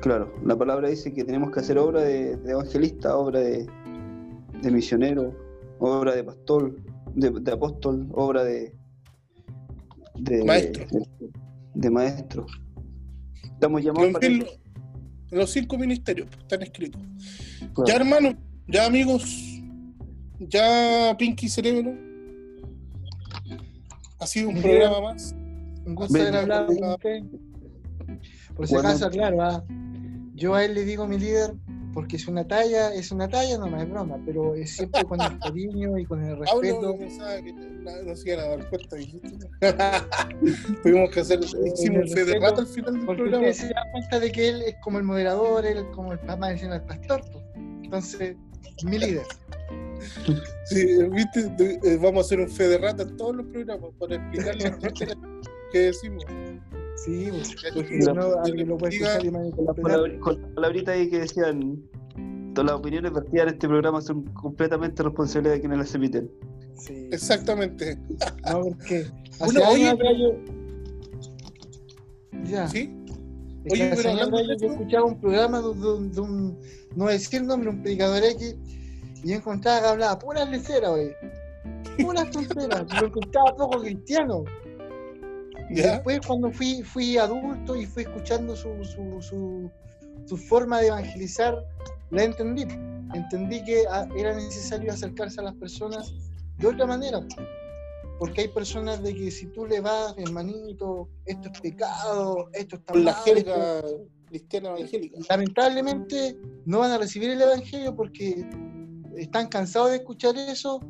Claro, 0.00 0.34
la 0.44 0.56
palabra 0.56 0.88
dice 0.88 1.14
que 1.14 1.22
tenemos 1.22 1.52
que 1.52 1.60
hacer 1.60 1.78
obra 1.78 2.02
de, 2.02 2.36
de 2.36 2.50
evangelista, 2.50 3.16
obra 3.16 3.38
de, 3.38 3.66
de 4.62 4.70
misionero, 4.72 5.32
obra 5.78 6.16
de 6.16 6.24
pastor, 6.24 6.74
de, 7.14 7.30
de 7.30 7.52
apóstol, 7.52 8.08
obra 8.12 8.44
de, 8.44 8.74
de 10.14 10.44
Maestro. 10.44 10.86
De, 10.90 11.06
de 11.74 11.90
maestro. 11.90 12.46
Estamos 13.42 13.82
llamados 13.82 14.12
para 14.12 14.28
los 15.30 15.50
cinco 15.50 15.76
ministerios 15.76 16.28
pues, 16.28 16.40
están 16.40 16.62
escritos. 16.62 17.00
Claro. 17.74 17.84
Ya 17.86 17.96
hermano, 17.96 18.38
ya 18.68 18.86
amigos, 18.86 19.62
ya 20.38 21.14
Pinky 21.18 21.48
Cerebro. 21.48 21.96
Ha 24.20 24.26
sido 24.26 24.50
un 24.50 24.60
programa 24.60 25.00
más. 25.00 25.34
Un 25.84 25.94
gusto 25.94 26.18
haber 26.18 26.36
hablado 26.36 26.66
con 26.66 26.88
usted. 26.92 27.22
Por 28.54 28.68
si 28.68 28.76
acaso, 28.76 29.10
claro, 29.10 29.42
ah, 29.42 29.64
yo 30.34 30.54
a 30.54 30.64
él 30.64 30.74
le 30.74 30.84
digo 30.84 31.06
mi 31.06 31.18
líder 31.18 31.54
porque 31.94 32.16
es 32.16 32.26
una 32.26 32.46
talla, 32.46 32.92
es 32.92 33.10
una 33.12 33.28
talla, 33.28 33.56
no 33.56 33.80
es 33.80 33.88
broma, 33.88 34.18
pero 34.26 34.54
es 34.54 34.76
siempre 34.76 35.04
con 35.04 35.20
el 35.20 35.38
cariño 35.38 35.96
y 35.96 36.04
con 36.04 36.22
el 36.22 36.36
respeto. 36.40 36.98
pensaba 36.98 37.40
que 37.40 37.52
no, 37.52 38.02
no 38.02 38.16
se 38.16 38.28
iban 38.32 38.44
a 38.44 38.48
dar 38.48 38.68
cuenta. 38.68 38.96
dijiste. 38.96 39.48
Tuvimos 40.82 41.10
que 41.10 41.20
hacer, 41.20 41.40
hicimos 41.42 42.02
un 42.02 42.08
fe 42.08 42.24
de 42.24 42.38
rato 42.40 42.60
al 42.62 42.66
final 42.66 42.94
del 42.94 43.06
Porque 43.06 43.22
programa. 43.22 43.52
se 43.52 43.68
da 43.68 43.82
cuenta 43.92 44.20
de 44.20 44.32
que 44.32 44.48
él 44.48 44.62
es 44.62 44.74
como 44.82 44.98
el 44.98 45.04
moderador, 45.04 45.64
él 45.64 45.86
como 45.92 46.12
el 46.12 46.18
papá 46.18 46.50
diciendo 46.50 46.76
el 46.76 46.82
pastor. 46.82 47.22
pues. 47.30 47.44
Entonces, 47.84 48.36
mi 48.84 48.98
líder. 48.98 49.22
Sí, 50.66 50.84
viste, 51.10 51.50
eh, 51.84 51.98
vamos 52.02 52.18
a 52.18 52.26
hacer 52.26 52.40
un 52.40 52.50
fe 52.50 52.68
de 52.68 52.76
rata 52.78 53.04
en 53.04 53.16
todos 53.16 53.36
los 53.36 53.46
programas 53.46 53.90
para 53.98 54.16
explicar 54.16 54.56
las 54.56 54.92
que 55.72 55.78
decimos. 55.78 56.24
Sí, 56.96 57.28
pues, 57.30 57.54
porque 57.74 58.00
si 58.02 58.12
no, 58.12 58.38
alguien 58.44 58.68
lo 58.68 58.76
puede 58.78 58.94
escuchar 58.94 59.24
y 59.24 59.30
con 59.30 59.64
la 59.66 59.74
palabra- 59.74 60.18
con 60.20 60.40
la 60.42 60.48
palabrita 60.54 60.92
ahí 60.92 61.10
que 61.10 61.18
decían, 61.20 61.82
todas 62.54 62.70
las 62.70 62.78
opiniones 62.80 63.12
vertidas 63.12 63.48
en 63.48 63.54
este 63.54 63.68
programa 63.68 64.00
son 64.00 64.22
completamente 64.34 65.02
responsabilidad 65.02 65.54
de 65.54 65.60
quienes 65.60 65.78
las 65.78 65.94
emiten. 65.94 66.30
Sí. 66.76 67.08
Exactamente. 67.12 67.98
No, 68.50 68.62
porque 68.62 69.06
hace 69.40 69.44
Bueno, 69.44 69.60
años 69.60 69.74
oye, 69.74 69.88
atrás 69.88 70.12
yo, 70.18 70.34
Ya. 72.44 72.68
¿Sí? 72.68 72.94
Es 73.64 73.72
Oye, 73.72 73.88
pero 73.90 74.02
señora, 74.02 74.24
hablando 74.24 74.36
de 74.38 74.46
yo 74.46 74.52
eso- 74.66 74.66
escuchaba 74.74 75.04
un 75.06 75.20
programa 75.20 75.62
de, 75.62 75.68
de- 75.74 76.08
de 76.10 76.20
un, 76.20 76.58
no 76.96 77.04
voy 77.04 77.08
a 77.08 77.12
decir 77.12 77.40
el 77.40 77.46
nombre, 77.46 77.70
un 77.70 77.82
predicador 77.82 78.22
X, 78.22 78.56
y 79.22 79.28
yo 79.30 79.36
encontraba 79.36 79.80
que 79.80 79.86
hablaba 79.86 80.18
puras 80.18 80.50
leceras, 80.50 80.90
güey. 80.90 81.10
Puras 82.02 82.30
tonteras. 82.30 82.84
Lo 83.00 83.06
encontraba 83.06 83.56
poco 83.56 83.80
cristiano. 83.80 84.44
Y 85.70 85.76
¿Ya? 85.76 85.92
después 85.92 86.20
cuando 86.26 86.50
fui, 86.52 86.82
fui 86.82 87.16
adulto 87.18 87.74
y 87.76 87.86
fui 87.86 88.02
escuchando 88.02 88.54
su, 88.54 88.84
su, 88.84 89.20
su, 89.22 89.70
su 90.26 90.36
forma 90.36 90.80
de 90.80 90.88
evangelizar, 90.88 91.56
la 92.10 92.24
entendí. 92.24 92.62
Entendí 93.14 93.62
que 93.64 93.84
ah, 93.90 94.06
era 94.16 94.34
necesario 94.34 94.92
acercarse 94.92 95.40
a 95.40 95.44
las 95.44 95.54
personas 95.54 96.12
de 96.58 96.66
otra 96.68 96.86
manera. 96.86 97.20
Porque 98.18 98.42
hay 98.42 98.48
personas 98.48 99.02
de 99.02 99.14
que 99.14 99.30
si 99.30 99.46
tú 99.46 99.66
le 99.66 99.80
vas, 99.80 100.14
hermanito, 100.18 101.08
esto 101.24 101.50
es 101.52 101.60
pecado, 101.60 102.48
esto 102.52 102.76
está 102.76 102.92
Con 102.92 103.04
la 103.04 103.12
mal, 103.12 103.20
jerga 103.24 103.78
esto- 103.78 104.06
cristiana 104.28 104.68
evangélica. 104.70 105.18
lamentablemente 105.28 106.36
no 106.64 106.78
van 106.80 106.90
a 106.92 106.98
recibir 106.98 107.30
el 107.30 107.40
evangelio 107.42 107.94
porque 107.94 108.44
están 109.16 109.48
cansados 109.48 109.90
de 109.90 109.96
escuchar 109.96 110.36
eso 110.36 110.80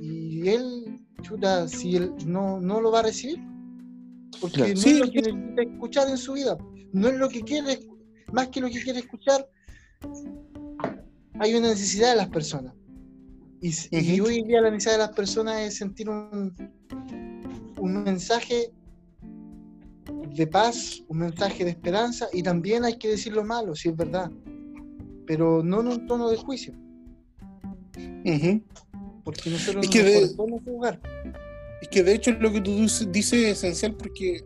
y 0.00 0.48
él, 0.48 0.87
chuta, 1.22 1.68
si 1.68 1.96
él 1.96 2.12
no, 2.26 2.60
no 2.60 2.80
lo 2.80 2.90
va 2.90 3.00
a 3.00 3.02
recibir 3.02 3.40
porque 4.40 4.56
Claro. 4.56 4.74
no 4.74 4.80
Sí, 4.80 4.90
es 4.90 4.98
lo 4.98 5.10
que 5.10 5.22
necesita 5.22 5.62
escuchar 5.62 6.08
en 6.08 6.18
su 6.18 6.32
vida, 6.34 6.56
no 6.92 7.08
es 7.08 7.18
lo 7.18 7.28
que 7.28 7.42
quiere, 7.42 7.80
más 8.32 8.48
que 8.48 8.60
lo 8.60 8.68
que 8.68 8.82
quiere 8.82 9.00
escuchar, 9.00 9.48
hay 11.40 11.54
una 11.54 11.68
necesidad 11.68 12.10
de 12.10 12.16
las 12.16 12.28
personas. 12.28 12.74
Y, 13.60 14.20
hoy 14.20 14.38
en 14.38 14.46
día 14.46 14.60
la 14.60 14.70
necesidad 14.70 14.92
de 14.92 15.06
las 15.06 15.16
personas 15.16 15.60
es 15.60 15.76
sentir 15.76 16.08
un, 16.08 16.54
un 17.78 18.02
mensaje 18.04 18.72
de 20.34 20.46
paz, 20.46 21.02
un 21.08 21.18
mensaje 21.18 21.64
de 21.64 21.70
esperanza 21.70 22.28
y 22.32 22.42
también 22.42 22.84
hay 22.84 22.96
que 22.96 23.08
decir 23.08 23.32
lo 23.32 23.44
malo, 23.44 23.74
si 23.74 23.88
es 23.88 23.96
verdad, 23.96 24.30
pero 25.26 25.62
no 25.64 25.80
en 25.80 25.88
un 25.88 26.06
tono 26.06 26.30
de 26.30 26.36
juicio. 26.36 26.72
Porque 29.28 29.50
nosotros 29.50 29.84
Es 29.84 29.88
no 29.88 29.92
que 29.92 29.98
nos 30.02 30.06
de- 30.08 30.14
corresponde 30.14 30.60
juzgar. 30.64 31.00
Es 31.82 31.88
que 31.88 32.02
de 32.02 32.14
hecho 32.14 32.30
lo 32.32 32.50
que 32.52 32.60
tú 32.62 32.76
dices 33.10 33.32
es 33.32 33.58
esencial 33.58 33.94
porque 33.94 34.42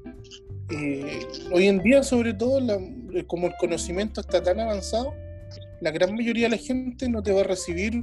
eh, 0.71 1.21
hoy 1.53 1.69
en 1.69 1.79
día, 1.83 2.03
sobre 2.03 2.35
todo, 2.35 2.59
la- 2.61 2.81
eh, 3.15 3.25
como 3.27 3.47
el 3.47 3.53
conocimiento 3.61 4.21
está 4.21 4.43
tan 4.43 4.59
avanzado, 4.59 5.15
la 5.81 5.91
gran 5.91 6.15
mayoría 6.15 6.45
de 6.49 6.57
la 6.57 6.63
gente 6.63 7.09
no 7.09 7.23
te 7.23 7.31
va 7.33 7.43
a 7.43 7.45
recibir 7.45 8.03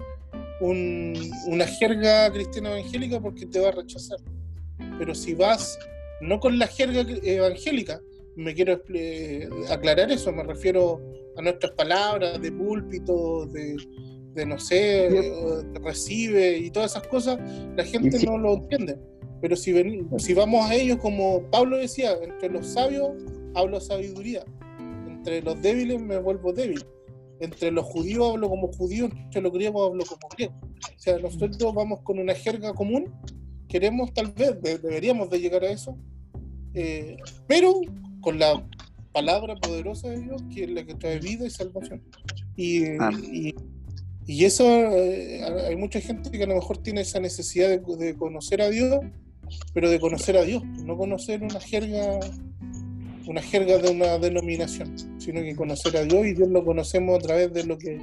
un- 0.61 1.31
una 1.47 1.65
jerga 1.67 2.31
cristiana 2.31 2.69
evangélica 2.77 3.19
porque 3.19 3.45
te 3.45 3.59
va 3.59 3.69
a 3.69 3.71
rechazar. 3.71 4.19
Pero 4.97 5.13
si 5.15 5.33
vas 5.33 5.77
no 6.21 6.39
con 6.39 6.57
la 6.59 6.67
jerga 6.67 7.01
evangélica, 7.23 7.99
me 8.35 8.53
quiero 8.53 8.81
eh, 8.93 9.49
aclarar 9.69 10.11
eso, 10.11 10.31
me 10.31 10.43
refiero 10.43 11.01
a 11.37 11.41
nuestras 11.41 11.71
palabras 11.73 12.41
de 12.41 12.51
púlpito, 12.51 13.45
de, 13.47 13.75
de 14.35 14.45
no 14.45 14.57
sé, 14.59 15.07
eh, 15.07 15.63
recibe 15.83 16.57
y 16.57 16.69
todas 16.71 16.91
esas 16.91 17.07
cosas, 17.07 17.39
la 17.75 17.83
gente 17.83 18.17
sí. 18.19 18.25
no 18.25 18.37
lo 18.37 18.53
entiende. 18.55 18.97
Pero 19.41 19.55
si, 19.55 19.71
veni- 19.71 20.05
si 20.19 20.33
vamos 20.33 20.69
a 20.69 20.75
ellos, 20.75 20.97
como 20.97 21.43
Pablo 21.49 21.77
decía, 21.77 22.11
entre 22.21 22.49
los 22.49 22.67
sabios 22.67 23.11
hablo 23.55 23.79
sabiduría, 23.79 24.43
entre 25.07 25.41
los 25.41 25.61
débiles 25.61 26.01
me 26.01 26.17
vuelvo 26.19 26.51
débil, 26.53 26.83
entre 27.39 27.71
los 27.71 27.85
judíos 27.85 28.31
hablo 28.33 28.49
como 28.49 28.67
judío, 28.73 29.05
entre 29.05 29.41
los 29.41 29.51
griegos 29.53 29.89
hablo 29.89 30.03
como 30.05 30.27
griego. 30.35 30.53
O 30.61 30.99
sea, 30.99 31.17
nosotros 31.19 31.73
vamos 31.73 32.01
con 32.03 32.19
una 32.19 32.33
jerga 32.35 32.73
común, 32.73 33.13
queremos 33.69 34.13
tal 34.13 34.33
vez, 34.33 34.61
de- 34.61 34.77
deberíamos 34.77 35.29
de 35.29 35.39
llegar 35.39 35.63
a 35.63 35.71
eso, 35.71 35.97
eh, 36.73 37.17
pero 37.47 37.73
con 38.21 38.39
la 38.39 38.65
palabra 39.13 39.55
poderosa 39.55 40.09
de 40.09 40.19
Dios, 40.21 40.43
que 40.53 40.65
es 40.65 40.69
la 40.69 40.85
que 40.85 40.95
trae 40.95 41.19
vida 41.19 41.45
y 41.45 41.49
salvación. 41.49 42.03
Y, 42.57 42.83
Ah. 42.99 43.11
y, 43.31 43.55
y 44.29 44.45
eso, 44.45 44.63
eh, 44.63 45.41
hay 45.67 45.75
mucha 45.75 45.99
gente 45.99 46.29
que 46.29 46.43
a 46.43 46.45
lo 46.45 46.53
mejor 46.53 46.77
tiene 46.77 47.01
esa 47.01 47.19
necesidad 47.19 47.67
de, 47.67 47.95
de 47.97 48.15
conocer 48.15 48.61
a 48.61 48.69
Dios, 48.69 48.99
pero 49.73 49.89
de 49.89 49.99
conocer 49.99 50.37
a 50.37 50.43
Dios, 50.43 50.63
no 50.85 50.95
conocer 50.95 51.41
una 51.41 51.59
jerga, 51.59 52.19
una 53.27 53.41
jerga 53.41 53.79
de 53.79 53.89
una 53.89 54.19
denominación, 54.19 55.19
sino 55.19 55.41
que 55.41 55.55
conocer 55.55 55.97
a 55.97 56.03
Dios 56.03 56.27
y 56.27 56.35
Dios 56.35 56.47
lo 56.47 56.63
conocemos 56.63 57.17
a 57.17 57.21
través 57.23 57.51
de 57.53 57.63
lo 57.63 57.79
que 57.79 57.99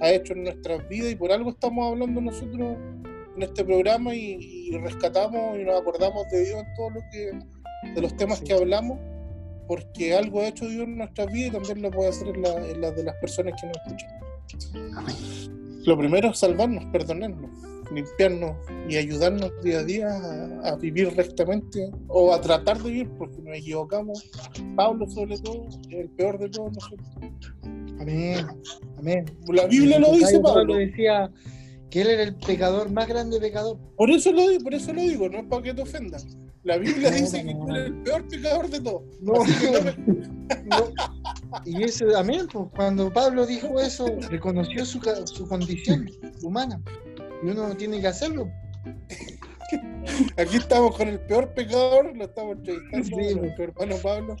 ha 0.00 0.12
hecho 0.12 0.32
en 0.32 0.44
nuestras 0.44 0.88
vidas 0.88 1.12
y 1.12 1.14
por 1.14 1.30
algo 1.30 1.50
estamos 1.50 1.92
hablando 1.92 2.22
nosotros 2.22 2.78
en 3.36 3.42
este 3.42 3.62
programa 3.62 4.14
y, 4.14 4.38
y 4.40 4.78
rescatamos 4.78 5.58
y 5.58 5.64
nos 5.64 5.78
acordamos 5.78 6.24
de 6.32 6.42
Dios 6.42 6.58
en 6.58 6.74
todo 6.74 6.88
lo 6.88 7.00
que, 7.12 7.32
de 7.94 8.00
los 8.00 8.16
temas 8.16 8.40
que 8.40 8.54
hablamos, 8.54 8.98
porque 9.68 10.14
algo 10.14 10.40
ha 10.40 10.48
hecho 10.48 10.66
Dios 10.66 10.84
en 10.84 10.96
nuestras 10.96 11.30
vidas 11.30 11.48
y 11.50 11.52
también 11.52 11.82
lo 11.82 11.90
puede 11.90 12.08
hacer 12.08 12.28
en 12.28 12.40
la, 12.40 12.66
en 12.66 12.80
la 12.80 12.92
de 12.92 13.04
las 13.04 13.16
personas 13.16 13.60
que 13.60 13.66
nos 13.66 13.76
escuchan. 13.76 15.55
Lo 15.86 15.96
primero 15.96 16.30
es 16.30 16.38
salvarnos, 16.38 16.84
perdonarnos, 16.86 17.50
limpiarnos 17.92 18.56
y 18.88 18.96
ayudarnos 18.96 19.50
día 19.62 19.78
a 19.78 19.84
día 19.84 20.08
a, 20.08 20.70
a 20.70 20.76
vivir 20.76 21.14
rectamente 21.16 21.90
o 22.08 22.32
a 22.34 22.40
tratar 22.40 22.78
de 22.82 22.90
vivir, 22.90 23.10
porque 23.16 23.40
nos 23.40 23.56
equivocamos. 23.56 24.30
Pablo, 24.74 25.08
sobre 25.08 25.38
todo, 25.38 25.68
es 25.88 25.96
el 25.96 26.08
peor 26.10 26.38
de 26.38 26.48
todos 26.48 26.72
nosotros. 26.72 27.08
Amén, 28.00 28.46
amén. 28.98 29.24
La 29.48 29.66
Biblia 29.66 29.98
lo 30.00 30.12
dice, 30.12 30.40
Pablo. 30.40 30.74
decía 30.74 31.30
que 31.88 32.02
él 32.02 32.08
era 32.08 32.22
el 32.24 32.34
pecador 32.34 32.90
más 32.90 33.06
grande 33.06 33.38
pecador. 33.40 33.78
Por 33.96 34.10
eso 34.10 34.32
lo, 34.32 34.48
di- 34.48 34.58
por 34.58 34.74
eso 34.74 34.92
lo 34.92 35.00
digo, 35.02 35.28
no 35.28 35.38
es 35.38 35.44
para 35.44 35.62
que 35.62 35.72
te 35.74 35.82
ofendas. 35.82 36.26
La 36.66 36.78
Biblia 36.78 37.10
No, 37.10 37.16
dice 37.16 37.44
que 37.44 37.54
no, 37.54 37.64
tú 37.64 37.70
eres 37.74 37.86
el 37.86 37.94
peor 38.02 38.28
pecador 38.28 38.68
de 38.68 38.80
todos. 38.80 39.02
Y 41.64 41.82
eso, 41.84 42.04
amén, 42.16 42.46
pues, 42.52 42.66
cuando 42.74 43.12
Pablo 43.12 43.46
dijo 43.46 43.80
eso, 43.80 44.06
reconoció 44.30 44.84
su, 44.84 45.00
su 45.26 45.46
condición 45.48 46.10
humana. 46.42 46.80
Y 47.42 47.50
uno 47.50 47.76
tiene 47.76 48.00
que 48.00 48.08
hacerlo. 48.08 48.50
Aquí 50.36 50.56
estamos 50.56 50.96
con 50.96 51.06
el 51.08 51.20
peor 51.20 51.52
pecador, 51.54 52.16
lo 52.16 52.24
estamos 52.24 52.56
entrevistando 52.56 53.06
Sí, 53.06 53.34
nuestro 53.36 53.64
hermano 53.64 53.96
Pablo. 54.02 54.36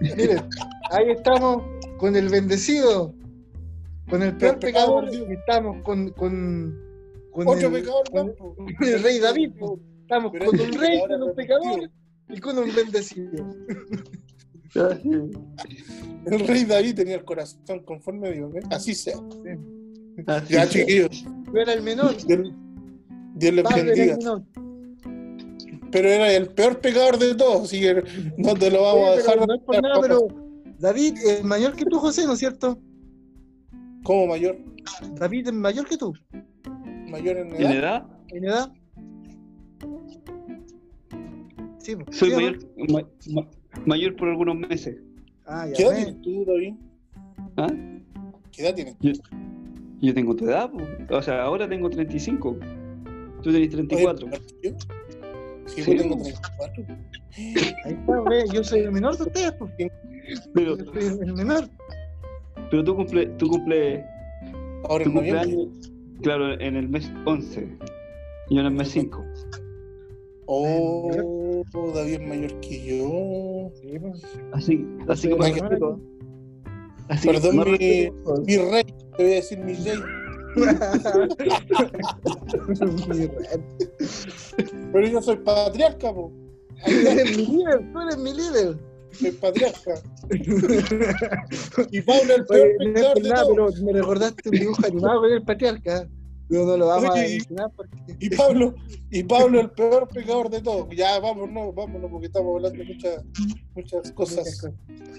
Miren, 0.00 0.48
ahí 0.90 1.10
estamos 1.10 1.62
con 1.98 2.14
el 2.14 2.28
bendecido, 2.28 3.14
con 4.10 4.22
el 4.22 4.36
peor 4.36 4.58
pecador, 4.60 5.04
perdido. 5.06 5.30
y 5.30 5.34
estamos 5.34 5.82
con, 5.82 6.10
con, 6.10 6.78
con 7.32 7.48
Otro 7.48 7.66
el, 7.68 7.72
pecador 7.74 8.10
con- 8.12 8.32
con 8.76 8.84
el 8.88 9.02
rey 9.02 9.18
David. 9.18 9.52
pues. 9.58 9.72
Estamos 10.14 10.32
Pero 10.32 10.46
con 10.46 10.60
un 10.60 10.72
rey, 10.74 11.00
con 11.08 11.22
un 11.24 11.34
pecador 11.34 11.90
y 12.28 12.38
con 12.40 12.56
un 12.58 12.72
bendecido. 12.72 13.46
El 16.26 16.40
rey 16.46 16.64
David 16.64 16.94
tenía 16.94 17.16
el 17.16 17.24
corazón 17.24 17.80
conforme 17.84 18.28
a 18.28 18.30
Dios, 18.30 18.54
¿eh? 18.54 18.60
así 18.70 18.94
sea. 18.94 19.16
Así 20.26 20.52
Ya, 20.54 20.68
chiquillos, 20.68 21.24
Yo 21.52 21.60
era 21.60 21.72
el 21.74 21.82
menor, 21.82 22.16
Dios, 22.26 22.52
Dios 23.34 23.54
les 23.54 23.64
bendiga. 23.74 24.16
menor. 24.16 24.42
Pero 25.90 26.08
era 26.08 26.32
el 26.32 26.48
peor 26.48 26.80
pecador 26.80 27.18
de 27.18 27.34
todos, 27.34 27.64
así 27.64 27.80
que 27.80 28.02
no 28.36 28.54
te 28.54 28.70
lo 28.70 28.82
vamos 28.82 29.08
a 29.08 29.16
dejar. 29.16 29.46
no 29.46 29.54
es 29.54 29.60
por 29.62 29.82
nada, 29.82 30.00
pero 30.00 30.28
David 30.78 31.18
es 31.24 31.42
mayor 31.44 31.74
que 31.74 31.84
tú, 31.84 31.98
José, 31.98 32.24
¿no 32.26 32.34
es 32.34 32.38
cierto? 32.38 32.78
Como 34.04 34.28
mayor, 34.28 34.58
David 35.16 35.48
es 35.48 35.52
mayor 35.52 35.86
que 35.86 35.96
tú, 35.96 36.12
mayor 37.08 37.36
en 37.36 37.54
¿En 37.54 37.62
edad. 37.62 37.72
edad? 37.74 38.06
en 38.28 38.44
edad. 38.44 38.72
Sí, 41.84 41.96
pues. 41.96 42.16
Soy 42.16 42.30
¿Sí 42.30 42.36
mayor, 42.36 42.58
ma- 42.88 43.08
ma- 43.34 43.48
mayor 43.84 44.16
por 44.16 44.28
algunos 44.28 44.56
meses. 44.56 44.96
Ah, 45.46 45.66
ya 45.68 45.74
¿Qué 45.74 45.82
edad 45.82 45.94
tienes 45.96 46.22
tú, 46.22 46.44
David? 46.46 46.74
¿Ah? 47.58 47.66
¿Qué 48.52 48.62
edad 48.62 48.74
tienes? 48.74 48.96
Yo 50.00 50.14
tengo 50.14 50.34
tu 50.34 50.46
edad, 50.46 50.70
po. 50.70 50.78
o 51.14 51.22
sea, 51.22 51.42
ahora 51.42 51.68
tengo 51.68 51.90
35. 51.90 52.56
Tú 53.42 53.52
tenés 53.52 53.68
34. 53.70 54.26
Oye, 54.26 54.38
¿yo? 54.62 54.70
Sí, 55.66 55.82
Sí. 55.82 55.90
yo 55.96 56.02
tengo 56.02 56.16
34. 56.22 56.84
Ahí 57.84 57.92
está, 57.92 58.20
ve, 58.30 58.44
yo 58.52 58.64
soy 58.64 58.80
el 58.80 58.92
menor 58.92 59.16
de 59.18 59.22
ustedes, 59.24 59.52
pues. 59.58 59.70
Pero, 60.54 60.78
Yo 60.78 60.84
soy 60.92 61.04
el 61.20 61.34
menor. 61.34 61.68
pero 62.70 62.82
tú 62.84 62.96
cumple, 62.96 63.26
tú 63.36 63.48
cumple, 63.48 64.02
Ahora 64.88 65.04
tu 65.04 65.10
en 65.10 65.16
noviembre. 65.16 65.44
cumpleaños, 65.54 65.90
claro, 66.22 66.58
en 66.60 66.76
el 66.76 66.88
mes 66.88 67.10
11. 67.26 67.68
Y 68.48 68.54
yo 68.54 68.60
en 68.60 68.66
el 68.68 68.72
mes 68.72 68.88
5. 68.88 69.22
Oh, 70.46 71.10
David 71.72 72.14
es 72.14 72.20
mayor 72.28 72.60
que 72.60 72.84
yo. 72.84 73.70
Sí, 73.80 73.98
pues. 73.98 74.22
Así, 74.52 74.86
así 75.08 75.28
que 75.28 75.34
menor. 75.36 75.98
así, 77.08 77.28
Perdón, 77.28 77.56
mi- 77.56 77.76
rey, 77.76 78.84
te 79.16 79.22
voy 79.22 79.32
a 79.32 79.34
decir 79.36 79.58
mi 79.58 79.74
rey. 79.74 79.98
Pero 84.92 85.06
yo 85.08 85.20
soy 85.22 85.36
patriarca, 85.36 86.12
po. 86.12 86.32
Tú 86.84 86.90
eres 86.90 87.36
mi 87.36 87.46
líder, 87.46 87.92
tú 87.92 88.00
eres 88.00 88.18
mi 88.18 88.34
líder. 88.34 88.76
Soy 89.12 89.30
patriarca. 89.32 89.94
Y 91.90 92.00
Pablo 92.02 92.22
es 92.22 92.38
el 92.38 92.44
Oye, 92.48 92.74
peor 92.94 92.94
no 92.94 93.12
por 93.14 93.22
de 93.22 93.28
nada, 93.28 93.42
todos. 93.44 93.74
pero 93.74 93.84
me 93.84 93.92
recordaste 93.92 94.48
un 94.48 94.54
dibujo 94.58 94.86
animado 94.86 95.20
con 95.20 95.32
el 95.32 95.42
patriarca. 95.42 96.08
Pero 96.54 96.66
no 96.66 96.76
lo 96.76 96.86
vamos 96.86 97.10
Oye, 97.10 97.20
a 97.20 97.28
y- 97.28 97.32
mencionar 97.32 97.72
porque 97.74 97.96
Y 98.20 98.30
Pablo, 98.30 98.74
y 99.10 99.22
Pablo 99.24 99.60
el 99.60 99.70
peor 99.72 100.08
pecador 100.08 100.48
de 100.50 100.60
todos. 100.60 100.86
Ya, 100.96 101.18
vámonos, 101.18 101.74
vámonos, 101.74 102.08
porque 102.08 102.26
estamos 102.28 102.54
hablando 102.54 102.78
de 102.78 102.84
muchas, 102.94 103.24
muchas 103.74 104.12
cosas. 104.12 104.68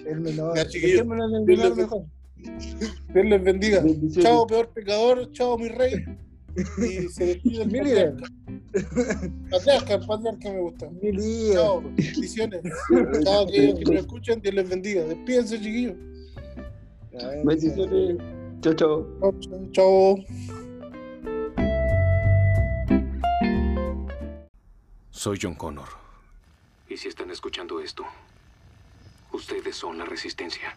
el 0.06 0.20
menor. 0.20 0.56
Ya, 0.56 0.66
chiquillos, 0.66 1.00
el 1.02 1.06
Dios 1.44 1.58
menor 1.58 1.68
les- 1.68 1.76
mejor. 1.76 2.04
Dios 3.12 3.26
les 3.26 3.44
bendiga. 3.44 3.84
Chao, 4.22 4.46
peor 4.46 4.68
pecador, 4.72 5.30
chao, 5.32 5.58
mi 5.58 5.68
rey. 5.68 6.04
Y 6.78 7.08
se 7.10 7.26
despide 7.26 7.62
el 7.64 7.70
Mi 7.70 7.80
líder. 7.84 8.14
patriarca. 8.16 9.50
Patriarca, 9.50 9.94
el 9.96 10.06
patriarca 10.06 10.52
me 10.52 10.60
gusta. 10.62 10.88
Mi 11.02 11.12
líder. 11.12 11.52
Chao, 11.52 11.82
bendiciones. 11.82 12.60
Chao, 13.24 13.42
aquellos 13.46 13.78
que 13.78 13.84
nos 13.84 13.94
escuchan, 13.96 14.40
Dios 14.40 14.54
les 14.54 14.68
bendiga. 14.70 15.04
Despídense, 15.04 15.58
chiquillos. 15.60 15.96
Bendiciones. 17.44 18.16
Chao, 18.62 18.72
chao, 18.72 19.06
chao. 19.72 20.16
Soy 25.16 25.38
John 25.40 25.54
Connor. 25.54 25.88
Y 26.90 26.98
si 26.98 27.08
están 27.08 27.30
escuchando 27.30 27.80
esto, 27.80 28.04
ustedes 29.32 29.74
son 29.74 29.96
la 29.96 30.04
resistencia. 30.04 30.76